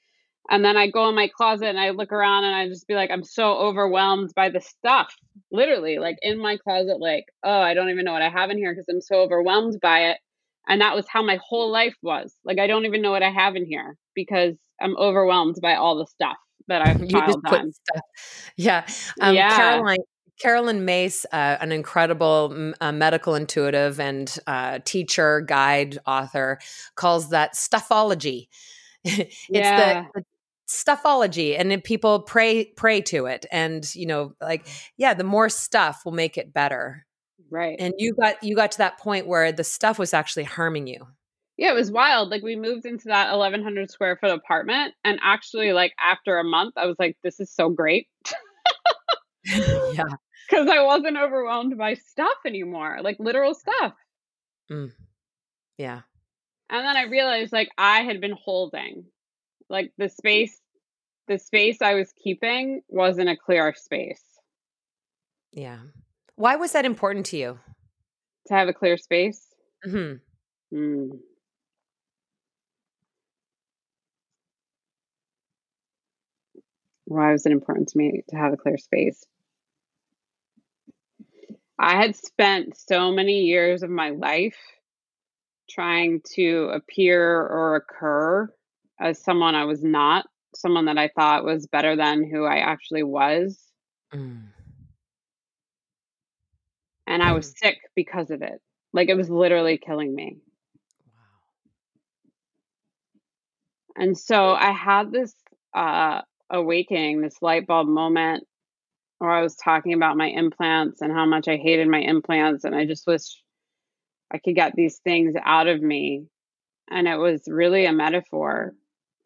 And 0.50 0.64
then 0.64 0.76
I 0.76 0.88
go 0.88 1.08
in 1.08 1.14
my 1.14 1.28
closet 1.28 1.68
and 1.68 1.78
I 1.78 1.90
look 1.90 2.10
around 2.10 2.44
and 2.44 2.54
I 2.54 2.68
just 2.68 2.88
be 2.88 2.94
like, 2.94 3.10
I'm 3.10 3.24
so 3.24 3.58
overwhelmed 3.58 4.32
by 4.34 4.48
the 4.48 4.60
stuff. 4.60 5.14
Literally, 5.52 5.98
like 5.98 6.16
in 6.22 6.40
my 6.40 6.56
closet, 6.56 7.00
like, 7.00 7.26
oh, 7.44 7.60
I 7.60 7.74
don't 7.74 7.90
even 7.90 8.04
know 8.04 8.12
what 8.12 8.22
I 8.22 8.30
have 8.30 8.50
in 8.50 8.56
here 8.56 8.72
because 8.72 8.86
I'm 8.88 9.00
so 9.00 9.16
overwhelmed 9.16 9.78
by 9.80 10.10
it. 10.10 10.18
And 10.66 10.80
that 10.80 10.94
was 10.94 11.06
how 11.08 11.22
my 11.22 11.38
whole 11.46 11.70
life 11.70 11.94
was. 12.02 12.34
Like, 12.44 12.58
I 12.58 12.66
don't 12.66 12.86
even 12.86 13.02
know 13.02 13.10
what 13.10 13.22
I 13.22 13.30
have 13.30 13.56
in 13.56 13.66
here 13.66 13.96
because 14.14 14.54
I'm 14.80 14.96
overwhelmed 14.96 15.56
by 15.62 15.74
all 15.74 15.98
the 15.98 16.06
stuff 16.06 16.36
that 16.68 16.82
I've 16.82 17.08
piled 17.08 17.44
on. 17.46 17.72
stuff. 17.72 18.02
Yeah. 18.56 18.86
Um, 19.20 19.34
Yeah. 19.34 19.56
Caroline 19.56 19.98
Caroline 20.38 20.84
Myss, 20.84 21.26
uh, 21.32 21.56
an 21.60 21.72
incredible 21.72 22.72
uh, 22.80 22.92
medical 22.92 23.34
intuitive 23.34 23.98
and 24.00 24.36
uh, 24.46 24.78
teacher, 24.84 25.40
guide, 25.40 25.98
author, 26.06 26.58
calls 26.94 27.30
that 27.30 27.54
stuffology. 27.54 28.48
it's 29.04 29.46
Yeah. 29.48 30.04
the, 30.14 30.20
the 30.20 30.24
stuffology, 30.68 31.58
and 31.58 31.70
then 31.70 31.80
people 31.80 32.20
pray 32.20 32.66
pray 32.76 33.00
to 33.02 33.26
it, 33.26 33.46
and 33.50 33.94
you 33.94 34.06
know, 34.06 34.34
like 34.40 34.66
yeah, 34.96 35.14
the 35.14 35.24
more 35.24 35.48
stuff 35.48 36.02
will 36.04 36.12
make 36.12 36.38
it 36.38 36.52
better. 36.52 37.06
Right. 37.50 37.76
And 37.78 37.94
you 37.98 38.14
got 38.14 38.42
you 38.42 38.54
got 38.54 38.72
to 38.72 38.78
that 38.78 38.98
point 38.98 39.26
where 39.26 39.52
the 39.52 39.64
stuff 39.64 39.98
was 39.98 40.12
actually 40.12 40.44
harming 40.44 40.86
you. 40.86 41.06
Yeah, 41.56 41.70
it 41.70 41.74
was 41.74 41.90
wild. 41.90 42.28
Like 42.28 42.42
we 42.42 42.54
moved 42.54 42.86
into 42.86 43.08
that 43.08 43.30
1100 43.36 43.90
square 43.90 44.16
foot 44.20 44.30
apartment 44.30 44.94
and 45.04 45.18
actually 45.22 45.72
like 45.72 45.92
after 45.98 46.38
a 46.38 46.44
month 46.44 46.74
I 46.76 46.86
was 46.86 46.96
like 46.98 47.16
this 47.24 47.40
is 47.40 47.50
so 47.50 47.68
great 47.68 48.06
yeah. 49.44 50.04
Cuz 50.48 50.68
I 50.68 50.82
wasn't 50.82 51.16
overwhelmed 51.16 51.76
by 51.76 51.94
stuff 51.94 52.38
anymore, 52.46 52.98
like 53.02 53.18
literal 53.18 53.54
stuff. 53.54 53.94
Mm. 54.70 54.92
Yeah. 55.76 56.02
And 56.70 56.84
then 56.86 56.96
I 56.96 57.04
realized 57.04 57.52
like 57.52 57.70
I 57.78 58.02
had 58.02 58.20
been 58.20 58.36
holding 58.44 59.06
like 59.68 59.92
the 59.98 60.08
space 60.08 60.60
the 61.26 61.38
space 61.38 61.82
I 61.82 61.94
was 61.94 62.12
keeping 62.12 62.82
wasn't 62.88 63.28
a 63.28 63.36
clear 63.36 63.74
space. 63.74 64.22
Yeah. 65.52 65.78
Why 66.36 66.56
was 66.56 66.72
that 66.72 66.84
important 66.84 67.26
to 67.26 67.36
you? 67.36 67.58
To 68.46 68.54
have 68.54 68.68
a 68.68 68.72
clear 68.72 68.96
space. 68.96 69.46
hmm 69.84 70.14
Hmm. 70.70 71.10
Why 77.04 77.32
was 77.32 77.46
it 77.46 77.52
important 77.52 77.88
to 77.88 77.98
me 77.98 78.22
to 78.28 78.36
have 78.36 78.52
a 78.52 78.56
clear 78.56 78.76
space? 78.76 79.24
I 81.78 81.96
had 81.96 82.16
spent 82.16 82.76
so 82.76 83.12
many 83.12 83.42
years 83.42 83.82
of 83.82 83.90
my 83.90 84.10
life 84.10 84.58
trying 85.70 86.20
to 86.34 86.70
appear 86.72 87.40
or 87.40 87.76
occur 87.76 88.52
as 89.00 89.22
someone 89.22 89.54
I 89.54 89.64
was 89.64 89.84
not, 89.84 90.26
someone 90.54 90.86
that 90.86 90.98
I 90.98 91.08
thought 91.08 91.44
was 91.44 91.68
better 91.68 91.94
than 91.94 92.28
who 92.28 92.44
I 92.44 92.56
actually 92.56 93.04
was. 93.04 93.60
Mm. 94.12 94.48
And 97.06 97.22
I 97.22 97.32
was 97.32 97.52
mm. 97.52 97.58
sick 97.58 97.78
because 97.94 98.30
of 98.30 98.42
it. 98.42 98.60
Like 98.92 99.08
it 99.08 99.16
was 99.16 99.30
literally 99.30 99.78
killing 99.78 100.14
me. 100.14 100.38
Wow. 101.06 101.12
And 104.02 104.18
so 104.18 104.52
I 104.54 104.72
had 104.72 105.12
this 105.12 105.32
uh, 105.74 106.22
awakening, 106.50 107.20
this 107.20 107.40
light 107.40 107.68
bulb 107.68 107.86
moment 107.86 108.44
where 109.18 109.30
I 109.30 109.42
was 109.42 109.56
talking 109.56 109.94
about 109.94 110.16
my 110.16 110.28
implants 110.28 111.00
and 111.00 111.12
how 111.12 111.26
much 111.26 111.48
I 111.48 111.56
hated 111.56 111.88
my 111.88 111.98
implants. 111.98 112.64
And 112.64 112.74
I 112.74 112.86
just 112.86 113.06
wish 113.06 113.42
I 114.30 114.38
could 114.38 114.54
get 114.54 114.74
these 114.74 114.98
things 114.98 115.34
out 115.44 115.66
of 115.66 115.82
me. 115.82 116.26
And 116.90 117.08
it 117.08 117.16
was 117.16 117.42
really 117.46 117.84
a 117.86 117.92
metaphor 117.92 118.74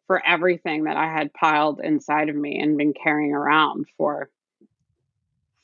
for 0.07 0.25
everything 0.25 0.85
that 0.85 0.97
I 0.97 1.13
had 1.13 1.33
piled 1.33 1.81
inside 1.83 2.29
of 2.29 2.37
me 2.37 2.59
and 2.59 2.77
been 2.77 2.95
carrying 2.95 3.33
around 3.33 3.87
for 3.97 4.31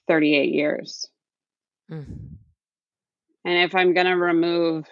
38 0.07 0.53
years. 0.53 1.09
Mm. 1.91 2.39
And 3.45 3.59
if 3.65 3.75
I'm 3.75 3.95
going 3.95 4.07
to 4.07 4.13
remove 4.13 4.87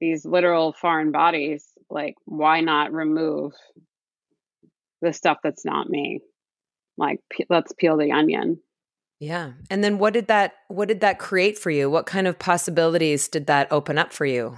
these 0.00 0.24
literal 0.24 0.72
foreign 0.72 1.12
bodies, 1.12 1.66
like, 1.88 2.16
why 2.24 2.60
not 2.60 2.92
remove 2.92 3.52
the 5.02 5.12
stuff 5.12 5.38
that's 5.42 5.64
not 5.64 5.88
me? 5.88 6.20
Like, 6.96 7.20
let's 7.48 7.72
peel 7.72 7.96
the 7.96 8.12
onion. 8.12 8.60
Yeah. 9.18 9.52
And 9.68 9.84
then 9.84 9.98
what 9.98 10.14
did 10.14 10.28
that 10.28 10.54
what 10.68 10.88
did 10.88 11.00
that 11.00 11.18
create 11.18 11.58
for 11.58 11.70
you? 11.70 11.90
What 11.90 12.06
kind 12.06 12.26
of 12.26 12.38
possibilities 12.38 13.28
did 13.28 13.46
that 13.46 13.70
open 13.70 13.98
up 13.98 14.12
for 14.12 14.24
you? 14.24 14.56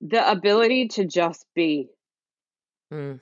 The 0.00 0.28
ability 0.28 0.88
to 0.88 1.04
just 1.04 1.46
be. 1.54 1.88
Mm. 2.92 3.20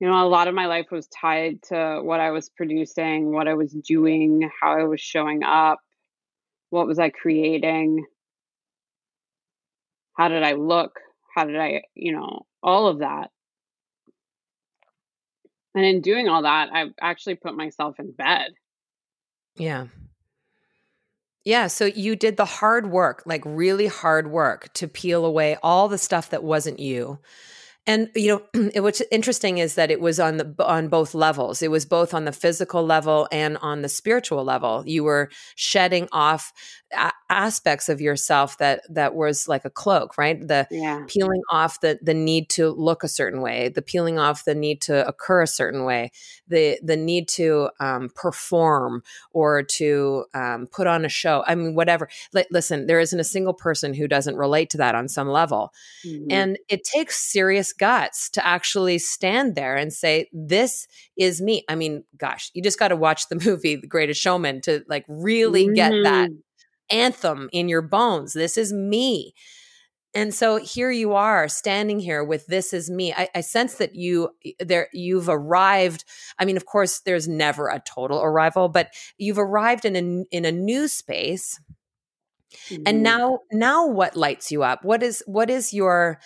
You 0.00 0.08
know, 0.08 0.26
a 0.26 0.28
lot 0.28 0.48
of 0.48 0.54
my 0.54 0.66
life 0.66 0.86
was 0.90 1.06
tied 1.08 1.62
to 1.64 2.00
what 2.02 2.20
I 2.20 2.30
was 2.30 2.50
producing, 2.50 3.32
what 3.32 3.48
I 3.48 3.54
was 3.54 3.72
doing, 3.72 4.50
how 4.60 4.78
I 4.78 4.84
was 4.84 5.00
showing 5.00 5.42
up, 5.42 5.80
what 6.70 6.86
was 6.86 6.98
I 6.98 7.08
creating, 7.08 8.04
how 10.16 10.28
did 10.28 10.42
I 10.42 10.52
look, 10.52 10.98
how 11.34 11.44
did 11.44 11.56
I, 11.56 11.82
you 11.94 12.12
know, 12.12 12.46
all 12.62 12.88
of 12.88 12.98
that. 13.00 13.30
And 15.76 15.84
in 15.84 16.00
doing 16.00 16.26
all 16.26 16.42
that, 16.42 16.70
I've 16.72 16.94
actually 17.00 17.34
put 17.34 17.54
myself 17.54 18.00
in 18.00 18.10
bed. 18.10 18.52
Yeah. 19.56 19.86
Yeah. 21.44 21.66
So 21.66 21.84
you 21.84 22.16
did 22.16 22.38
the 22.38 22.46
hard 22.46 22.90
work, 22.90 23.22
like 23.26 23.42
really 23.44 23.86
hard 23.86 24.30
work 24.30 24.72
to 24.72 24.88
peel 24.88 25.26
away 25.26 25.58
all 25.62 25.88
the 25.88 25.98
stuff 25.98 26.30
that 26.30 26.42
wasn't 26.42 26.80
you 26.80 27.18
and 27.86 28.10
you 28.14 28.42
know 28.54 28.70
what's 28.82 29.02
interesting 29.10 29.58
is 29.58 29.74
that 29.74 29.90
it 29.90 30.00
was 30.00 30.18
on 30.18 30.36
the 30.38 30.54
on 30.58 30.88
both 30.88 31.14
levels. 31.14 31.62
It 31.62 31.70
was 31.70 31.84
both 31.84 32.12
on 32.12 32.24
the 32.24 32.32
physical 32.32 32.84
level 32.84 33.28
and 33.30 33.56
on 33.58 33.82
the 33.82 33.88
spiritual 33.88 34.44
level. 34.44 34.82
You 34.86 35.04
were 35.04 35.30
shedding 35.54 36.08
off 36.12 36.52
a- 36.92 37.12
aspects 37.30 37.88
of 37.88 38.00
yourself 38.00 38.58
that 38.58 38.82
that 38.88 39.14
was 39.14 39.48
like 39.48 39.64
a 39.64 39.70
cloak 39.70 40.18
right? 40.18 40.46
The 40.46 40.66
yeah. 40.70 41.04
peeling 41.06 41.42
off 41.50 41.80
the 41.80 41.98
the 42.02 42.14
need 42.14 42.48
to 42.50 42.70
look 42.70 43.04
a 43.04 43.08
certain 43.08 43.40
way 43.40 43.68
the 43.68 43.82
peeling 43.82 44.18
off 44.18 44.44
the 44.44 44.54
need 44.54 44.80
to 44.82 45.06
occur 45.06 45.42
a 45.42 45.46
certain 45.46 45.84
way 45.84 46.10
the 46.48 46.78
the 46.82 46.96
need 46.96 47.28
to 47.28 47.70
um, 47.78 48.10
perform 48.14 49.02
or 49.32 49.62
to 49.62 50.24
um, 50.34 50.66
put 50.66 50.86
on 50.86 51.04
a 51.04 51.08
show. 51.08 51.44
I 51.46 51.54
mean 51.54 51.74
whatever. 51.74 52.08
L- 52.34 52.44
listen 52.50 52.86
there 52.86 53.00
isn't 53.00 53.20
a 53.20 53.24
single 53.24 53.54
person 53.54 53.94
who 53.94 54.08
doesn't 54.08 54.36
relate 54.36 54.70
to 54.70 54.78
that 54.78 54.94
on 54.94 55.08
some 55.08 55.28
level. 55.28 55.72
Mm-hmm. 56.04 56.30
and 56.30 56.58
it 56.68 56.84
takes 56.84 57.16
serious 57.18 57.72
guts 57.78 58.30
to 58.30 58.46
actually 58.46 58.98
stand 58.98 59.54
there 59.54 59.76
and 59.76 59.92
say, 59.92 60.28
This 60.32 60.86
is 61.16 61.40
me. 61.40 61.64
I 61.68 61.74
mean, 61.74 62.04
gosh, 62.16 62.50
you 62.54 62.62
just 62.62 62.78
got 62.78 62.88
to 62.88 62.96
watch 62.96 63.28
the 63.28 63.36
movie, 63.44 63.76
The 63.76 63.86
Greatest 63.86 64.20
Showman, 64.20 64.60
to 64.62 64.84
like 64.88 65.04
really 65.08 65.72
get 65.72 65.90
that 66.04 66.30
mm. 66.30 66.36
anthem 66.90 67.48
in 67.52 67.68
your 67.68 67.82
bones. 67.82 68.32
This 68.32 68.56
is 68.56 68.72
me. 68.72 69.34
And 70.16 70.32
so 70.34 70.56
here 70.56 70.90
you 70.90 71.12
are 71.12 71.46
standing 71.46 72.00
here 72.00 72.24
with 72.24 72.46
this 72.46 72.72
is 72.72 72.90
me. 72.90 73.12
I, 73.12 73.28
I, 73.34 73.42
sense 73.42 73.74
that 73.74 73.94
you 73.94 74.30
there 74.58 74.88
you've 74.94 75.28
arrived. 75.28 76.06
I 76.38 76.46
mean, 76.46 76.56
of 76.56 76.64
course, 76.64 77.00
there's 77.00 77.28
never 77.28 77.68
a 77.68 77.82
total 77.86 78.22
arrival, 78.22 78.70
but 78.70 78.94
you've 79.18 79.38
arrived 79.38 79.84
in 79.84 79.94
a 79.94 80.24
in 80.34 80.46
a 80.46 80.52
new 80.52 80.88
space. 80.88 81.60
Mm-hmm. 82.70 82.84
And 82.86 83.02
now 83.02 83.40
now 83.52 83.86
what 83.88 84.16
lights 84.16 84.50
you 84.50 84.62
up? 84.62 84.86
What 84.86 85.02
is 85.02 85.22
what 85.26 85.50
is 85.50 85.74
your 85.74 86.18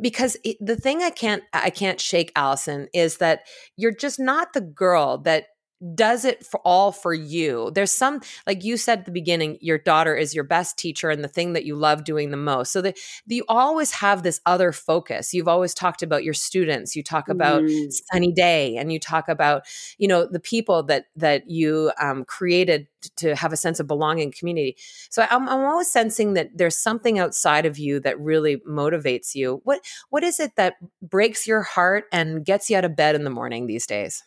because 0.00 0.36
it, 0.44 0.56
the 0.60 0.76
thing 0.76 1.02
I 1.02 1.10
can't 1.10 1.42
I 1.52 1.70
can't 1.70 2.00
shake 2.00 2.32
Allison 2.36 2.88
is 2.94 3.18
that 3.18 3.40
you're 3.76 3.94
just 3.94 4.18
not 4.18 4.52
the 4.52 4.60
girl 4.60 5.18
that 5.18 5.46
does 5.94 6.24
it 6.24 6.46
for 6.46 6.60
all 6.64 6.92
for 6.92 7.12
you. 7.12 7.70
There's 7.74 7.92
some 7.92 8.20
like 8.46 8.64
you 8.64 8.76
said 8.76 9.00
at 9.00 9.04
the 9.04 9.12
beginning, 9.12 9.58
your 9.60 9.78
daughter 9.78 10.14
is 10.14 10.34
your 10.34 10.44
best 10.44 10.78
teacher 10.78 11.10
and 11.10 11.24
the 11.24 11.28
thing 11.28 11.54
that 11.54 11.64
you 11.64 11.74
love 11.74 12.04
doing 12.04 12.30
the 12.30 12.36
most. 12.36 12.72
So 12.72 12.80
that 12.82 12.98
you 13.26 13.44
always 13.48 13.92
have 13.92 14.22
this 14.22 14.40
other 14.46 14.72
focus. 14.72 15.34
You've 15.34 15.48
always 15.48 15.74
talked 15.74 16.02
about 16.02 16.24
your 16.24 16.34
students. 16.34 16.94
You 16.94 17.02
talk 17.02 17.28
about 17.28 17.62
mm. 17.62 17.92
Sunny 18.12 18.32
Day, 18.32 18.76
and 18.76 18.92
you 18.92 19.00
talk 19.00 19.28
about 19.28 19.64
you 19.98 20.08
know 20.08 20.26
the 20.26 20.40
people 20.40 20.84
that 20.84 21.06
that 21.16 21.50
you 21.50 21.92
um, 22.00 22.24
created 22.24 22.86
to 23.16 23.34
have 23.34 23.52
a 23.52 23.56
sense 23.56 23.80
of 23.80 23.86
belonging 23.86 24.32
community. 24.32 24.76
So 25.10 25.26
I'm, 25.28 25.48
I'm 25.48 25.64
always 25.64 25.90
sensing 25.90 26.34
that 26.34 26.50
there's 26.54 26.78
something 26.78 27.18
outside 27.18 27.66
of 27.66 27.78
you 27.78 27.98
that 28.00 28.20
really 28.20 28.58
motivates 28.58 29.34
you. 29.34 29.60
What 29.64 29.80
what 30.10 30.22
is 30.22 30.38
it 30.38 30.56
that 30.56 30.76
breaks 31.00 31.46
your 31.46 31.62
heart 31.62 32.04
and 32.12 32.44
gets 32.44 32.70
you 32.70 32.76
out 32.76 32.84
of 32.84 32.96
bed 32.96 33.14
in 33.14 33.24
the 33.24 33.30
morning 33.30 33.66
these 33.66 33.86
days? 33.86 34.22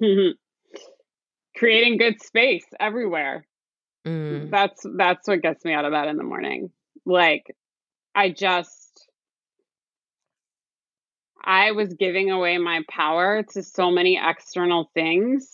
Creating 1.56 1.98
good 1.98 2.20
space 2.20 2.66
everywhere. 2.78 3.46
Mm. 4.06 4.50
That's 4.50 4.84
that's 4.96 5.26
what 5.26 5.42
gets 5.42 5.64
me 5.64 5.72
out 5.72 5.84
of 5.84 5.92
bed 5.92 6.08
in 6.08 6.16
the 6.16 6.22
morning. 6.22 6.70
Like 7.04 7.54
I 8.14 8.30
just 8.30 8.86
I 11.42 11.72
was 11.72 11.94
giving 11.94 12.30
away 12.30 12.58
my 12.58 12.82
power 12.88 13.44
to 13.52 13.62
so 13.62 13.90
many 13.90 14.20
external 14.22 14.90
things. 14.94 15.50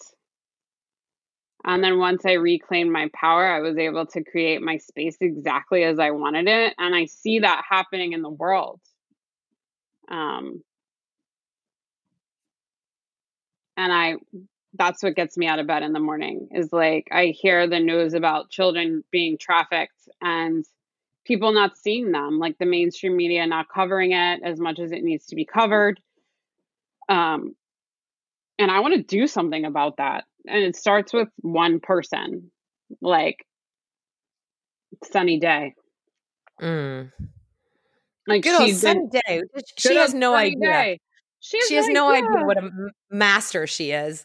And 1.64 1.84
then 1.84 1.99
once 1.99 2.24
I 2.26 2.32
reclaimed 2.32 2.90
my 2.90 3.09
power, 3.14 3.47
I 3.47 3.61
was 3.61 3.76
able 3.78 4.07
to 4.07 4.24
create 4.24 4.62
my 4.62 4.78
space 4.78 5.16
exactly 5.20 5.84
as 5.84 5.99
I 5.99 6.11
wanted 6.11 6.49
it. 6.49 6.74
And 6.78 6.95
I 6.95 7.05
see 7.05 7.40
that 7.40 7.62
happening 7.68 8.14
in 8.14 8.22
the 8.22 8.30
world. 8.30 8.80
Um, 10.11 10.62
and 13.83 13.93
I 13.93 14.14
that's 14.74 15.03
what 15.03 15.16
gets 15.16 15.37
me 15.37 15.47
out 15.47 15.59
of 15.59 15.66
bed 15.66 15.83
in 15.83 15.93
the 15.93 16.01
morning 16.01 16.49
is 16.53 16.72
like 16.72 17.09
I 17.12 17.26
hear 17.26 17.66
the 17.66 17.80
news 17.80 18.14
about 18.14 18.49
children 18.49 19.05
being 19.11 19.37
trafficked 19.37 20.09
and 20.20 20.64
people 21.26 21.53
not 21.53 21.76
seeing 21.76 22.12
them, 22.12 22.39
like 22.39 22.59
the 22.59 22.64
mainstream 22.64 23.16
media 23.16 23.47
not 23.47 23.68
covering 23.68 24.12
it 24.12 24.41
as 24.43 24.59
much 24.59 24.78
as 24.78 24.93
it 24.93 25.03
needs 25.03 25.26
to 25.26 25.37
be 25.37 25.45
covered. 25.45 26.01
Um, 27.09 27.55
and 28.59 28.70
I 28.70 28.80
want 28.80 28.95
to 28.95 29.03
do 29.03 29.26
something 29.26 29.64
about 29.64 29.99
that. 29.99 30.24
And 30.47 30.62
it 30.62 30.76
starts 30.76 31.12
with 31.12 31.28
one 31.39 31.80
person, 31.80 32.51
like 33.01 33.45
Sunny 35.05 35.39
Day. 35.39 35.74
Mm. 36.61 37.12
Like 38.26 38.43
Good 38.43 38.61
old 38.61 38.74
Sunny 38.74 39.09
Day. 39.11 39.43
She 39.76 39.97
has 39.97 40.14
no 40.14 40.35
idea. 40.35 40.61
Day. 40.61 41.01
She 41.45 41.59
has, 41.59 41.66
she 41.66 41.74
has 41.74 41.88
no, 41.88 42.09
idea. 42.09 42.30
idea 42.30 42.47
what 42.47 42.57
a 42.57 42.70
master 43.11 43.66
she 43.66 43.90
is. 43.90 44.24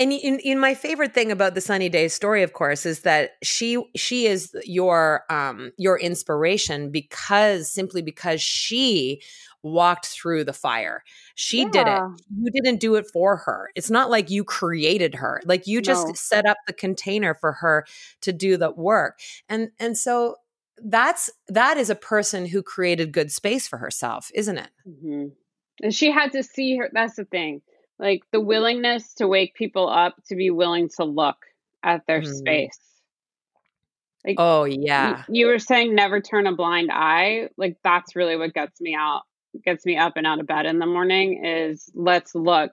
And 0.00 0.10
in, 0.12 0.40
in, 0.40 0.58
my 0.58 0.74
favorite 0.74 1.14
thing 1.14 1.30
about 1.30 1.54
the 1.54 1.60
Sunny 1.60 1.88
Day 1.88 2.08
story, 2.08 2.42
of 2.42 2.54
course, 2.54 2.84
is 2.84 3.02
that 3.02 3.36
she 3.40 3.80
she 3.94 4.26
is 4.26 4.52
your 4.64 5.22
um 5.30 5.70
your 5.78 5.96
inspiration 5.96 6.90
because 6.90 7.70
simply 7.70 8.02
because 8.02 8.42
she 8.42 9.22
walked 9.62 10.06
through 10.06 10.42
the 10.42 10.52
fire. 10.52 11.04
She 11.36 11.62
yeah. 11.62 11.70
did 11.70 11.86
it. 11.86 12.02
You 12.36 12.50
didn't 12.50 12.80
do 12.80 12.96
it 12.96 13.06
for 13.12 13.36
her. 13.36 13.70
It's 13.76 13.90
not 13.90 14.10
like 14.10 14.28
you 14.28 14.42
created 14.42 15.14
her. 15.14 15.40
Like 15.44 15.68
you 15.68 15.80
just 15.80 16.08
no. 16.08 16.14
set 16.14 16.46
up 16.46 16.56
the 16.66 16.72
container 16.72 17.34
for 17.34 17.52
her 17.52 17.86
to 18.22 18.32
do 18.32 18.56
the 18.56 18.72
work. 18.72 19.20
And 19.48 19.70
and 19.78 19.96
so 19.96 20.38
that's 20.84 21.30
that 21.46 21.76
is 21.76 21.90
a 21.90 21.94
person 21.94 22.46
who 22.46 22.60
created 22.60 23.12
good 23.12 23.30
space 23.30 23.68
for 23.68 23.78
herself, 23.78 24.32
isn't 24.34 24.58
it? 24.58 24.70
Mm-hmm. 24.84 25.26
And 25.82 25.94
she 25.94 26.10
had 26.10 26.32
to 26.32 26.42
see 26.42 26.76
her. 26.78 26.90
That's 26.92 27.16
the 27.16 27.24
thing. 27.24 27.62
Like 27.98 28.22
the 28.32 28.40
willingness 28.40 29.14
to 29.14 29.28
wake 29.28 29.54
people 29.54 29.88
up 29.88 30.16
to 30.28 30.36
be 30.36 30.50
willing 30.50 30.88
to 30.96 31.04
look 31.04 31.36
at 31.82 32.06
their 32.06 32.22
mm. 32.22 32.34
space. 32.34 32.78
Like, 34.26 34.36
oh, 34.38 34.64
yeah. 34.64 35.22
You, 35.28 35.40
you 35.40 35.46
were 35.46 35.58
saying 35.58 35.94
never 35.94 36.20
turn 36.20 36.46
a 36.46 36.54
blind 36.54 36.90
eye. 36.92 37.48
Like, 37.56 37.76
that's 37.84 38.16
really 38.16 38.36
what 38.36 38.54
gets 38.54 38.80
me 38.80 38.94
out, 38.94 39.22
gets 39.64 39.86
me 39.86 39.96
up 39.96 40.14
and 40.16 40.26
out 40.26 40.40
of 40.40 40.46
bed 40.46 40.66
in 40.66 40.78
the 40.78 40.86
morning 40.86 41.44
is 41.44 41.88
let's 41.94 42.34
look 42.34 42.72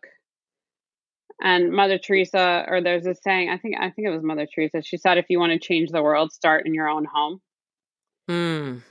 And 1.41 1.72
Mother 1.72 1.97
Teresa, 1.97 2.66
or 2.68 2.82
there's 2.82 3.06
a 3.06 3.16
saying, 3.16 3.49
I 3.49 3.58
think 3.58 3.76
I 3.78 3.89
think 3.89 4.08
it 4.08 4.12
was 4.12 4.24
Mother 4.24 4.47
Teresa. 4.47 4.82
She 4.82 4.97
said, 4.97 5.18
"If 5.18 5.26
you 5.30 5.39
want 5.39 5.51
to 5.51 5.60
change 5.60 5.89
the 5.89 6.01
world, 6.01 6.32
start 6.32 6.66
in 6.66 6.74
your 6.74 6.88
own 6.88 7.06
home." 7.06 7.41
Mm. 8.30 8.82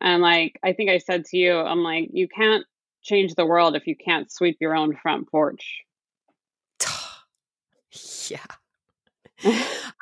And 0.00 0.22
like 0.22 0.58
I 0.62 0.72
think 0.72 0.90
I 0.90 0.98
said 0.98 1.26
to 1.26 1.36
you, 1.36 1.58
I'm 1.58 1.82
like, 1.82 2.08
you 2.12 2.26
can't 2.26 2.64
change 3.08 3.34
the 3.34 3.46
world 3.46 3.74
if 3.74 3.86
you 3.86 3.96
can't 3.96 4.30
sweep 4.30 4.58
your 4.60 4.76
own 4.76 4.96
front 4.96 5.30
porch. 5.30 5.82
yeah. 8.28 8.38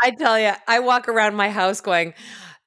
I 0.03 0.11
tell 0.13 0.39
you, 0.39 0.53
I 0.67 0.81
walk 0.81 1.09
around 1.09 1.35
my 1.35 1.51
house 1.51 1.81
going, 1.81 2.15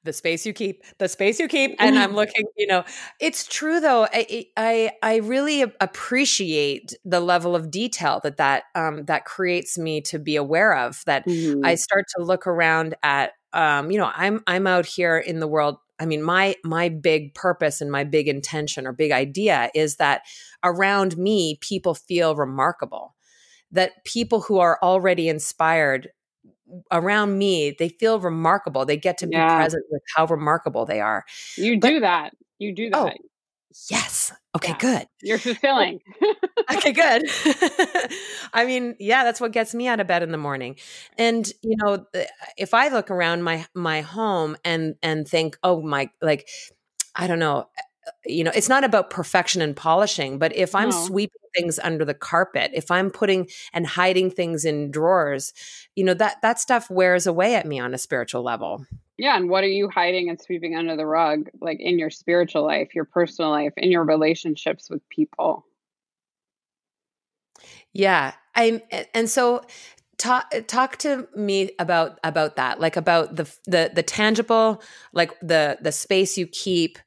the 0.04 0.12
space 0.12 0.46
you 0.46 0.52
keep, 0.52 0.82
the 0.98 1.08
space 1.08 1.38
you 1.38 1.48
keep, 1.48 1.76
and 1.78 1.98
I'm 1.98 2.14
looking. 2.16 2.46
You 2.56 2.66
know, 2.66 2.84
it's 3.20 3.46
true 3.46 3.80
though. 3.80 4.06
I 4.12 4.46
I, 4.56 4.92
I 5.02 5.16
really 5.16 5.62
appreciate 5.62 6.94
the 7.04 7.20
level 7.20 7.54
of 7.54 7.70
detail 7.70 8.20
that 8.22 8.38
that 8.38 8.64
um, 8.74 9.04
that 9.06 9.24
creates 9.24 9.78
me 9.78 10.00
to 10.02 10.18
be 10.18 10.36
aware 10.36 10.76
of. 10.76 11.02
That 11.06 11.26
mm-hmm. 11.26 11.64
I 11.64 11.74
start 11.74 12.06
to 12.16 12.24
look 12.24 12.46
around 12.46 12.94
at. 13.02 13.32
Um, 13.52 13.90
you 13.90 13.98
know, 13.98 14.10
I'm 14.14 14.42
I'm 14.46 14.68
out 14.68 14.86
here 14.86 15.18
in 15.18 15.40
the 15.40 15.48
world. 15.48 15.78
I 16.00 16.06
mean, 16.06 16.22
my 16.22 16.56
my 16.64 16.88
big 16.88 17.34
purpose 17.34 17.80
and 17.80 17.92
my 17.92 18.04
big 18.04 18.26
intention 18.26 18.86
or 18.86 18.92
big 18.92 19.12
idea 19.12 19.70
is 19.74 19.96
that 19.96 20.22
around 20.64 21.16
me, 21.18 21.58
people 21.60 21.94
feel 21.94 22.34
remarkable. 22.34 23.14
That 23.70 24.04
people 24.04 24.40
who 24.40 24.58
are 24.58 24.78
already 24.82 25.28
inspired 25.28 26.08
around 26.90 27.38
me, 27.38 27.76
they 27.78 27.90
feel 27.90 28.18
remarkable. 28.18 28.84
They 28.84 28.96
get 28.96 29.18
to 29.18 29.26
be 29.26 29.36
yeah. 29.36 29.56
present 29.56 29.84
with 29.90 30.02
how 30.16 30.26
remarkable 30.26 30.86
they 30.86 31.00
are. 31.00 31.24
You 31.56 31.78
but, 31.78 31.88
do 31.88 32.00
that. 32.00 32.32
You 32.58 32.74
do 32.74 32.90
oh, 32.92 33.04
that. 33.04 33.16
Oh, 33.20 33.29
yes. 33.88 34.32
Okay, 34.56 34.72
yeah. 34.72 34.78
good. 34.78 35.06
You're 35.22 35.38
fulfilling. 35.38 36.00
okay, 36.72 36.92
good. 36.92 37.30
I 38.52 38.64
mean, 38.66 38.96
yeah, 38.98 39.24
that's 39.24 39.40
what 39.40 39.52
gets 39.52 39.74
me 39.74 39.86
out 39.86 40.00
of 40.00 40.06
bed 40.06 40.22
in 40.22 40.32
the 40.32 40.38
morning. 40.38 40.76
And 41.16 41.50
you 41.62 41.76
know, 41.76 42.06
if 42.56 42.74
I 42.74 42.88
look 42.88 43.10
around 43.10 43.42
my 43.42 43.66
my 43.74 44.00
home 44.00 44.56
and 44.64 44.96
and 45.02 45.26
think, 45.26 45.56
"Oh 45.62 45.80
my 45.82 46.10
like 46.20 46.48
I 47.14 47.26
don't 47.26 47.38
know, 47.38 47.68
eh, 47.78 48.10
you 48.26 48.44
know, 48.44 48.52
it's 48.54 48.68
not 48.68 48.84
about 48.84 49.10
perfection 49.10 49.62
and 49.62 49.76
polishing, 49.76 50.38
but 50.38 50.54
if 50.56 50.74
I'm 50.74 50.90
no. 50.90 51.06
sweeping 51.06 51.40
things 51.56 51.78
under 51.78 52.04
the 52.04 52.14
carpet, 52.14 52.70
if 52.74 52.90
I'm 52.90 53.10
putting 53.10 53.48
and 53.72 53.86
hiding 53.86 54.30
things 54.30 54.64
in 54.64 54.90
drawers, 54.90 55.52
you 55.94 56.04
know, 56.04 56.14
that 56.14 56.42
that 56.42 56.58
stuff 56.58 56.90
wears 56.90 57.26
away 57.26 57.54
at 57.54 57.66
me 57.66 57.78
on 57.78 57.94
a 57.94 57.98
spiritual 57.98 58.42
level. 58.42 58.84
Yeah, 59.20 59.36
and 59.36 59.50
what 59.50 59.64
are 59.64 59.68
you 59.68 59.90
hiding 59.90 60.30
and 60.30 60.40
sweeping 60.40 60.74
under 60.74 60.96
the 60.96 61.04
rug 61.04 61.50
like 61.60 61.78
in 61.78 61.98
your 61.98 62.08
spiritual 62.08 62.64
life, 62.64 62.94
your 62.94 63.04
personal 63.04 63.50
life, 63.50 63.74
in 63.76 63.90
your 63.92 64.02
relationships 64.02 64.88
with 64.88 65.06
people? 65.10 65.66
Yeah. 67.92 68.32
I'm, 68.54 68.80
and 69.12 69.28
so 69.28 69.60
talk 70.16 70.50
talk 70.66 70.96
to 70.98 71.28
me 71.36 71.70
about 71.78 72.18
about 72.24 72.56
that 72.56 72.80
like 72.80 72.96
about 72.96 73.36
the 73.36 73.44
the 73.66 73.90
the 73.94 74.02
tangible 74.02 74.82
like 75.12 75.38
the 75.40 75.78
the 75.80 75.92
space 75.92 76.36
you 76.36 76.46
keep 76.46 76.98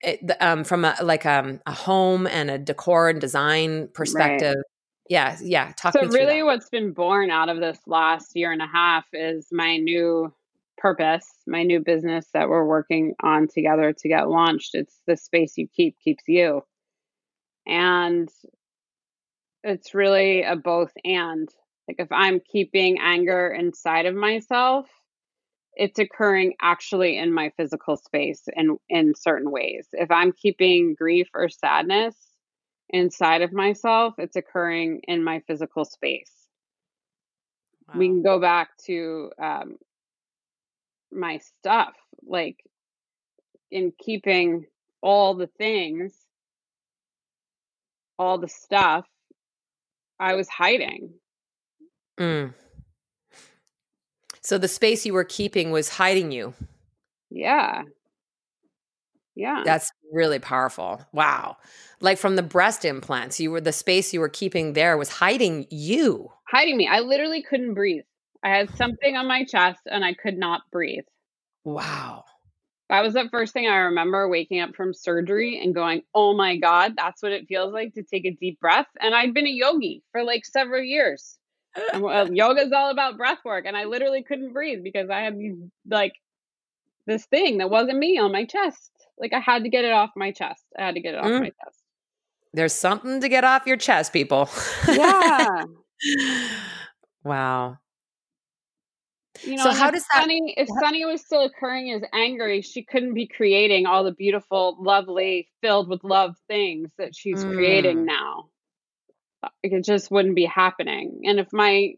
it, 0.00 0.30
um, 0.40 0.62
from 0.62 0.84
a 0.84 0.94
like 1.02 1.24
um, 1.24 1.60
a 1.64 1.72
home 1.72 2.26
and 2.26 2.50
a 2.50 2.58
decor 2.58 3.08
and 3.08 3.18
design 3.20 3.88
perspective. 3.94 4.56
Right. 4.56 4.64
Yeah, 5.08 5.38
yeah. 5.42 5.72
Talk 5.72 5.94
to 5.94 6.02
me. 6.02 6.08
so 6.08 6.12
really, 6.12 6.42
what's 6.42 6.68
been 6.68 6.92
born 6.92 7.30
out 7.30 7.48
of 7.48 7.60
this 7.60 7.78
last 7.86 8.36
year 8.36 8.52
and 8.52 8.60
a 8.60 8.66
half 8.66 9.06
is 9.14 9.48
my 9.50 9.78
new 9.78 10.30
purpose, 10.78 11.26
my 11.46 11.62
new 11.62 11.80
business 11.80 12.26
that 12.34 12.48
we're 12.48 12.64
working 12.64 13.14
on 13.22 13.48
together 13.48 13.92
to 13.92 14.08
get 14.08 14.28
launched. 14.28 14.70
It's 14.74 14.98
the 15.06 15.16
space 15.16 15.54
you 15.56 15.68
keep 15.68 15.96
keeps 16.02 16.24
you, 16.26 16.62
and 17.66 18.28
it's 19.62 19.94
really 19.94 20.42
a 20.42 20.56
both 20.56 20.92
and. 21.04 21.48
Like 21.88 22.00
if 22.00 22.12
I'm 22.12 22.40
keeping 22.40 22.98
anger 23.00 23.48
inside 23.48 24.04
of 24.04 24.14
myself, 24.14 24.86
it's 25.72 25.98
occurring 25.98 26.54
actually 26.60 27.16
in 27.16 27.32
my 27.32 27.50
physical 27.56 27.96
space 27.96 28.42
in 28.54 28.76
in 28.90 29.14
certain 29.14 29.50
ways. 29.50 29.88
If 29.92 30.10
I'm 30.10 30.32
keeping 30.32 30.94
grief 30.94 31.28
or 31.32 31.48
sadness 31.48 32.14
inside 32.90 33.42
of 33.42 33.52
myself, 33.52 34.14
it's 34.18 34.36
occurring 34.36 35.00
in 35.08 35.24
my 35.24 35.40
physical 35.46 35.84
space. 35.84 36.32
Wow. 37.88 37.98
We 37.98 38.08
can 38.08 38.22
go 38.22 38.40
back 38.40 38.70
to 38.86 39.30
um, 39.42 39.76
my 41.12 41.38
stuff, 41.38 41.94
like 42.26 42.64
in 43.70 43.92
keeping 43.98 44.66
all 45.02 45.34
the 45.34 45.46
things, 45.46 46.14
all 48.18 48.38
the 48.38 48.48
stuff, 48.48 49.06
I 50.18 50.34
was 50.34 50.48
hiding. 50.48 51.10
Mm. 52.18 52.54
So 54.42 54.58
the 54.58 54.68
space 54.68 55.06
you 55.06 55.12
were 55.12 55.24
keeping 55.24 55.70
was 55.70 55.88
hiding 55.90 56.32
you. 56.32 56.54
Yeah. 57.30 57.82
Yeah. 59.34 59.62
That's 59.64 59.92
really 60.12 60.40
powerful. 60.40 61.06
Wow. 61.12 61.58
Like 62.00 62.18
from 62.18 62.34
the 62.34 62.42
breast 62.42 62.84
implants, 62.84 63.38
you 63.38 63.50
were 63.50 63.60
the 63.60 63.72
space 63.72 64.12
you 64.12 64.20
were 64.20 64.28
keeping 64.28 64.72
there 64.72 64.96
was 64.96 65.10
hiding 65.10 65.66
you. 65.70 66.32
Hiding 66.48 66.76
me. 66.76 66.88
I 66.88 67.00
literally 67.00 67.42
couldn't 67.42 67.74
breathe. 67.74 68.04
I 68.42 68.50
had 68.50 68.76
something 68.76 69.16
on 69.16 69.26
my 69.26 69.44
chest 69.44 69.80
and 69.86 70.04
I 70.04 70.14
could 70.14 70.38
not 70.38 70.62
breathe. 70.70 71.04
Wow. 71.64 72.24
That 72.88 73.02
was 73.02 73.14
the 73.14 73.28
first 73.30 73.52
thing 73.52 73.66
I 73.66 73.76
remember 73.76 74.28
waking 74.28 74.60
up 74.60 74.74
from 74.74 74.94
surgery 74.94 75.60
and 75.62 75.74
going, 75.74 76.02
oh 76.14 76.34
my 76.34 76.56
God, 76.56 76.94
that's 76.96 77.22
what 77.22 77.32
it 77.32 77.46
feels 77.46 77.72
like 77.72 77.94
to 77.94 78.02
take 78.02 78.24
a 78.24 78.30
deep 78.30 78.58
breath. 78.60 78.86
And 79.00 79.14
I'd 79.14 79.34
been 79.34 79.46
a 79.46 79.50
yogi 79.50 80.02
for 80.12 80.24
like 80.24 80.46
several 80.46 80.82
years 80.82 81.38
well, 81.94 82.32
yoga 82.32 82.62
is 82.62 82.72
all 82.72 82.90
about 82.90 83.16
breath 83.16 83.38
work, 83.44 83.64
and 83.66 83.76
I 83.76 83.84
literally 83.84 84.22
couldn't 84.22 84.52
breathe 84.52 84.82
because 84.82 85.10
I 85.10 85.20
had 85.20 85.38
these 85.38 85.56
like 85.88 86.12
this 87.06 87.26
thing 87.26 87.58
that 87.58 87.70
wasn't 87.70 87.98
me 87.98 88.18
on 88.18 88.32
my 88.32 88.44
chest. 88.44 88.90
Like 89.18 89.32
I 89.32 89.40
had 89.40 89.64
to 89.64 89.68
get 89.68 89.84
it 89.84 89.92
off 89.92 90.10
my 90.16 90.30
chest. 90.30 90.64
I 90.78 90.86
had 90.86 90.94
to 90.94 91.00
get 91.00 91.14
it 91.14 91.20
off 91.20 91.26
mm. 91.26 91.40
my 91.40 91.50
chest. 91.64 91.82
There's 92.52 92.72
something 92.72 93.20
to 93.20 93.28
get 93.28 93.44
off 93.44 93.66
your 93.66 93.76
chest, 93.76 94.12
people. 94.12 94.48
Yeah. 94.86 95.64
wow. 97.24 97.78
You 99.42 99.56
know, 99.56 99.64
so 99.64 99.72
how 99.72 99.90
does 99.90 100.04
that? 100.12 100.22
Sunny, 100.22 100.54
if 100.56 100.68
Sunny 100.80 101.04
was 101.04 101.20
still 101.20 101.44
occurring 101.44 101.92
as 101.92 102.02
angry, 102.12 102.62
she 102.62 102.82
couldn't 102.82 103.14
be 103.14 103.26
creating 103.26 103.86
all 103.86 104.04
the 104.04 104.12
beautiful, 104.12 104.76
lovely, 104.80 105.48
filled 105.60 105.88
with 105.88 106.04
love 106.04 106.36
things 106.48 106.90
that 106.98 107.14
she's 107.14 107.44
mm. 107.44 107.52
creating 107.52 108.04
now 108.04 108.48
it 109.62 109.84
just 109.84 110.10
wouldn't 110.10 110.34
be 110.34 110.44
happening. 110.44 111.22
And 111.24 111.38
if 111.38 111.52
my, 111.52 111.94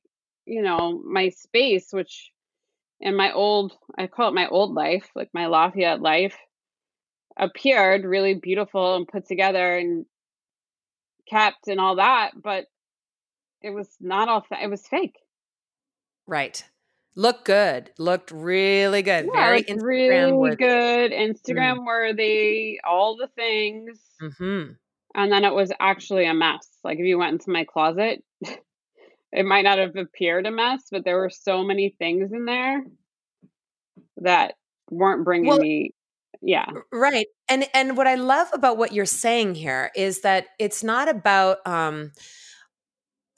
you 0.47 0.62
know, 0.62 1.01
my 1.05 1.30
space, 1.30 1.88
which 1.91 2.30
in 3.01 3.16
my 3.16 3.32
old, 3.32 3.72
I 3.97 4.07
call 4.07 4.28
it 4.28 4.34
my 4.34 4.49
old 4.49 4.74
life, 4.74 5.09
like 5.14 5.30
my 5.32 5.47
Lafayette 5.47 6.01
life, 6.01 6.36
appeared 7.38 8.05
really 8.05 8.34
beautiful 8.34 8.97
and 8.97 9.09
put 9.09 9.26
together 9.26 9.76
and 9.78 10.05
kept 11.28 11.68
and 11.68 11.80
all 11.80 11.97
that, 11.97 12.32
but 12.41 12.66
it 13.62 13.70
was 13.70 13.88
not 14.01 14.28
all, 14.28 14.45
it 14.51 14.70
was 14.70 14.86
fake. 14.86 15.16
Right. 16.26 16.62
Looked 17.16 17.44
good. 17.44 17.90
Looked 17.98 18.30
really 18.30 19.02
good. 19.02 19.28
Yeah, 19.32 19.46
Very 19.46 19.62
Instagram 19.64 19.82
really 19.82 20.32
worthy. 20.32 20.56
good. 20.56 21.12
Instagram 21.12 21.78
mm. 21.78 21.86
worthy. 21.86 22.80
All 22.84 23.16
the 23.16 23.28
things. 23.28 23.98
Mm-hmm 24.22 24.72
and 25.14 25.32
then 25.32 25.44
it 25.44 25.54
was 25.54 25.72
actually 25.80 26.26
a 26.26 26.34
mess. 26.34 26.68
Like 26.84 26.98
if 26.98 27.04
you 27.04 27.18
went 27.18 27.32
into 27.32 27.50
my 27.50 27.64
closet, 27.64 28.22
it 28.40 29.44
might 29.44 29.62
not 29.62 29.78
have 29.78 29.96
appeared 29.96 30.46
a 30.46 30.50
mess, 30.50 30.84
but 30.90 31.04
there 31.04 31.18
were 31.18 31.30
so 31.30 31.62
many 31.62 31.94
things 31.98 32.32
in 32.32 32.44
there 32.44 32.84
that 34.18 34.54
weren't 34.90 35.24
bringing 35.24 35.48
well, 35.48 35.58
me 35.58 35.94
yeah 36.42 36.66
right 36.90 37.26
and 37.50 37.66
and 37.74 37.98
what 37.98 38.06
i 38.06 38.14
love 38.14 38.48
about 38.54 38.78
what 38.78 38.92
you're 38.92 39.04
saying 39.04 39.54
here 39.54 39.90
is 39.94 40.22
that 40.22 40.46
it's 40.58 40.82
not 40.82 41.06
about 41.06 41.58
um 41.66 42.12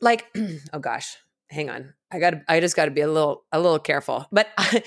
like 0.00 0.26
oh 0.72 0.78
gosh 0.78 1.16
hang 1.50 1.68
on 1.68 1.92
i 2.12 2.18
got 2.18 2.34
i 2.48 2.60
just 2.60 2.76
got 2.76 2.84
to 2.86 2.90
be 2.90 3.00
a 3.00 3.10
little 3.10 3.44
a 3.52 3.60
little 3.60 3.78
careful 3.78 4.26
but 4.30 4.48
I, 4.58 4.82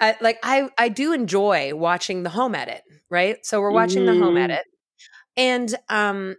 I, 0.00 0.16
like 0.20 0.38
i 0.42 0.68
i 0.78 0.88
do 0.88 1.12
enjoy 1.12 1.74
watching 1.74 2.22
the 2.22 2.30
home 2.30 2.54
edit 2.54 2.82
right 3.10 3.44
so 3.44 3.60
we're 3.60 3.70
watching 3.70 4.02
mm-hmm. 4.02 4.18
the 4.18 4.24
home 4.24 4.34
mm-hmm. 4.34 4.50
edit 4.50 4.64
and 5.36 5.74
um, 5.88 6.36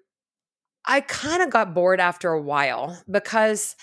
I 0.86 1.01
kind 1.01 1.41
of 1.41 1.49
got 1.49 1.74
bored 1.74 1.99
after 1.99 2.32
a 2.32 2.41
while 2.41 3.01
because 3.09 3.76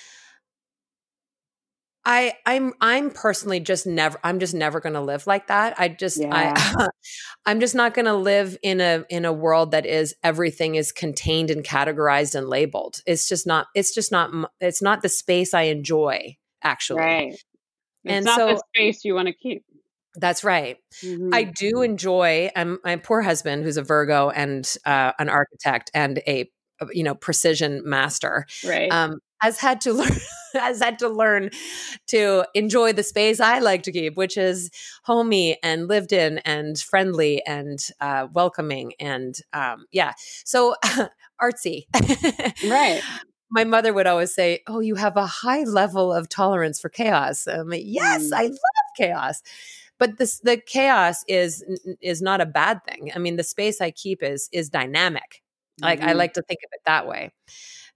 I 2.05 2.35
I'm 2.45 2.73
I'm 2.81 3.11
personally 3.11 3.61
just 3.61 3.87
never 3.87 4.19
I'm 4.25 4.41
just 4.41 4.55
never 4.55 4.81
going 4.81 4.95
to 4.95 5.01
live 5.01 5.27
like 5.27 5.47
that. 5.47 5.79
I 5.79 5.89
just 5.89 6.21
yeah. 6.21 6.55
I 6.57 6.89
I'm 7.47 7.61
just 7.61 7.75
not 7.75 7.95
going 7.95 8.07
to 8.07 8.15
live 8.15 8.57
in 8.63 8.81
a 8.81 9.05
in 9.09 9.25
a 9.25 9.33
world 9.33 9.71
that 9.71 9.87
is 9.87 10.15
everything 10.23 10.75
is 10.75 10.91
contained 10.91 11.51
and 11.51 11.65
categorized 11.65 12.35
and 12.35 12.49
labeled. 12.49 13.01
It's 13.07 13.29
just 13.29 13.47
not 13.47 13.67
it's 13.75 13.95
just 13.95 14.11
not 14.11 14.31
it's 14.61 14.83
not 14.83 15.03
the 15.03 15.09
space 15.09 15.55
I 15.55 15.63
enjoy 15.63 16.37
actually. 16.63 17.01
Right. 17.01 17.33
It's 18.05 18.13
and 18.13 18.25
not 18.25 18.37
so, 18.37 18.49
the 18.49 18.63
space 18.75 19.05
you 19.05 19.15
want 19.15 19.29
to 19.29 19.35
keep. 19.35 19.65
That's 20.17 20.45
right. 20.45 20.79
Mm-hmm. 21.03 21.31
I 21.33 21.45
do 21.45 21.83
enjoy. 21.83 22.51
I'm 22.55 22.79
my 22.85 22.97
poor 22.97 23.23
husband, 23.23 23.63
who's 23.63 23.77
a 23.77 23.83
Virgo 23.83 24.29
and 24.29 24.71
uh, 24.85 25.13
an 25.19 25.29
architect 25.29 25.91
and 25.95 26.19
a 26.27 26.51
you 26.91 27.05
know 27.05 27.15
precision 27.15 27.83
master. 27.85 28.47
Right. 28.67 28.91
Um, 28.91 29.21
has 29.41 29.59
had 29.59 29.83
to 29.83 29.93
learn 29.95 30.11
has 30.61 30.81
had 30.81 30.99
to 31.01 31.09
learn 31.09 31.51
to 32.09 32.47
enjoy 32.55 32.93
the 32.93 33.03
space 33.03 33.41
I 33.41 33.59
like 33.59 33.83
to 33.85 33.93
keep, 33.93 34.17
which 34.17 34.37
is 34.37 34.71
homey 35.05 35.59
and 35.63 35.89
lived 35.89 36.13
in 36.13 36.39
and 36.39 36.79
friendly 36.79 37.45
and 37.47 37.79
uh, 38.01 38.29
welcoming 38.33 38.93
and 39.01 39.35
um, 39.53 39.87
yeah. 39.93 40.13
So 40.45 40.75
artsy, 41.43 41.87
right? 42.69 43.03
My 43.55 43.65
mother 43.65 43.93
would 43.93 44.07
always 44.07 44.35
say, 44.35 44.61
"Oh, 44.67 44.81
you 44.81 44.95
have 44.95 45.19
a 45.19 45.27
high 45.27 45.65
level 45.65 46.11
of 46.11 46.31
tolerance 46.31 46.81
for 46.81 46.89
chaos." 46.89 47.47
I'm 47.47 47.69
like, 47.69 47.83
"Yes, 47.85 48.31
mm. 48.31 48.33
I 48.35 48.45
love 48.45 48.89
chaos." 48.97 49.43
But 49.99 50.17
this 50.17 50.41
the 50.41 50.57
chaos 50.57 51.23
is 51.29 51.63
is 52.01 52.23
not 52.23 52.41
a 52.41 52.47
bad 52.47 52.83
thing. 52.85 53.13
I 53.15 53.19
mean, 53.19 53.37
the 53.37 53.45
space 53.45 53.83
I 53.83 53.91
keep 53.91 54.23
is 54.23 54.49
is 54.53 54.71
dynamic. 54.71 55.43
Like 55.83 56.01
mm-hmm. 56.01 56.09
I 56.09 56.13
like 56.15 56.33
to 56.35 56.43
think 56.43 56.61
of 56.65 56.71
it 56.73 56.81
that 56.87 57.07
way. 57.07 57.31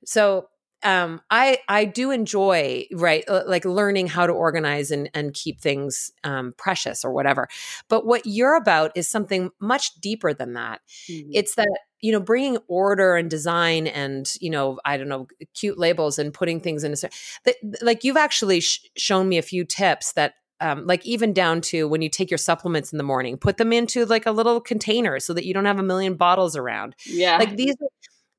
So 0.04 0.48
um, 0.87 1.20
I 1.30 1.59
I 1.68 1.84
do 1.84 2.12
enjoy 2.12 2.87
right 2.93 3.24
like 3.28 3.64
learning 3.64 4.07
how 4.07 4.24
to 4.24 4.32
organize 4.32 4.93
and 4.93 5.11
and 5.14 5.34
keep 5.34 5.61
things 5.61 6.12
um, 6.22 6.55
precious 6.57 7.05
or 7.05 7.12
whatever. 7.12 7.49
But 7.89 8.07
what 8.07 8.24
you're 8.24 8.55
about 8.55 8.93
is 8.95 9.09
something 9.09 9.51
much 9.61 9.95
deeper 10.01 10.32
than 10.32 10.53
that. 10.53 10.80
Mm-hmm. 11.11 11.30
It's 11.32 11.57
that 11.57 11.80
you 12.01 12.12
know 12.12 12.20
bringing 12.20 12.59
order 12.68 13.16
and 13.16 13.28
design 13.28 13.89
and 13.89 14.32
you 14.41 14.49
know 14.49 14.78
I 14.84 14.97
don't 14.97 15.09
know 15.09 15.26
cute 15.55 15.76
labels 15.76 16.20
and 16.20 16.32
putting 16.32 16.61
things 16.61 16.84
in 16.84 16.93
a 16.93 16.97
that, 17.45 17.57
like 17.82 18.05
you've 18.05 18.16
actually 18.16 18.61
sh- 18.61 18.89
shown 18.97 19.28
me 19.28 19.39
a 19.39 19.43
few 19.43 19.64
tips 19.64 20.12
that 20.12 20.34
um, 20.61 20.87
like 20.87 21.05
even 21.05 21.32
down 21.32 21.62
to 21.62 21.89
when 21.89 22.01
you 22.01 22.09
take 22.09 22.30
your 22.30 22.39
supplements 22.39 22.93
in 22.93 22.97
the 22.97 23.05
morning, 23.05 23.37
put 23.37 23.57
them 23.57 23.72
into 23.72 24.07
like 24.07 24.24
a 24.24 24.30
little 24.30 24.61
container 24.61 25.18
so 25.18 25.34
that 25.34 25.45
you 25.45 25.53
don't 25.53 25.66
have 25.66 25.80
a 25.80 25.82
million 25.82 26.14
bottles 26.14 26.57
around. 26.57 26.95
Yeah, 27.05 27.39
like 27.39 27.57
these 27.57 27.74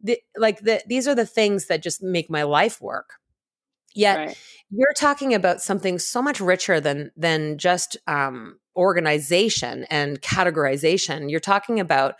the, 0.02 0.20
like 0.36 0.60
the, 0.62 0.82
these 0.88 1.08
are 1.08 1.16
the 1.16 1.26
things 1.26 1.68
that 1.68 1.84
just 1.84 2.02
make 2.04 2.30
my 2.30 2.44
life 2.44 2.82
work. 2.82 3.14
Yet 3.96 4.18
right. 4.18 4.38
you're 4.70 4.94
talking 4.94 5.34
about 5.34 5.62
something 5.62 5.98
so 5.98 6.22
much 6.22 6.40
richer 6.40 6.80
than 6.80 7.12
than 7.18 7.58
just 7.58 7.98
um, 8.06 8.60
organization 8.76 9.86
and 9.90 10.22
categorization. 10.22 11.32
You're 11.32 11.40
talking 11.40 11.80
about 11.80 12.16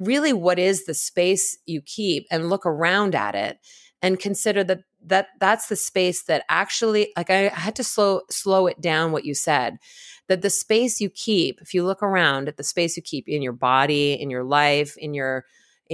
really 0.00 0.32
what 0.32 0.58
is 0.58 0.86
the 0.86 0.94
space 0.94 1.56
you 1.66 1.80
keep 1.80 2.26
and 2.30 2.50
look 2.50 2.66
around 2.66 3.14
at 3.14 3.36
it 3.36 3.58
and 4.02 4.18
consider 4.18 4.64
that 4.64 4.80
that 5.06 5.28
that's 5.38 5.68
the 5.68 5.76
space 5.76 6.24
that 6.24 6.44
actually 6.48 7.12
like 7.16 7.30
I 7.30 7.48
had 7.48 7.76
to 7.76 7.84
slow 7.84 8.22
slow 8.30 8.66
it 8.66 8.80
down 8.80 9.12
what 9.12 9.24
you 9.24 9.34
said 9.34 9.78
that 10.28 10.42
the 10.42 10.50
space 10.50 11.00
you 11.00 11.10
keep 11.10 11.60
if 11.60 11.74
you 11.74 11.84
look 11.84 12.02
around 12.02 12.48
at 12.48 12.56
the 12.56 12.64
space 12.64 12.96
you 12.96 13.02
keep 13.02 13.28
in 13.28 13.42
your 13.42 13.52
body 13.52 14.14
in 14.14 14.30
your 14.30 14.44
life 14.44 14.96
in 14.96 15.14
your 15.14 15.44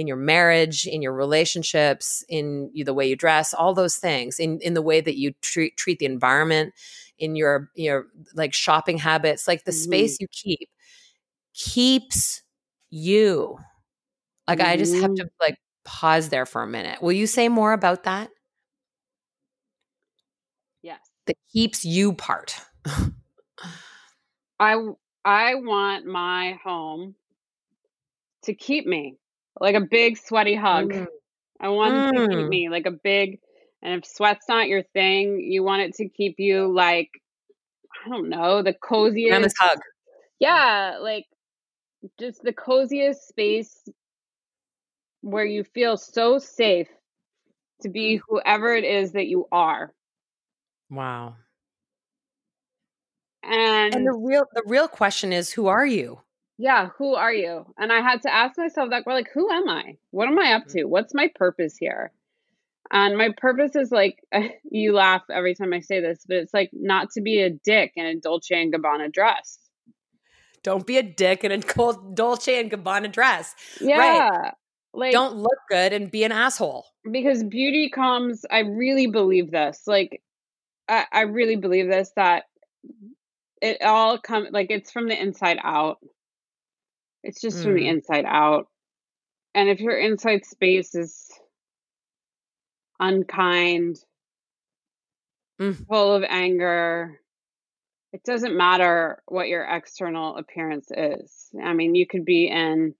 in 0.01 0.07
your 0.07 0.17
marriage, 0.17 0.87
in 0.87 1.03
your 1.03 1.13
relationships, 1.13 2.25
in 2.27 2.71
the 2.73 2.93
way 2.93 3.07
you 3.07 3.15
dress, 3.15 3.53
all 3.53 3.75
those 3.75 3.97
things, 3.97 4.39
in 4.39 4.59
in 4.61 4.73
the 4.73 4.81
way 4.81 4.99
that 4.99 5.15
you 5.15 5.31
treat 5.41 5.77
treat 5.77 5.99
the 5.99 6.07
environment, 6.07 6.73
in 7.19 7.35
your 7.35 7.69
your 7.75 8.07
like 8.33 8.51
shopping 8.51 8.97
habits, 8.97 9.47
like 9.47 9.63
the 9.63 9.71
mm-hmm. 9.71 9.83
space 9.83 10.17
you 10.19 10.27
keep 10.31 10.69
keeps 11.53 12.41
you. 12.89 13.59
Like 14.47 14.57
mm-hmm. 14.57 14.69
I 14.69 14.77
just 14.77 14.95
have 14.95 15.13
to 15.13 15.23
mm-hmm. 15.25 15.35
like 15.39 15.57
pause 15.85 16.29
there 16.29 16.47
for 16.47 16.63
a 16.63 16.67
minute. 16.67 16.99
Will 16.99 17.11
you 17.11 17.27
say 17.27 17.47
more 17.47 17.71
about 17.71 18.03
that? 18.05 18.31
Yes. 20.81 20.99
The 21.27 21.35
keeps 21.53 21.85
you 21.85 22.13
part. 22.13 22.55
I 24.59 24.77
I 25.23 25.53
want 25.53 26.07
my 26.07 26.57
home 26.63 27.13
to 28.45 28.55
keep 28.55 28.87
me 28.87 29.19
like 29.59 29.75
a 29.75 29.81
big 29.81 30.17
sweaty 30.17 30.55
hug. 30.55 30.91
Mm. 30.93 31.07
I 31.59 31.69
want 31.69 31.93
mm. 31.93 32.09
it 32.09 32.11
to 32.11 32.27
keep 32.27 32.37
mm. 32.37 32.49
me 32.49 32.69
like 32.69 32.85
a 32.85 32.91
big, 32.91 33.39
and 33.81 33.95
if 33.95 34.09
sweat's 34.09 34.47
not 34.47 34.67
your 34.67 34.83
thing, 34.93 35.39
you 35.39 35.63
want 35.63 35.81
it 35.81 35.95
to 35.95 36.09
keep 36.09 36.35
you 36.39 36.71
like, 36.73 37.09
I 38.05 38.09
don't 38.09 38.29
know, 38.29 38.63
the 38.63 38.73
coziest 38.73 39.29
Grandma's 39.29 39.53
hug. 39.59 39.79
Yeah, 40.39 40.97
like 41.01 41.25
just 42.19 42.41
the 42.43 42.53
coziest 42.53 43.27
space 43.27 43.87
where 45.21 45.45
you 45.45 45.63
feel 45.63 45.97
so 45.97 46.39
safe 46.39 46.87
to 47.81 47.89
be 47.89 48.19
whoever 48.27 48.73
it 48.73 48.83
is 48.83 49.11
that 49.11 49.27
you 49.27 49.47
are. 49.51 49.93
Wow. 50.89 51.35
And, 53.43 53.95
and 53.95 54.05
the 54.05 54.13
real 54.13 54.45
the 54.53 54.63
real 54.65 54.87
question 54.87 55.33
is 55.33 55.51
who 55.51 55.67
are 55.67 55.85
you? 55.85 56.21
Yeah, 56.61 56.89
who 56.99 57.15
are 57.15 57.33
you? 57.33 57.65
And 57.79 57.91
I 57.91 58.01
had 58.01 58.21
to 58.21 58.31
ask 58.31 58.55
myself 58.55 58.91
that, 58.91 59.07
like, 59.07 59.29
who 59.33 59.49
am 59.49 59.67
I? 59.67 59.97
What 60.11 60.27
am 60.27 60.37
I 60.37 60.53
up 60.53 60.65
mm. 60.65 60.73
to? 60.73 60.83
What's 60.85 61.11
my 61.11 61.27
purpose 61.33 61.75
here? 61.75 62.11
And 62.91 63.17
my 63.17 63.29
purpose 63.35 63.75
is 63.75 63.91
like, 63.91 64.19
you 64.71 64.93
laugh 64.93 65.23
every 65.31 65.55
time 65.55 65.73
I 65.73 65.79
say 65.79 66.01
this, 66.01 66.23
but 66.27 66.37
it's 66.37 66.53
like 66.53 66.69
not 66.71 67.09
to 67.11 67.21
be 67.21 67.41
a 67.41 67.49
dick 67.49 67.93
in 67.95 68.05
a 68.05 68.15
Dolce 68.15 68.61
and 68.61 68.71
Gabbana 68.71 69.11
dress. 69.11 69.57
Don't 70.61 70.85
be 70.85 70.99
a 70.99 71.03
dick 71.03 71.43
in 71.43 71.51
a 71.51 71.57
Dolce 71.57 72.59
and 72.59 72.69
Gabbana 72.69 73.11
dress. 73.11 73.55
Yeah. 73.79 74.29
Right. 74.29 74.51
Like, 74.93 75.13
don't 75.13 75.37
look 75.37 75.57
good 75.67 75.93
and 75.93 76.11
be 76.11 76.23
an 76.25 76.31
asshole. 76.31 76.85
Because 77.11 77.43
beauty 77.43 77.89
comes, 77.89 78.45
I 78.51 78.59
really 78.59 79.07
believe 79.07 79.49
this. 79.49 79.81
Like, 79.87 80.21
I, 80.87 81.05
I 81.11 81.21
really 81.21 81.55
believe 81.55 81.87
this 81.87 82.11
that 82.17 82.43
it 83.63 83.81
all 83.81 84.19
comes, 84.19 84.49
like, 84.51 84.67
it's 84.69 84.91
from 84.91 85.07
the 85.07 85.19
inside 85.19 85.57
out. 85.63 85.97
It's 87.23 87.41
just 87.41 87.57
mm. 87.59 87.63
from 87.63 87.73
the 87.75 87.83
mm. 87.83 87.89
inside 87.89 88.25
out. 88.25 88.67
And 89.53 89.69
if 89.69 89.79
your 89.79 89.97
inside 89.97 90.45
space 90.45 90.95
is 90.95 91.29
unkind, 92.99 93.97
mm. 95.59 95.87
full 95.87 96.13
of 96.13 96.23
anger, 96.27 97.19
it 98.13 98.23
doesn't 98.23 98.57
matter 98.57 99.21
what 99.27 99.47
your 99.47 99.63
external 99.63 100.37
appearance 100.37 100.89
is. 100.95 101.49
I 101.61 101.73
mean, 101.73 101.95
you 101.95 102.05
could 102.05 102.25
be 102.25 102.47
in 102.47 102.93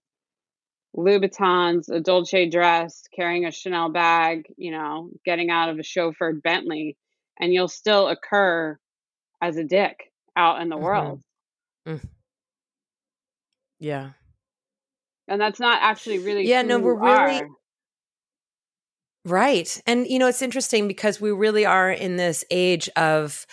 Louboutins, 0.96 1.88
a 1.88 2.00
Dolce 2.00 2.48
dress, 2.48 3.04
carrying 3.14 3.46
a 3.46 3.50
Chanel 3.50 3.90
bag, 3.90 4.46
you 4.56 4.70
know, 4.70 5.10
getting 5.24 5.50
out 5.50 5.68
of 5.68 5.78
a 5.78 5.82
chauffeured 5.82 6.42
Bentley, 6.42 6.96
and 7.40 7.52
you'll 7.52 7.68
still 7.68 8.08
occur 8.08 8.78
as 9.40 9.56
a 9.56 9.64
dick 9.64 10.12
out 10.36 10.60
in 10.60 10.68
the 10.68 10.76
mm-hmm. 10.76 10.84
world. 10.84 11.22
Mm. 11.86 12.00
Yeah. 13.82 14.10
And 15.26 15.40
that's 15.40 15.58
not 15.58 15.82
actually 15.82 16.18
really 16.20 16.46
Yeah, 16.46 16.62
no, 16.62 16.78
we're 16.78 16.94
really 16.94 17.40
are. 17.40 17.48
Right. 19.24 19.82
And 19.86 20.06
you 20.06 20.18
know, 20.18 20.28
it's 20.28 20.42
interesting 20.42 20.86
because 20.88 21.20
we 21.20 21.32
really 21.32 21.66
are 21.66 21.90
in 21.90 22.16
this 22.16 22.44
age 22.50 22.88
of 22.96 23.46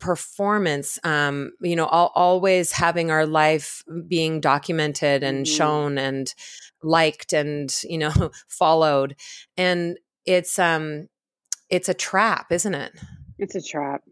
performance 0.00 0.98
um 1.04 1.52
you 1.60 1.76
know 1.76 1.86
all, 1.86 2.10
always 2.16 2.72
having 2.72 3.12
our 3.12 3.24
life 3.24 3.84
being 4.08 4.40
documented 4.40 5.22
and 5.22 5.46
mm-hmm. 5.46 5.56
shown 5.56 5.96
and 5.96 6.34
liked 6.82 7.32
and 7.32 7.72
you 7.84 7.96
know 7.96 8.12
followed 8.48 9.14
and 9.56 9.96
it's 10.26 10.58
um 10.58 11.06
it's 11.70 11.88
a 11.88 11.94
trap 11.94 12.50
isn't 12.50 12.74
it 12.74 12.90
it's 13.38 13.54
a 13.54 13.62
trap 13.62 14.02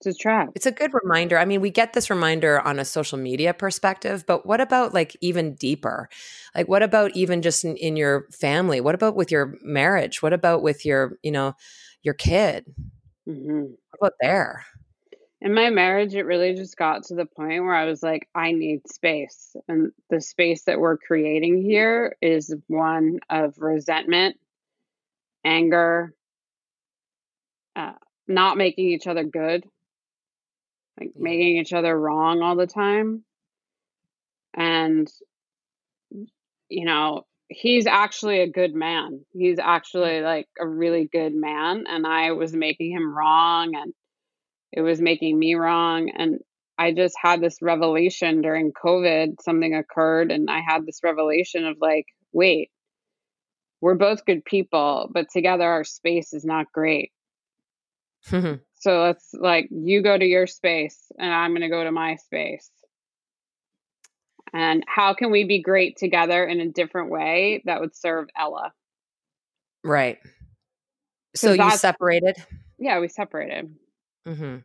it's 0.00 0.16
a 0.16 0.18
trap. 0.18 0.48
It's 0.54 0.64
a 0.64 0.72
good 0.72 0.92
reminder. 0.94 1.36
I 1.36 1.44
mean, 1.44 1.60
we 1.60 1.68
get 1.68 1.92
this 1.92 2.08
reminder 2.08 2.58
on 2.60 2.78
a 2.78 2.86
social 2.86 3.18
media 3.18 3.52
perspective, 3.52 4.24
but 4.26 4.46
what 4.46 4.58
about 4.58 4.94
like 4.94 5.14
even 5.20 5.54
deeper? 5.56 6.08
Like, 6.54 6.68
what 6.68 6.82
about 6.82 7.14
even 7.14 7.42
just 7.42 7.66
in, 7.66 7.76
in 7.76 7.96
your 7.96 8.26
family? 8.32 8.80
What 8.80 8.94
about 8.94 9.14
with 9.14 9.30
your 9.30 9.58
marriage? 9.62 10.22
What 10.22 10.32
about 10.32 10.62
with 10.62 10.86
your, 10.86 11.18
you 11.22 11.30
know, 11.30 11.54
your 12.02 12.14
kid? 12.14 12.64
Mm-hmm. 13.28 13.60
What 13.98 13.98
about 14.00 14.12
there? 14.22 14.64
In 15.42 15.52
my 15.52 15.68
marriage, 15.68 16.14
it 16.14 16.24
really 16.24 16.54
just 16.54 16.78
got 16.78 17.04
to 17.04 17.14
the 17.14 17.26
point 17.26 17.62
where 17.64 17.74
I 17.74 17.84
was 17.84 18.02
like, 18.02 18.26
I 18.34 18.52
need 18.52 18.88
space. 18.88 19.54
And 19.68 19.92
the 20.08 20.22
space 20.22 20.62
that 20.62 20.80
we're 20.80 20.96
creating 20.96 21.62
here 21.62 22.16
is 22.22 22.54
one 22.68 23.20
of 23.28 23.58
resentment, 23.58 24.36
anger, 25.44 26.14
uh, 27.76 27.92
not 28.26 28.56
making 28.56 28.88
each 28.88 29.06
other 29.06 29.24
good 29.24 29.66
like 30.98 31.12
making 31.16 31.56
each 31.58 31.72
other 31.72 31.98
wrong 31.98 32.42
all 32.42 32.56
the 32.56 32.66
time. 32.66 33.24
And, 34.54 35.08
you 36.68 36.84
know, 36.84 37.22
he's 37.48 37.86
actually 37.86 38.40
a 38.40 38.50
good 38.50 38.74
man. 38.74 39.24
He's 39.32 39.58
actually 39.58 40.20
like 40.20 40.48
a 40.58 40.66
really 40.66 41.08
good 41.12 41.34
man. 41.34 41.84
And 41.88 42.06
I 42.06 42.32
was 42.32 42.54
making 42.54 42.92
him 42.92 43.14
wrong 43.16 43.74
and 43.74 43.92
it 44.72 44.82
was 44.82 45.00
making 45.00 45.38
me 45.38 45.54
wrong. 45.54 46.10
And 46.16 46.38
I 46.80 46.92
just 46.92 47.14
had 47.20 47.42
this 47.42 47.58
revelation 47.60 48.40
during 48.40 48.72
COVID. 48.72 49.42
Something 49.42 49.74
occurred, 49.74 50.32
and 50.32 50.48
I 50.48 50.60
had 50.66 50.86
this 50.86 51.00
revelation 51.04 51.66
of 51.66 51.76
like, 51.78 52.06
wait, 52.32 52.70
we're 53.82 53.96
both 53.96 54.24
good 54.24 54.46
people, 54.46 55.10
but 55.12 55.26
together 55.30 55.64
our 55.64 55.84
space 55.84 56.32
is 56.32 56.42
not 56.42 56.72
great. 56.72 57.12
So 58.80 59.02
let's 59.02 59.34
like 59.34 59.68
you 59.70 60.02
go 60.02 60.16
to 60.16 60.24
your 60.24 60.46
space 60.46 61.12
and 61.18 61.32
I'm 61.32 61.50
going 61.52 61.60
to 61.60 61.68
go 61.68 61.84
to 61.84 61.92
my 61.92 62.16
space. 62.16 62.70
And 64.52 64.82
how 64.88 65.14
can 65.14 65.30
we 65.30 65.44
be 65.44 65.62
great 65.62 65.96
together 65.96 66.44
in 66.44 66.60
a 66.60 66.68
different 66.68 67.10
way 67.10 67.62
that 67.66 67.80
would 67.80 67.94
serve 67.94 68.28
Ella? 68.36 68.72
Right. 69.84 70.18
So 71.36 71.52
you 71.52 71.70
separated? 71.72 72.36
Yeah, 72.78 72.98
we 73.00 73.08
separated. 73.08 73.74
Mm-hmm. 74.26 74.56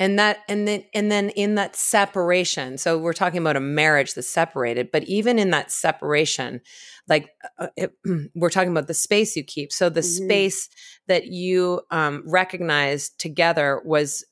And 0.00 0.18
that, 0.18 0.38
and 0.48 0.66
then, 0.66 0.84
and 0.94 1.12
then 1.12 1.28
in 1.30 1.56
that 1.56 1.76
separation. 1.76 2.78
So 2.78 2.96
we're 2.98 3.12
talking 3.12 3.38
about 3.38 3.56
a 3.56 3.60
marriage 3.60 4.14
that's 4.14 4.30
separated, 4.30 4.90
but 4.90 5.04
even 5.04 5.38
in 5.38 5.50
that 5.50 5.70
separation, 5.70 6.62
like 7.06 7.28
uh, 7.58 7.68
it, 7.76 7.92
we're 8.34 8.50
talking 8.50 8.70
about 8.70 8.86
the 8.86 8.94
space 8.94 9.36
you 9.36 9.44
keep. 9.44 9.72
So 9.72 9.90
the 9.90 10.00
mm-hmm. 10.00 10.24
space 10.24 10.70
that 11.06 11.26
you 11.26 11.82
um, 11.90 12.24
recognized 12.26 13.20
together 13.20 13.82
was 13.84 14.24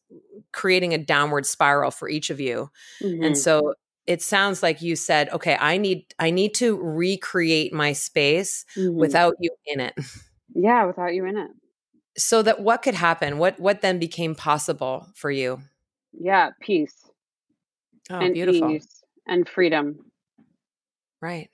creating 0.52 0.94
a 0.94 0.98
downward 0.98 1.44
spiral 1.44 1.90
for 1.90 2.08
each 2.08 2.30
of 2.30 2.40
you. 2.40 2.70
Mm-hmm. 3.02 3.22
And 3.22 3.38
so 3.38 3.74
it 4.06 4.22
sounds 4.22 4.62
like 4.62 4.80
you 4.80 4.96
said, 4.96 5.28
okay, 5.28 5.58
I 5.60 5.76
need, 5.76 6.06
I 6.18 6.30
need 6.30 6.54
to 6.54 6.78
recreate 6.80 7.74
my 7.74 7.92
space 7.92 8.64
mm-hmm. 8.74 8.98
without 8.98 9.34
you 9.38 9.50
in 9.66 9.80
it. 9.80 9.94
Yeah, 10.54 10.86
without 10.86 11.12
you 11.12 11.26
in 11.26 11.36
it 11.36 11.50
so 12.18 12.42
that 12.42 12.60
what 12.60 12.82
could 12.82 12.94
happen? 12.94 13.38
What 13.38 13.58
what 13.58 13.80
then 13.80 13.98
became 13.98 14.34
possible 14.34 15.08
for 15.14 15.30
you? 15.30 15.60
Yeah 16.12 16.50
peace. 16.60 17.08
Oh 18.10 18.18
and 18.18 18.34
beautiful. 18.34 18.70
ease 18.70 19.02
and 19.26 19.48
freedom. 19.48 20.10
Right. 21.20 21.50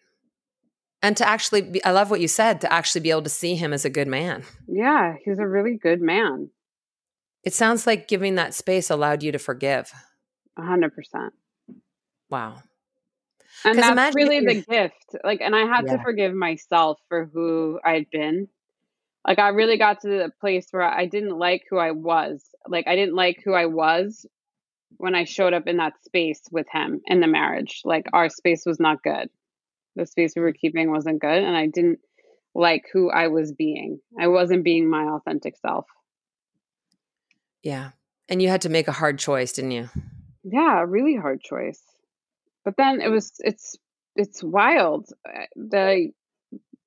And 1.02 1.16
to 1.18 1.28
actually 1.28 1.62
be, 1.62 1.84
i 1.84 1.90
love 1.90 2.10
what 2.10 2.20
you 2.20 2.28
said 2.28 2.62
to 2.62 2.72
actually 2.72 3.02
be 3.02 3.10
able 3.10 3.22
to 3.22 3.30
see 3.30 3.54
him 3.54 3.72
as 3.72 3.84
a 3.84 3.90
good 3.90 4.08
man. 4.08 4.44
Yeah 4.66 5.14
he's 5.24 5.38
a 5.38 5.46
really 5.46 5.76
good 5.76 6.00
man. 6.00 6.50
It 7.44 7.52
sounds 7.52 7.86
like 7.86 8.08
giving 8.08 8.36
that 8.36 8.54
space 8.54 8.88
allowed 8.88 9.22
you 9.22 9.32
to 9.32 9.38
forgive. 9.38 9.92
A 10.58 10.62
hundred 10.62 10.94
percent. 10.94 11.34
Wow. 12.30 12.62
And 13.64 13.78
that's 13.78 14.16
really 14.16 14.40
the 14.40 14.62
gift 14.62 15.16
like 15.22 15.40
and 15.40 15.54
i 15.54 15.64
had 15.66 15.86
yeah. 15.86 15.96
to 15.96 16.02
forgive 16.02 16.34
myself 16.34 16.98
for 17.08 17.30
who 17.32 17.78
i'd 17.84 18.10
been 18.10 18.48
like 19.26 19.38
I 19.38 19.48
really 19.48 19.78
got 19.78 20.00
to 20.02 20.08
the 20.08 20.32
place 20.40 20.68
where 20.70 20.82
I 20.82 21.06
didn't 21.06 21.38
like 21.38 21.62
who 21.68 21.78
I 21.78 21.92
was. 21.92 22.44
Like 22.68 22.86
I 22.86 22.94
didn't 22.94 23.14
like 23.14 23.42
who 23.44 23.54
I 23.54 23.66
was 23.66 24.26
when 24.96 25.14
I 25.14 25.24
showed 25.24 25.54
up 25.54 25.66
in 25.66 25.78
that 25.78 25.94
space 26.04 26.42
with 26.50 26.66
him 26.70 27.00
in 27.06 27.20
the 27.20 27.26
marriage. 27.26 27.82
Like 27.84 28.06
our 28.12 28.28
space 28.28 28.64
was 28.66 28.78
not 28.78 29.02
good. 29.02 29.30
The 29.96 30.06
space 30.06 30.34
we 30.36 30.42
were 30.42 30.52
keeping 30.52 30.90
wasn't 30.90 31.20
good 31.20 31.42
and 31.42 31.56
I 31.56 31.66
didn't 31.66 32.00
like 32.54 32.84
who 32.92 33.10
I 33.10 33.28
was 33.28 33.52
being. 33.52 34.00
I 34.18 34.28
wasn't 34.28 34.64
being 34.64 34.88
my 34.88 35.04
authentic 35.04 35.56
self. 35.56 35.86
Yeah. 37.62 37.90
And 38.28 38.40
you 38.42 38.48
had 38.48 38.62
to 38.62 38.68
make 38.68 38.88
a 38.88 38.92
hard 38.92 39.18
choice, 39.18 39.52
didn't 39.52 39.72
you? 39.72 39.88
Yeah, 40.44 40.82
a 40.82 40.86
really 40.86 41.16
hard 41.16 41.40
choice. 41.40 41.80
But 42.64 42.76
then 42.76 43.00
it 43.00 43.08
was 43.08 43.32
it's 43.38 43.76
it's 44.16 44.42
wild. 44.42 45.08
Eh, 45.26 45.46
the 45.56 46.10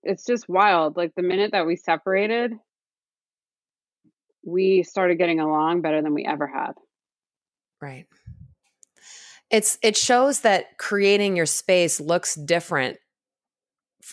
it's 0.07 0.25
just 0.25 0.47
wild. 0.47 0.97
Like 0.97 1.13
the 1.15 1.23
minute 1.23 1.51
that 1.51 1.65
we 1.65 1.75
separated, 1.75 2.53
we 4.45 4.83
started 4.83 5.17
getting 5.17 5.39
along 5.39 5.81
better 5.81 6.01
than 6.01 6.13
we 6.13 6.25
ever 6.25 6.47
had. 6.47 6.73
Right. 7.81 8.05
It's 9.49 9.77
it 9.81 9.95
shows 9.95 10.41
that 10.41 10.77
creating 10.77 11.35
your 11.35 11.45
space 11.45 11.99
looks 11.99 12.35
different 12.35 12.97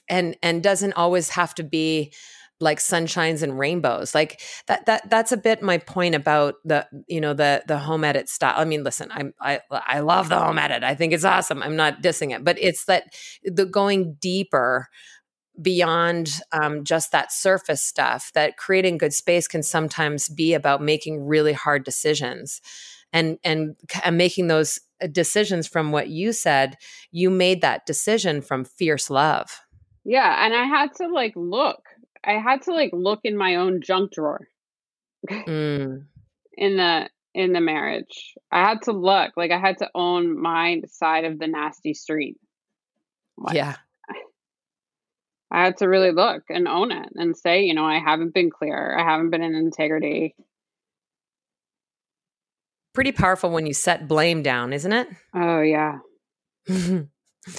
and 0.09 0.37
and 0.43 0.63
doesn't 0.63 0.95
always 0.95 1.31
have 1.31 1.55
to 1.57 1.63
be 1.63 2.13
like 2.61 2.79
sunshines 2.79 3.43
and 3.43 3.59
rainbows 3.59 4.15
like 4.15 4.41
that 4.69 4.87
that 4.87 5.09
that's 5.11 5.33
a 5.33 5.37
bit 5.37 5.61
my 5.61 5.77
point 5.77 6.15
about 6.15 6.55
the 6.65 6.87
you 7.09 7.21
know 7.21 7.35
the 7.35 7.63
the 7.67 7.79
home 7.79 8.05
edit 8.05 8.29
style 8.29 8.55
i 8.57 8.65
mean 8.65 8.85
listen 8.85 9.09
i'm 9.11 9.35
i 9.41 9.61
i 9.71 9.99
love 9.99 10.29
the 10.29 10.39
home 10.39 10.59
edit 10.59 10.85
i 10.85 10.95
think 10.95 11.13
it's 11.13 11.25
awesome 11.25 11.63
i'm 11.63 11.77
not 11.77 12.01
dissing 12.01 12.35
it 12.35 12.45
but 12.45 12.57
it's 12.61 12.85
that 12.85 13.13
the 13.45 13.67
going 13.67 14.15
deeper 14.21 14.89
beyond 15.61 16.41
um, 16.53 16.85
just 16.85 17.13
that 17.13 17.33
surface 17.33 17.83
stuff 17.83 18.33
that 18.35 18.57
creating 18.57 18.99
good 18.99 19.13
space 19.13 19.47
can 19.47 19.63
sometimes 19.63 20.29
be 20.29 20.53
about 20.55 20.83
making 20.83 21.25
really 21.25 21.53
hard 21.53 21.85
decisions 21.85 22.61
and 23.13 23.39
and, 23.45 23.77
and 24.05 24.19
making 24.19 24.49
those 24.49 24.81
uh, 25.01 25.07
decisions 25.07 25.69
from 25.69 25.93
what 25.93 26.09
you 26.09 26.33
said 26.33 26.77
you 27.13 27.31
made 27.31 27.61
that 27.61 27.87
decision 27.87 28.41
from 28.43 28.65
fierce 28.65 29.11
love. 29.11 29.61
Yeah 30.05 30.45
and 30.45 30.55
i 30.55 30.65
had 30.65 30.95
to 30.97 31.09
like 31.09 31.33
look 31.37 31.83
i 32.25 32.33
had 32.33 32.63
to 32.63 32.73
like 32.73 32.91
look 32.93 33.21
in 33.25 33.37
my 33.37 33.57
own 33.57 33.81
junk 33.81 34.13
drawer. 34.13 34.41
Mm. 35.31 36.05
in 36.53 36.77
the 36.77 37.09
in 37.33 37.53
the 37.55 37.61
marriage. 37.61 38.35
I 38.53 38.61
had 38.69 38.83
to 38.83 38.93
look 38.93 39.33
like 39.37 39.51
i 39.53 39.59
had 39.59 39.79
to 39.79 39.89
own 39.95 40.39
my 40.41 40.83
side 40.89 41.25
of 41.25 41.39
the 41.39 41.47
nasty 41.47 41.95
street. 41.95 42.37
Like, 43.39 43.55
yeah 43.55 43.77
I 45.55 45.63
had 45.63 45.77
to 45.77 45.89
really 45.89 46.11
look 46.11 46.43
and 46.49 46.67
own 46.67 46.91
it 46.91 47.11
and 47.15 47.37
say, 47.37 47.63
you 47.63 47.75
know, 47.75 47.85
I 47.85 48.01
haven't 48.01 48.35
been 48.35 48.51
clear. 48.51 48.99
I 48.99 49.05
haven't 49.05 49.31
been 49.31 49.41
in 49.41 49.55
integrity. 49.55 50.35
Pretty 52.93 53.13
powerful 53.13 53.51
when 53.51 53.65
you 53.65 53.73
set 53.73 54.09
blame 54.09 54.43
down, 54.43 54.73
isn't 54.73 54.93
it? 54.93 55.07
Oh, 55.33 55.61
yeah. 55.61 55.99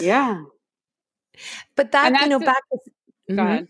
yeah. 0.02 0.42
But 1.78 1.94
that, 1.94 2.22
you 2.22 2.28
know, 2.28 2.40
the, 2.40 2.46
back 2.46 2.64
to, 2.70 3.34
mm-hmm. 3.34 3.64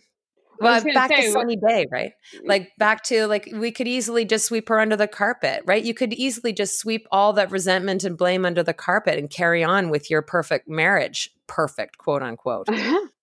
Well, 0.59 0.84
back 0.93 1.11
say, 1.11 1.28
to 1.28 1.32
sunny 1.32 1.57
day, 1.57 1.86
right? 1.91 2.13
Like 2.43 2.71
back 2.80 3.03
to 3.05 3.28
like 3.28 3.49
we 3.53 3.71
could 3.71 3.88
easily 3.88 4.26
just 4.26 4.45
sweep 4.45 4.69
her 4.69 4.80
under 4.80 4.95
the 4.95 5.07
carpet, 5.07 5.61
right? 5.65 5.84
You 5.84 5.93
could 5.93 6.13
easily 6.13 6.53
just 6.53 6.80
sweep 6.80 7.05
all 7.11 7.34
that 7.34 7.51
resentment 7.51 8.03
and 8.03 8.17
blame 8.17 8.45
under 8.45 8.63
the 8.63 8.73
carpet 8.73 9.19
and 9.19 9.30
carry 9.30 9.63
on 9.63 9.89
with 9.89 10.09
your 10.09 10.21
perfect 10.21 10.67
marriage, 10.69 11.30
perfect, 11.45 11.97
quote 11.97 12.23
unquote. 12.23 12.69
Uh-huh. 12.69 13.07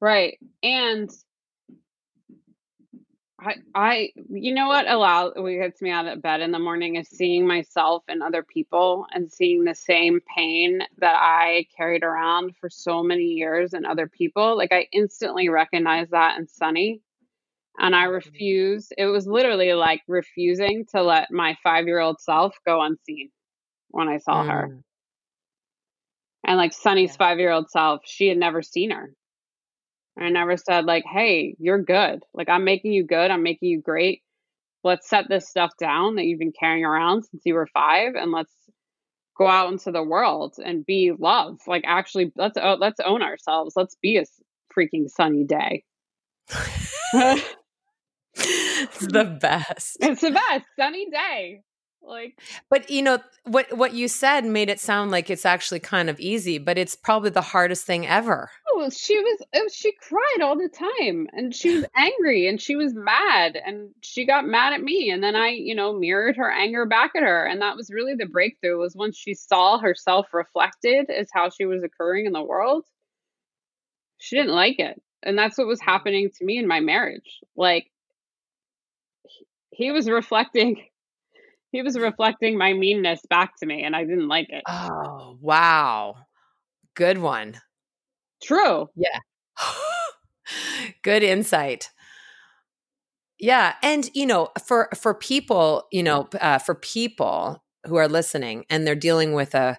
Right. 0.00 0.38
And 0.62 1.10
I, 3.38 3.54
I, 3.74 4.12
you 4.30 4.54
know 4.54 4.68
what 4.68 4.88
allows 4.88 5.32
what 5.36 5.50
gets 5.50 5.82
me 5.82 5.90
out 5.90 6.06
of 6.06 6.22
bed 6.22 6.40
in 6.40 6.52
the 6.52 6.58
morning 6.58 6.96
is 6.96 7.08
seeing 7.08 7.46
myself 7.46 8.02
and 8.08 8.22
other 8.22 8.42
people 8.42 9.06
and 9.12 9.30
seeing 9.30 9.64
the 9.64 9.74
same 9.74 10.20
pain 10.36 10.80
that 10.98 11.16
I 11.16 11.66
carried 11.76 12.02
around 12.02 12.56
for 12.60 12.70
so 12.70 13.02
many 13.02 13.24
years 13.24 13.74
in 13.74 13.84
other 13.84 14.08
people. 14.08 14.56
Like 14.56 14.72
I 14.72 14.88
instantly 14.90 15.48
recognize 15.48 16.08
that 16.10 16.38
in 16.38 16.48
Sunny, 16.48 17.02
and 17.78 17.94
I 17.94 18.04
mm-hmm. 18.04 18.14
refuse. 18.14 18.88
It 18.96 19.06
was 19.06 19.26
literally 19.26 19.74
like 19.74 20.02
refusing 20.08 20.86
to 20.94 21.02
let 21.02 21.30
my 21.30 21.56
five 21.62 21.86
year 21.86 22.00
old 22.00 22.20
self 22.20 22.56
go 22.66 22.80
unseen 22.80 23.30
when 23.90 24.08
I 24.08 24.18
saw 24.18 24.42
mm. 24.42 24.50
her. 24.50 24.80
And 26.46 26.56
like 26.56 26.72
Sunny's 26.72 27.10
yeah. 27.10 27.16
five 27.16 27.38
year 27.38 27.52
old 27.52 27.70
self, 27.70 28.00
she 28.04 28.28
had 28.28 28.38
never 28.38 28.62
seen 28.62 28.92
her. 28.92 29.12
I 30.18 30.28
never 30.30 30.56
said 30.56 30.84
like, 30.86 31.04
"Hey, 31.04 31.56
you're 31.58 31.82
good. 31.82 32.22
Like 32.34 32.48
I'm 32.48 32.64
making 32.64 32.92
you 32.92 33.04
good. 33.04 33.30
I'm 33.30 33.42
making 33.42 33.68
you 33.68 33.80
great. 33.80 34.22
Let's 34.84 35.08
set 35.08 35.28
this 35.28 35.48
stuff 35.48 35.72
down 35.78 36.16
that 36.16 36.24
you've 36.24 36.38
been 36.38 36.52
carrying 36.58 36.84
around 36.84 37.24
since 37.24 37.42
you 37.44 37.54
were 37.54 37.66
5 37.66 38.14
and 38.14 38.32
let's 38.32 38.52
go 39.36 39.46
out 39.46 39.72
into 39.72 39.92
the 39.92 40.02
world 40.02 40.54
and 40.64 40.86
be 40.86 41.12
love. 41.18 41.58
Like 41.66 41.84
actually 41.86 42.32
let's 42.36 42.56
let's 42.56 43.00
own 43.00 43.22
ourselves. 43.22 43.74
Let's 43.76 43.96
be 44.02 44.16
a 44.18 44.24
freaking 44.76 45.08
sunny 45.08 45.44
day." 45.44 45.84
it's 48.34 49.06
the 49.06 49.38
best. 49.40 49.96
It's 50.00 50.20
the 50.20 50.30
best 50.30 50.66
sunny 50.78 51.10
day 51.10 51.62
like 52.06 52.40
but 52.70 52.88
you 52.90 53.02
know 53.02 53.18
what 53.44 53.76
what 53.76 53.92
you 53.92 54.08
said 54.08 54.44
made 54.44 54.68
it 54.68 54.80
sound 54.80 55.10
like 55.10 55.28
it's 55.28 55.44
actually 55.44 55.80
kind 55.80 56.08
of 56.08 56.18
easy 56.20 56.58
but 56.58 56.78
it's 56.78 56.94
probably 56.94 57.30
the 57.30 57.40
hardest 57.40 57.84
thing 57.84 58.06
ever 58.06 58.50
oh 58.76 58.90
she 58.90 59.18
was, 59.18 59.38
was 59.54 59.74
she 59.74 59.92
cried 59.92 60.42
all 60.42 60.56
the 60.56 60.68
time 60.68 61.26
and 61.32 61.54
she 61.54 61.76
was 61.76 61.84
angry 61.96 62.46
and 62.46 62.60
she 62.60 62.76
was 62.76 62.92
mad 62.94 63.56
and 63.56 63.90
she 64.02 64.26
got 64.26 64.46
mad 64.46 64.72
at 64.72 64.82
me 64.82 65.10
and 65.10 65.22
then 65.22 65.34
i 65.34 65.48
you 65.48 65.74
know 65.74 65.98
mirrored 65.98 66.36
her 66.36 66.50
anger 66.50 66.86
back 66.86 67.12
at 67.16 67.22
her 67.22 67.44
and 67.44 67.62
that 67.62 67.76
was 67.76 67.90
really 67.90 68.14
the 68.14 68.26
breakthrough 68.26 68.78
was 68.78 68.94
once 68.94 69.16
she 69.16 69.34
saw 69.34 69.78
herself 69.78 70.26
reflected 70.32 71.10
as 71.10 71.28
how 71.32 71.50
she 71.50 71.64
was 71.64 71.82
occurring 71.82 72.26
in 72.26 72.32
the 72.32 72.42
world 72.42 72.84
she 74.18 74.36
didn't 74.36 74.52
like 74.52 74.78
it 74.78 75.00
and 75.22 75.38
that's 75.38 75.58
what 75.58 75.66
was 75.66 75.80
mm. 75.80 75.86
happening 75.86 76.30
to 76.36 76.44
me 76.44 76.58
in 76.58 76.68
my 76.68 76.80
marriage 76.80 77.40
like 77.56 77.90
he 79.70 79.90
was 79.90 80.08
reflecting 80.08 80.84
he 81.72 81.82
was 81.82 81.98
reflecting 81.98 82.56
my 82.56 82.72
meanness 82.72 83.20
back 83.28 83.56
to 83.58 83.66
me 83.66 83.82
and 83.84 83.94
I 83.94 84.04
didn't 84.04 84.28
like 84.28 84.48
it. 84.48 84.62
Oh, 84.66 85.36
wow. 85.40 86.16
Good 86.94 87.18
one. 87.18 87.60
True. 88.42 88.88
Yeah. 88.94 89.18
Good 91.02 91.22
insight. 91.22 91.90
Yeah, 93.38 93.74
and 93.82 94.08
you 94.14 94.26
know, 94.26 94.48
for 94.66 94.88
for 94.94 95.12
people, 95.12 95.86
you 95.92 96.02
know, 96.02 96.28
uh, 96.40 96.58
for 96.58 96.74
people 96.74 97.62
who 97.86 97.96
are 97.96 98.08
listening 98.08 98.64
and 98.70 98.86
they're 98.86 98.94
dealing 98.94 99.34
with 99.34 99.54
a 99.54 99.78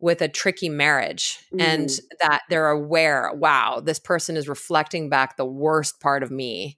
with 0.00 0.20
a 0.20 0.28
tricky 0.28 0.68
marriage 0.68 1.38
mm. 1.54 1.62
and 1.62 1.88
that 2.20 2.42
they're 2.50 2.68
aware, 2.68 3.30
wow, 3.34 3.80
this 3.80 3.98
person 3.98 4.36
is 4.36 4.48
reflecting 4.48 5.08
back 5.08 5.36
the 5.36 5.46
worst 5.46 6.00
part 6.00 6.22
of 6.22 6.30
me 6.30 6.76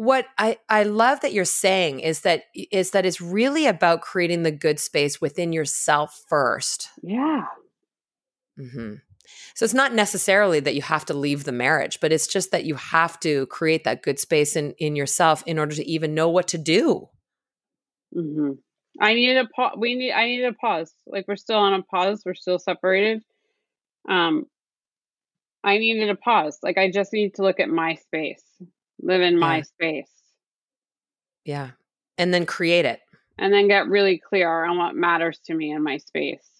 what 0.00 0.24
I, 0.38 0.56
I 0.70 0.84
love 0.84 1.20
that 1.20 1.34
you're 1.34 1.44
saying 1.44 2.00
is 2.00 2.22
that 2.22 2.44
is 2.54 2.92
that 2.92 3.04
it's 3.04 3.20
really 3.20 3.66
about 3.66 4.00
creating 4.00 4.44
the 4.44 4.50
good 4.50 4.80
space 4.80 5.20
within 5.20 5.52
yourself 5.52 6.24
first. 6.26 6.88
Yeah. 7.02 7.42
Mm-hmm. 8.58 8.94
So 9.54 9.64
it's 9.64 9.74
not 9.74 9.92
necessarily 9.94 10.60
that 10.60 10.74
you 10.74 10.82
have 10.82 11.04
to 11.06 11.14
leave 11.14 11.44
the 11.44 11.52
marriage, 11.52 11.98
but 12.00 12.12
it's 12.12 12.26
just 12.26 12.50
that 12.52 12.64
you 12.64 12.76
have 12.76 13.18
to 13.20 13.46
create 13.46 13.84
that 13.84 14.02
good 14.02 14.18
space 14.18 14.56
in 14.56 14.72
in 14.78 14.96
yourself 14.96 15.42
in 15.46 15.58
order 15.58 15.74
to 15.74 15.88
even 15.88 16.14
know 16.14 16.28
what 16.28 16.48
to 16.48 16.58
do. 16.58 17.08
Mm-hmm. 18.16 18.52
I 19.00 19.14
needed 19.14 19.38
a 19.38 19.48
pause. 19.48 19.76
We 19.78 19.94
need. 19.94 20.12
I 20.12 20.26
needed 20.26 20.46
a 20.46 20.52
pause. 20.52 20.92
Like 21.06 21.26
we're 21.28 21.36
still 21.36 21.58
on 21.58 21.74
a 21.74 21.82
pause. 21.82 22.22
We're 22.24 22.34
still 22.34 22.58
separated. 22.58 23.22
Um, 24.08 24.46
I 25.62 25.78
needed 25.78 26.10
a 26.10 26.16
pause. 26.16 26.58
Like 26.62 26.78
I 26.78 26.90
just 26.90 27.12
need 27.12 27.34
to 27.34 27.42
look 27.42 27.60
at 27.60 27.68
my 27.68 27.94
space, 27.94 28.42
live 29.00 29.20
in 29.20 29.38
my 29.38 29.58
yeah. 29.58 29.62
space. 29.62 30.12
Yeah, 31.44 31.70
and 32.18 32.34
then 32.34 32.46
create 32.46 32.84
it, 32.84 33.00
and 33.38 33.52
then 33.52 33.68
get 33.68 33.88
really 33.88 34.18
clear 34.18 34.64
on 34.64 34.76
what 34.76 34.94
matters 34.94 35.38
to 35.46 35.54
me 35.54 35.70
in 35.70 35.82
my 35.82 35.98
space. 35.98 36.59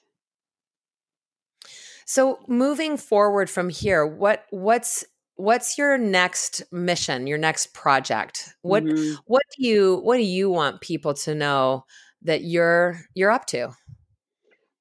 So 2.11 2.41
moving 2.49 2.97
forward 2.97 3.49
from 3.49 3.69
here, 3.69 4.05
what 4.05 4.45
what's 4.51 5.05
what's 5.37 5.79
your 5.79 5.97
next 5.97 6.61
mission, 6.73 7.29
your 7.29 7.39
next 7.39 7.73
project? 7.73 8.53
What 8.63 8.83
mm-hmm. 8.83 9.15
what 9.27 9.45
do 9.57 9.65
you 9.65 10.01
what 10.03 10.17
do 10.17 10.25
you 10.25 10.51
want 10.51 10.81
people 10.81 11.15
to 11.15 11.37
know 11.37 11.85
that 12.23 12.43
you're 12.43 13.03
you're 13.15 13.31
up 13.31 13.47
to? 13.47 13.71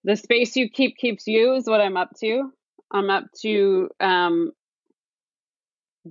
The 0.05 0.15
space 0.15 0.55
you 0.55 0.71
keep 0.71 0.97
keeps 0.97 1.27
you 1.27 1.53
is 1.53 1.67
what 1.67 1.81
I'm 1.81 1.97
up 1.97 2.09
to. 2.21 2.51
I'm 2.91 3.11
up 3.11 3.25
to 3.43 3.91
um, 3.99 4.51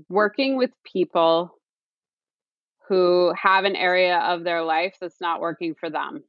working 0.09 0.57
with 0.57 0.71
people 0.85 1.51
who 2.89 3.35
have 3.37 3.65
an 3.65 3.75
area 3.75 4.19
of 4.19 4.45
their 4.45 4.63
life 4.63 4.95
that's 5.01 5.21
not 5.21 5.41
working 5.41 5.75
for 5.75 5.91
them. 5.91 6.23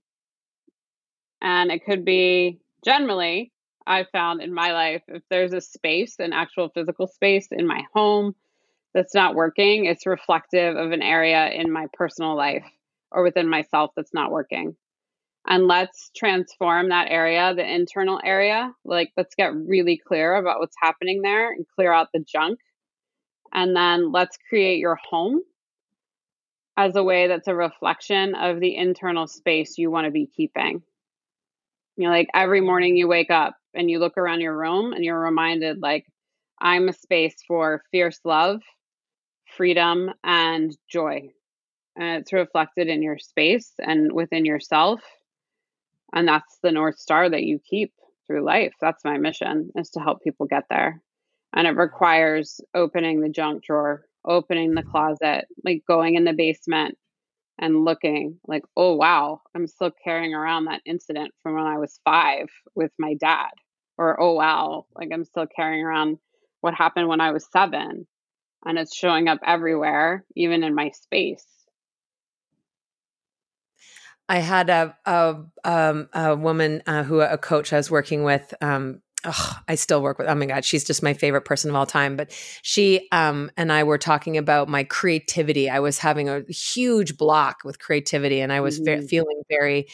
And 1.44 1.72
it 1.72 1.86
could 1.86 2.04
be 2.04 2.60
generally 2.84 3.52
I 3.90 4.06
found 4.12 4.42
in 4.42 4.54
my 4.54 4.72
life, 4.72 5.02
if 5.08 5.24
there's 5.30 5.52
a 5.52 5.62
space, 5.62 6.18
an 6.20 6.32
actual 6.32 6.70
physical 6.70 7.08
space 7.08 7.48
in 7.52 7.66
my 7.66 7.82
home 7.94 8.36
that's 8.94 9.16
not 9.16 9.34
working, 9.34 9.86
it's 9.86 10.06
reflective 10.06 10.78
of 10.78 10.92
an 10.92 11.02
area 11.02 11.50
in 11.50 11.72
my 11.72 11.88
personal 11.94 12.38
life 12.38 12.66
or 13.12 13.24
within 13.24 13.50
myself 13.50 13.92
that's 13.96 14.14
not 14.14 14.32
working. 14.32 14.76
And 15.48 15.66
let's 15.66 16.12
transform 16.16 16.90
that 16.90 17.08
area, 17.10 17.56
the 17.56 17.66
internal 17.66 18.22
area. 18.24 18.72
Like, 18.86 19.12
let's 19.18 19.34
get 19.34 19.56
really 19.56 19.98
clear 19.98 20.36
about 20.36 20.60
what's 20.60 20.76
happening 20.80 21.24
there 21.24 21.52
and 21.52 21.66
clear 21.76 21.92
out 21.92 22.10
the 22.14 22.20
junk. 22.20 22.60
And 23.52 23.76
then 23.76 24.12
let's 24.12 24.38
create 24.50 24.78
your 24.78 25.00
home 25.10 25.42
as 26.78 26.96
a 26.96 27.04
way 27.04 27.28
that's 27.28 27.48
a 27.48 27.56
reflection 27.56 28.36
of 28.36 28.60
the 28.60 28.76
internal 28.76 29.26
space 29.26 29.80
you 29.80 29.90
want 29.90 30.06
to 30.06 30.12
be 30.12 30.28
keeping. 30.28 30.84
You 32.00 32.06
know, 32.06 32.12
like 32.12 32.30
every 32.34 32.62
morning 32.62 32.96
you 32.96 33.10
wake 33.10 33.30
up, 33.30 33.56
and 33.74 33.92
you 33.92 34.00
look 34.00 34.18
around 34.18 34.40
your 34.40 34.58
room 34.58 34.94
and 34.94 35.04
you're 35.04 35.20
reminded 35.20 35.82
like 35.82 36.06
I'm 36.62 36.88
a 36.88 36.94
space 36.94 37.36
for 37.46 37.84
fierce 37.92 38.22
love, 38.24 38.62
freedom, 39.58 40.12
and 40.24 40.76
joy. 40.90 41.30
And 41.98 42.22
it's 42.22 42.32
reflected 42.32 42.88
in 42.88 43.02
your 43.02 43.20
space 43.20 43.74
and 43.80 44.14
within 44.14 44.46
yourself. 44.46 45.02
And 46.14 46.26
that's 46.26 46.58
the 46.64 46.72
North 46.72 46.98
Star 46.98 47.30
that 47.30 47.44
you 47.44 47.60
keep 47.70 47.92
through 48.26 48.46
life. 48.46 48.74
That's 48.80 49.04
my 49.04 49.18
mission 49.18 49.72
is 49.76 49.90
to 49.92 50.00
help 50.00 50.24
people 50.24 50.46
get 50.46 50.64
there. 50.70 51.02
And 51.54 51.68
it 51.68 51.76
requires 51.76 52.62
opening 52.74 53.20
the 53.20 53.30
junk 53.30 53.66
drawer, 53.66 54.06
opening 54.24 54.74
the 54.74 54.84
closet, 54.84 55.48
like 55.66 55.84
going 55.86 56.16
in 56.16 56.24
the 56.24 56.32
basement 56.32 56.98
and 57.60 57.84
looking 57.84 58.40
like, 58.48 58.64
oh, 58.76 58.96
wow, 58.96 59.42
I'm 59.54 59.68
still 59.68 59.92
carrying 60.04 60.34
around 60.34 60.66
that 60.66 60.82
incident 60.86 61.34
from 61.44 61.56
when 61.56 61.66
I 61.66 61.78
was 61.78 62.00
five 62.06 62.48
with 62.74 62.92
my 62.98 63.16
dad. 63.16 63.52
Or, 63.98 64.20
oh, 64.20 64.34
wow, 64.34 64.86
like 64.96 65.10
I'm 65.14 65.26
still 65.26 65.46
carrying 65.46 65.84
around 65.84 66.20
what 66.62 66.74
happened 66.74 67.10
when 67.10 67.22
I 67.22 67.32
was 67.32 67.46
seven. 67.52 68.08
And 68.66 68.78
it's 68.78 68.96
showing 68.96 69.28
up 69.28 69.40
everywhere, 69.46 70.26
even 70.36 70.64
in 70.64 70.74
my 70.74 70.92
space. 70.92 71.46
I 74.30 74.40
had 74.40 74.70
a 74.70 74.96
a, 75.06 75.38
um, 75.64 76.08
a 76.14 76.36
woman 76.36 76.84
uh, 76.86 77.04
who 77.04 77.20
a 77.22 77.38
coach 77.38 77.74
I 77.74 77.78
was 77.78 77.90
working 77.90 78.24
with 78.24 78.54
um, 78.62 79.02
oh, 79.26 79.60
I 79.68 79.76
still 79.76 80.02
work 80.02 80.18
with. 80.18 80.28
Oh 80.28 80.36
my 80.36 80.46
god, 80.46 80.66
she's 80.66 80.84
just 80.84 81.04
my 81.04 81.14
favorite 81.14 81.46
person 81.46 81.70
of 81.70 81.76
all 81.76 81.86
time. 81.86 82.16
But 82.16 82.32
she 82.62 83.08
um, 83.12 83.52
and 83.58 83.72
I 83.72 83.84
were 83.84 83.98
talking 83.98 84.38
about 84.38 84.70
my 84.70 84.84
creativity. 84.84 85.70
I 85.70 85.80
was 85.80 86.00
having 86.00 86.30
a 86.30 86.42
huge 86.50 87.18
block 87.18 87.62
with 87.64 87.80
creativity, 87.80 88.42
and 88.42 88.52
I 88.52 88.62
was 88.62 88.80
mm-hmm. 88.80 89.02
ve- 89.02 89.08
feeling 89.08 89.42
very 89.50 89.88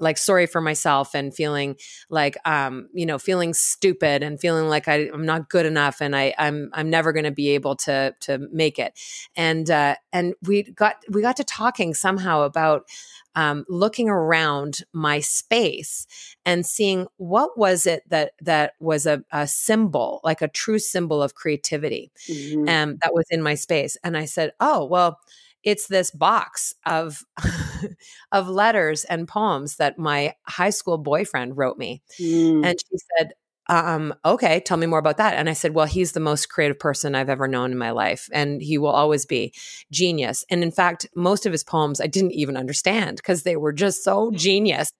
like 0.00 0.18
sorry 0.18 0.46
for 0.46 0.60
myself 0.60 1.14
and 1.14 1.34
feeling 1.34 1.76
like 2.08 2.36
um, 2.44 2.88
you 2.92 3.06
know 3.06 3.18
feeling 3.18 3.54
stupid 3.54 4.22
and 4.22 4.40
feeling 4.40 4.68
like 4.68 4.88
I, 4.88 5.08
am 5.12 5.24
not 5.24 5.48
good 5.48 5.66
enough 5.66 6.00
and 6.00 6.16
I 6.16 6.34
I'm 6.38 6.70
I'm 6.72 6.90
never 6.90 7.12
going 7.12 7.24
to 7.24 7.30
be 7.30 7.50
able 7.50 7.76
to 7.76 8.14
to 8.20 8.38
make 8.52 8.78
it. 8.78 8.98
And 9.36 9.70
uh, 9.70 9.96
and 10.12 10.34
we 10.42 10.62
got 10.62 10.96
we 11.08 11.22
got 11.22 11.36
to 11.36 11.44
talking 11.44 11.94
somehow 11.94 12.42
about 12.42 12.88
um, 13.34 13.64
looking 13.68 14.08
around 14.08 14.80
my 14.92 15.20
space 15.20 16.06
and 16.44 16.66
seeing 16.66 17.06
what 17.16 17.56
was 17.56 17.86
it 17.86 18.02
that 18.08 18.32
that 18.40 18.72
was 18.80 19.06
a, 19.06 19.22
a 19.32 19.46
symbol, 19.46 20.20
like 20.24 20.42
a 20.42 20.48
true 20.48 20.78
symbol 20.78 21.22
of 21.22 21.34
creativity, 21.34 22.10
mm-hmm. 22.28 22.68
um, 22.68 22.98
that 23.02 23.14
was 23.14 23.26
in 23.30 23.42
my 23.42 23.54
space. 23.54 23.96
And 24.02 24.16
I 24.16 24.24
said, 24.24 24.52
"Oh, 24.60 24.84
well." 24.84 25.18
It's 25.62 25.88
this 25.88 26.10
box 26.10 26.74
of 26.86 27.22
of 28.32 28.48
letters 28.48 29.04
and 29.04 29.28
poems 29.28 29.76
that 29.76 29.98
my 29.98 30.34
high 30.46 30.70
school 30.70 30.98
boyfriend 30.98 31.56
wrote 31.56 31.78
me. 31.78 32.02
Mm. 32.18 32.64
And 32.64 32.78
she 32.80 32.98
said, 33.18 33.32
um, 33.70 34.12
okay, 34.24 34.58
tell 34.58 34.76
me 34.76 34.86
more 34.86 34.98
about 34.98 35.16
that. 35.18 35.34
And 35.34 35.48
I 35.48 35.52
said, 35.52 35.74
well, 35.74 35.86
he's 35.86 36.10
the 36.10 36.18
most 36.18 36.48
creative 36.48 36.78
person 36.78 37.14
I've 37.14 37.28
ever 37.28 37.46
known 37.46 37.70
in 37.70 37.78
my 37.78 37.92
life, 37.92 38.28
and 38.32 38.60
he 38.60 38.78
will 38.78 38.90
always 38.90 39.24
be 39.24 39.54
genius. 39.92 40.44
And 40.50 40.64
in 40.64 40.72
fact, 40.72 41.06
most 41.14 41.46
of 41.46 41.52
his 41.52 41.62
poems 41.62 42.00
I 42.00 42.08
didn't 42.08 42.32
even 42.32 42.56
understand 42.56 43.18
because 43.18 43.44
they 43.44 43.56
were 43.56 43.72
just 43.72 44.02
so 44.02 44.30
genius. 44.34 44.92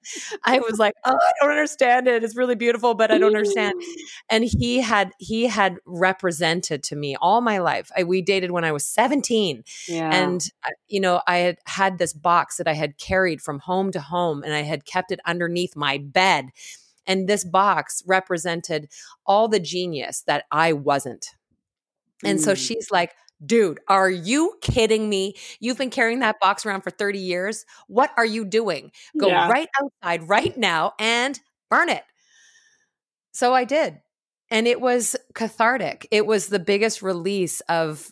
I 0.45 0.61
was 0.61 0.79
like, 0.79 0.95
oh, 1.05 1.17
I 1.17 1.33
don't 1.41 1.51
understand 1.51 2.07
it. 2.07 2.23
It's 2.23 2.37
really 2.37 2.55
beautiful, 2.55 2.95
but 2.95 3.11
I 3.11 3.19
don't 3.19 3.35
understand. 3.37 3.75
And 4.31 4.45
he 4.45 4.81
had 4.81 5.13
he 5.19 5.47
had 5.47 5.79
represented 5.85 6.83
to 6.85 6.97
me 6.97 7.17
all 7.21 7.41
my 7.41 7.59
life. 7.59 7.91
I, 7.97 8.05
we 8.05 8.23
dated 8.23 8.53
when 8.53 8.65
I 8.65 8.71
was 8.71 8.87
17, 8.87 9.65
yeah. 9.89 10.11
and 10.13 10.41
uh, 10.65 10.71
you 10.87 11.01
know, 11.01 11.21
I 11.27 11.39
had 11.39 11.59
had 11.67 11.99
this 11.99 12.13
box 12.13 12.59
that 12.59 12.69
I 12.69 12.75
had 12.75 12.99
carried 12.99 13.41
from 13.41 13.59
home 13.59 13.91
to 13.93 14.01
home, 14.01 14.43
and 14.45 14.53
I 14.53 14.63
had 14.63 14.85
kept 14.85 15.11
it 15.11 15.21
underneath 15.27 15.75
my 15.75 15.99
bed 15.99 16.51
and 17.07 17.29
this 17.29 17.45
box 17.45 18.03
represented 18.07 18.89
all 19.27 19.49
the 19.49 19.61
genius 19.61 20.23
that 20.27 20.45
I 20.51 20.73
wasn't. 20.73 21.27
And 22.25 22.39
mm. 22.39 22.43
so 22.43 22.55
she's 22.55 22.91
like, 22.91 23.13
dude, 23.45 23.81
are 23.89 24.11
you 24.11 24.55
kidding 24.61 25.09
me? 25.09 25.35
You've 25.61 25.79
been 25.79 25.91
carrying 25.91 26.21
that 26.21 26.41
box 26.41 26.67
around 26.67 26.83
for 26.83 26.91
30 26.91 27.19
years. 27.19 27.65
What 27.87 28.11
are 28.17 28.27
you 28.27 28.45
doing? 28.45 28.93
Go 29.19 29.29
yeah. 29.29 29.49
right 29.49 29.69
outside 29.81 30.29
right 30.29 30.57
now 30.57 30.93
and 30.99 31.39
burn 31.71 31.89
it. 31.89 32.05
So 33.33 33.55
I 33.55 33.65
did. 33.65 34.01
And 34.51 34.67
it 34.67 34.81
was 34.81 35.17
cathartic. 35.35 36.09
It 36.11 36.27
was 36.27 36.49
the 36.49 36.59
biggest 36.59 37.03
release 37.03 37.61
of 37.63 38.11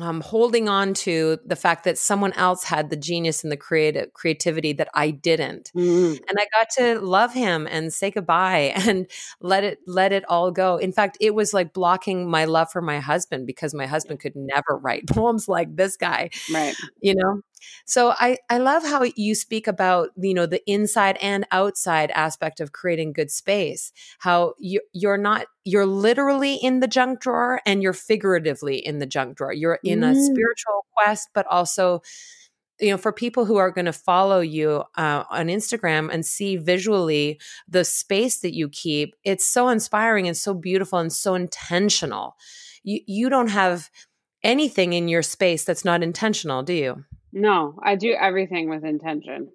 um, 0.00 0.20
holding 0.20 0.68
on 0.68 0.94
to 0.94 1.38
the 1.44 1.56
fact 1.56 1.82
that 1.84 1.98
someone 1.98 2.32
else 2.34 2.62
had 2.62 2.88
the 2.88 2.96
genius 2.96 3.42
and 3.42 3.50
the 3.50 3.56
creative 3.56 4.12
creativity 4.12 4.72
that 4.74 4.88
I 4.94 5.10
didn't, 5.10 5.72
mm. 5.76 6.12
and 6.12 6.38
I 6.38 6.46
got 6.56 6.70
to 6.78 7.00
love 7.00 7.34
him 7.34 7.66
and 7.68 7.92
say 7.92 8.12
goodbye 8.12 8.72
and 8.76 9.06
let 9.40 9.64
it 9.64 9.78
let 9.86 10.12
it 10.12 10.24
all 10.28 10.52
go. 10.52 10.76
In 10.76 10.92
fact, 10.92 11.18
it 11.20 11.34
was 11.34 11.52
like 11.52 11.72
blocking 11.72 12.30
my 12.30 12.44
love 12.44 12.70
for 12.70 12.80
my 12.80 13.00
husband 13.00 13.46
because 13.46 13.74
my 13.74 13.86
husband 13.86 14.20
could 14.20 14.36
never 14.36 14.78
write 14.78 15.06
poems 15.08 15.48
like 15.48 15.74
this 15.74 15.96
guy, 15.96 16.30
right? 16.52 16.76
You 17.00 17.16
know, 17.16 17.40
so 17.84 18.12
I, 18.16 18.38
I 18.50 18.58
love 18.58 18.82
how 18.84 19.04
you 19.16 19.34
speak 19.34 19.66
about, 19.66 20.10
you 20.16 20.34
know, 20.34 20.46
the 20.46 20.62
inside 20.70 21.16
and 21.20 21.46
outside 21.50 22.10
aspect 22.12 22.60
of 22.60 22.72
creating 22.72 23.12
good 23.12 23.30
space. 23.30 23.92
How 24.18 24.54
you, 24.58 24.80
you're 24.92 25.18
not, 25.18 25.46
you're 25.64 25.86
literally 25.86 26.54
in 26.54 26.80
the 26.80 26.88
junk 26.88 27.20
drawer 27.20 27.60
and 27.66 27.82
you're 27.82 27.92
figuratively 27.92 28.76
in 28.76 28.98
the 28.98 29.06
junk 29.06 29.36
drawer. 29.36 29.52
You're 29.52 29.80
in 29.84 30.00
mm. 30.00 30.10
a 30.10 30.14
spiritual 30.14 30.86
quest, 30.96 31.28
but 31.34 31.46
also, 31.46 32.02
you 32.80 32.90
know, 32.90 32.96
for 32.96 33.12
people 33.12 33.44
who 33.44 33.56
are 33.56 33.70
going 33.70 33.86
to 33.86 33.92
follow 33.92 34.40
you 34.40 34.84
uh, 34.96 35.24
on 35.30 35.46
Instagram 35.48 36.12
and 36.12 36.24
see 36.24 36.56
visually 36.56 37.40
the 37.68 37.84
space 37.84 38.38
that 38.40 38.54
you 38.54 38.68
keep, 38.68 39.14
it's 39.24 39.46
so 39.46 39.68
inspiring 39.68 40.28
and 40.28 40.36
so 40.36 40.54
beautiful 40.54 40.98
and 40.98 41.12
so 41.12 41.34
intentional. 41.34 42.36
You, 42.84 43.00
you 43.06 43.28
don't 43.28 43.50
have 43.50 43.90
anything 44.44 44.92
in 44.92 45.08
your 45.08 45.22
space 45.22 45.64
that's 45.64 45.84
not 45.84 46.02
intentional, 46.02 46.62
do 46.62 46.72
you? 46.72 47.04
No, 47.32 47.78
I 47.82 47.96
do 47.96 48.12
everything 48.12 48.68
with 48.70 48.84
intention. 48.84 49.50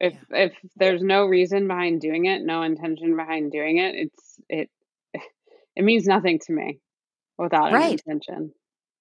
If 0.00 0.14
yeah. 0.30 0.44
if 0.44 0.52
there's 0.76 1.02
no 1.02 1.26
reason 1.26 1.68
behind 1.68 2.00
doing 2.00 2.26
it, 2.26 2.42
no 2.42 2.62
intention 2.62 3.16
behind 3.16 3.52
doing 3.52 3.78
it, 3.78 3.94
it's 3.94 4.40
it 4.48 4.70
it 5.76 5.84
means 5.84 6.06
nothing 6.06 6.38
to 6.46 6.52
me 6.52 6.80
without 7.38 7.72
right. 7.72 7.92
intention. 7.92 8.52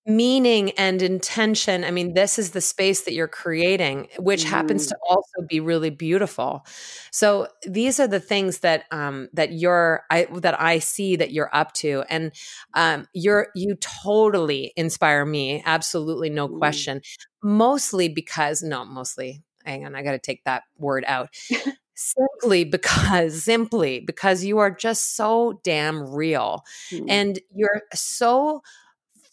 Meaning 0.05 0.71
and 0.71 1.01
intention. 1.01 1.83
I 1.83 1.91
mean, 1.91 2.13
this 2.13 2.39
is 2.39 2.51
the 2.51 2.61
space 2.61 3.01
that 3.01 3.13
you're 3.13 3.27
creating, 3.27 4.07
which 4.17 4.45
mm. 4.45 4.49
happens 4.49 4.87
to 4.87 4.95
mm-hmm. 4.95 5.13
also 5.13 5.47
be 5.47 5.59
really 5.59 5.91
beautiful. 5.91 6.65
So 7.11 7.47
these 7.67 7.99
are 7.99 8.07
the 8.07 8.19
things 8.19 8.59
that 8.59 8.85
um, 8.91 9.29
that 9.33 9.53
you're 9.53 10.03
I 10.09 10.27
that 10.31 10.59
I 10.59 10.79
see 10.79 11.15
that 11.17 11.31
you're 11.31 11.53
up 11.53 11.73
to, 11.73 12.03
and 12.09 12.31
um, 12.73 13.07
you're 13.13 13.49
you 13.55 13.75
totally 13.75 14.73
inspire 14.75 15.25
me. 15.25 15.61
Absolutely, 15.65 16.29
no 16.29 16.47
mm. 16.47 16.57
question. 16.57 17.01
Mostly 17.43 18.09
because 18.09 18.63
no, 18.63 18.85
mostly. 18.85 19.43
Hang 19.63 19.85
on, 19.85 19.95
I 19.95 20.01
got 20.01 20.13
to 20.13 20.19
take 20.19 20.43
that 20.45 20.63
word 20.77 21.03
out. 21.07 21.29
simply 21.93 22.63
because 22.63 23.43
simply 23.43 23.99
because 23.99 24.43
you 24.43 24.57
are 24.57 24.71
just 24.71 25.15
so 25.15 25.59
damn 25.63 26.11
real 26.11 26.63
mm. 26.89 27.05
and 27.07 27.37
you're 27.53 27.83
so 27.93 28.63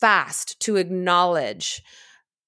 fast 0.00 0.58
to 0.60 0.76
acknowledge 0.76 1.82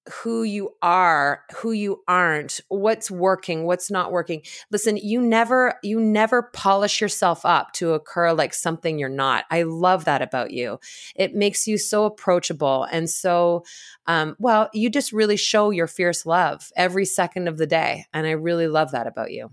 who 0.08 0.42
you 0.42 0.70
are 0.82 1.42
who 1.56 1.72
you 1.72 2.02
aren't 2.08 2.60
what's 2.68 3.10
working 3.10 3.64
what's 3.64 3.90
not 3.90 4.10
working. 4.10 4.42
Listen 4.70 4.96
you 4.96 5.20
never 5.20 5.74
you 5.82 6.00
never 6.00 6.42
polish 6.42 7.00
yourself 7.00 7.44
up 7.44 7.72
to 7.74 7.92
occur 7.92 8.32
like 8.32 8.54
something 8.54 8.98
you're 8.98 9.08
not. 9.08 9.44
I 9.50 9.62
love 9.62 10.06
that 10.06 10.22
about 10.22 10.52
you. 10.52 10.80
It 11.14 11.34
makes 11.34 11.66
you 11.66 11.76
so 11.76 12.04
approachable 12.04 12.84
and 12.84 13.08
so 13.08 13.64
um, 14.06 14.36
well 14.38 14.70
you 14.72 14.90
just 14.90 15.12
really 15.12 15.36
show 15.36 15.70
your 15.70 15.86
fierce 15.86 16.24
love 16.24 16.70
every 16.76 17.04
second 17.04 17.46
of 17.46 17.58
the 17.58 17.66
day 17.66 18.06
and 18.12 18.26
i 18.26 18.32
really 18.32 18.68
love 18.68 18.92
that 18.92 19.06
about 19.06 19.30
you. 19.32 19.50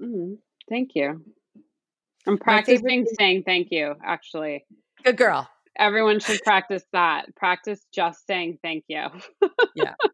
Mm, 0.00 0.36
thank 0.68 0.90
you. 0.94 1.22
I'm 2.26 2.38
practicing 2.38 3.06
saying 3.18 3.44
thank 3.44 3.68
you 3.70 3.94
actually. 4.04 4.66
Good 5.04 5.16
girl 5.16 5.48
Everyone 5.78 6.20
should 6.20 6.40
practice 6.42 6.84
that. 6.92 7.34
Practice 7.36 7.86
just 7.92 8.26
saying 8.26 8.58
thank 8.62 8.84
you. 8.88 9.06
yeah. 9.74 9.94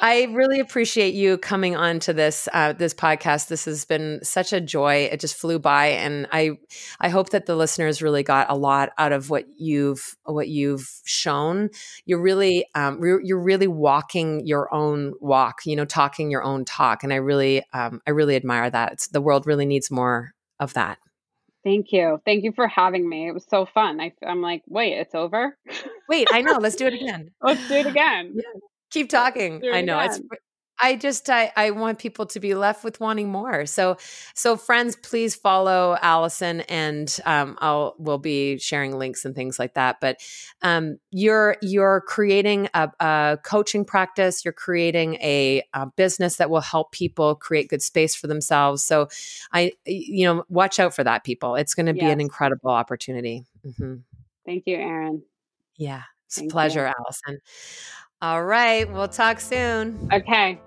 I 0.00 0.24
really 0.32 0.60
appreciate 0.60 1.14
you 1.14 1.38
coming 1.38 1.74
on 1.74 1.98
to 2.00 2.12
this 2.12 2.48
uh, 2.52 2.72
this 2.72 2.94
podcast. 2.94 3.48
This 3.48 3.64
has 3.64 3.84
been 3.84 4.20
such 4.22 4.52
a 4.52 4.60
joy. 4.60 5.08
It 5.10 5.18
just 5.18 5.34
flew 5.34 5.58
by, 5.58 5.86
and 5.86 6.28
I 6.30 6.52
I 7.00 7.08
hope 7.08 7.30
that 7.30 7.46
the 7.46 7.56
listeners 7.56 8.00
really 8.00 8.22
got 8.22 8.48
a 8.48 8.54
lot 8.54 8.90
out 8.96 9.10
of 9.10 9.28
what 9.28 9.46
you've 9.56 10.16
what 10.24 10.48
you've 10.48 10.88
shown. 11.04 11.70
You're 12.04 12.20
really 12.20 12.64
um, 12.76 13.00
you're 13.02 13.40
really 13.40 13.66
walking 13.66 14.46
your 14.46 14.72
own 14.72 15.14
walk. 15.20 15.66
You 15.66 15.74
know, 15.74 15.84
talking 15.84 16.30
your 16.30 16.44
own 16.44 16.64
talk, 16.64 17.02
and 17.02 17.12
I 17.12 17.16
really 17.16 17.64
um, 17.72 18.00
I 18.06 18.10
really 18.10 18.36
admire 18.36 18.70
that. 18.70 18.92
It's, 18.92 19.08
the 19.08 19.20
world 19.20 19.46
really 19.46 19.66
needs 19.66 19.90
more 19.90 20.32
of 20.60 20.74
that. 20.74 20.98
Thank 21.64 21.92
you. 21.92 22.20
Thank 22.24 22.44
you 22.44 22.52
for 22.52 22.68
having 22.68 23.08
me. 23.08 23.28
It 23.28 23.32
was 23.32 23.44
so 23.48 23.66
fun. 23.66 24.00
I, 24.00 24.12
am 24.22 24.40
like, 24.40 24.62
wait, 24.68 24.94
it's 24.94 25.14
over? 25.14 25.56
Wait, 26.08 26.28
I 26.32 26.40
know. 26.40 26.58
Let's 26.58 26.76
do 26.76 26.86
it 26.86 26.94
again. 27.00 27.30
Let's 27.42 27.66
do 27.68 27.74
it 27.74 27.86
again. 27.86 28.32
Yeah. 28.34 28.60
Keep 28.90 29.10
talking. 29.10 29.62
I 29.72 29.82
know. 29.82 29.98
Again. 29.98 30.10
It's 30.10 30.20
I 30.80 30.96
just 30.96 31.28
I, 31.28 31.52
I 31.56 31.70
want 31.70 31.98
people 31.98 32.26
to 32.26 32.40
be 32.40 32.54
left 32.54 32.84
with 32.84 33.00
wanting 33.00 33.28
more. 33.28 33.66
So 33.66 33.96
so 34.34 34.56
friends, 34.56 34.96
please 34.96 35.34
follow 35.34 35.96
Allison, 36.00 36.60
and 36.62 37.14
um, 37.24 37.56
I'll 37.60 37.94
we'll 37.98 38.18
be 38.18 38.58
sharing 38.58 38.96
links 38.98 39.24
and 39.24 39.34
things 39.34 39.58
like 39.58 39.74
that. 39.74 40.00
But 40.00 40.20
um, 40.62 40.98
you're 41.10 41.56
you're 41.62 42.02
creating 42.02 42.68
a, 42.74 42.90
a, 43.00 43.38
coaching 43.42 43.84
practice. 43.84 44.44
You're 44.44 44.52
creating 44.52 45.14
a, 45.16 45.62
a, 45.74 45.86
business 45.96 46.36
that 46.36 46.50
will 46.50 46.60
help 46.60 46.92
people 46.92 47.34
create 47.34 47.68
good 47.68 47.82
space 47.82 48.14
for 48.14 48.26
themselves. 48.26 48.82
So 48.82 49.08
I 49.52 49.72
you 49.84 50.26
know 50.26 50.44
watch 50.48 50.78
out 50.78 50.94
for 50.94 51.04
that, 51.04 51.24
people. 51.24 51.56
It's 51.56 51.74
going 51.74 51.86
to 51.86 51.94
be 51.94 52.00
an 52.00 52.20
incredible 52.20 52.70
opportunity. 52.70 53.44
Mm-hmm. 53.66 53.96
Thank 54.46 54.64
you, 54.66 54.76
Erin. 54.76 55.22
Yeah, 55.76 56.02
it's 56.26 56.36
Thank 56.36 56.50
a 56.50 56.52
pleasure, 56.52 56.86
you. 56.86 56.92
Allison. 56.98 57.40
All 58.20 58.44
right. 58.44 58.90
We'll 58.92 59.08
talk 59.08 59.38
soon. 59.40 60.08
Okay. 60.12 60.60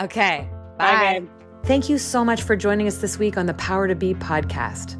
Okay. 0.00 0.48
Bye. 0.78 1.20
Bye 1.20 1.26
Thank 1.64 1.88
you 1.88 1.98
so 1.98 2.24
much 2.24 2.42
for 2.42 2.56
joining 2.56 2.88
us 2.88 2.98
this 2.98 3.18
week 3.18 3.36
on 3.36 3.46
the 3.46 3.54
Power 3.54 3.86
to 3.86 3.94
Be 3.94 4.14
podcast. 4.14 4.98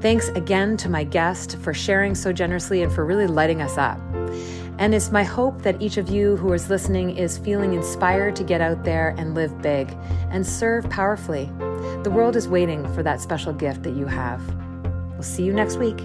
Thanks 0.00 0.28
again 0.28 0.76
to 0.78 0.88
my 0.88 1.04
guest 1.04 1.58
for 1.58 1.74
sharing 1.74 2.14
so 2.14 2.32
generously 2.32 2.82
and 2.82 2.90
for 2.90 3.04
really 3.04 3.26
lighting 3.26 3.60
us 3.60 3.76
up. 3.76 3.98
And 4.78 4.94
it's 4.94 5.10
my 5.10 5.24
hope 5.24 5.62
that 5.62 5.82
each 5.82 5.96
of 5.96 6.08
you 6.08 6.36
who 6.36 6.52
is 6.52 6.70
listening 6.70 7.16
is 7.16 7.36
feeling 7.36 7.74
inspired 7.74 8.36
to 8.36 8.44
get 8.44 8.60
out 8.60 8.84
there 8.84 9.14
and 9.18 9.34
live 9.34 9.60
big 9.60 9.94
and 10.30 10.46
serve 10.46 10.88
powerfully. 10.88 11.46
The 12.04 12.10
world 12.10 12.36
is 12.36 12.48
waiting 12.48 12.90
for 12.94 13.02
that 13.02 13.20
special 13.20 13.52
gift 13.52 13.82
that 13.82 13.94
you 13.94 14.06
have. 14.06 14.40
We'll 15.12 15.22
see 15.22 15.42
you 15.42 15.52
next 15.52 15.76
week. 15.76 15.98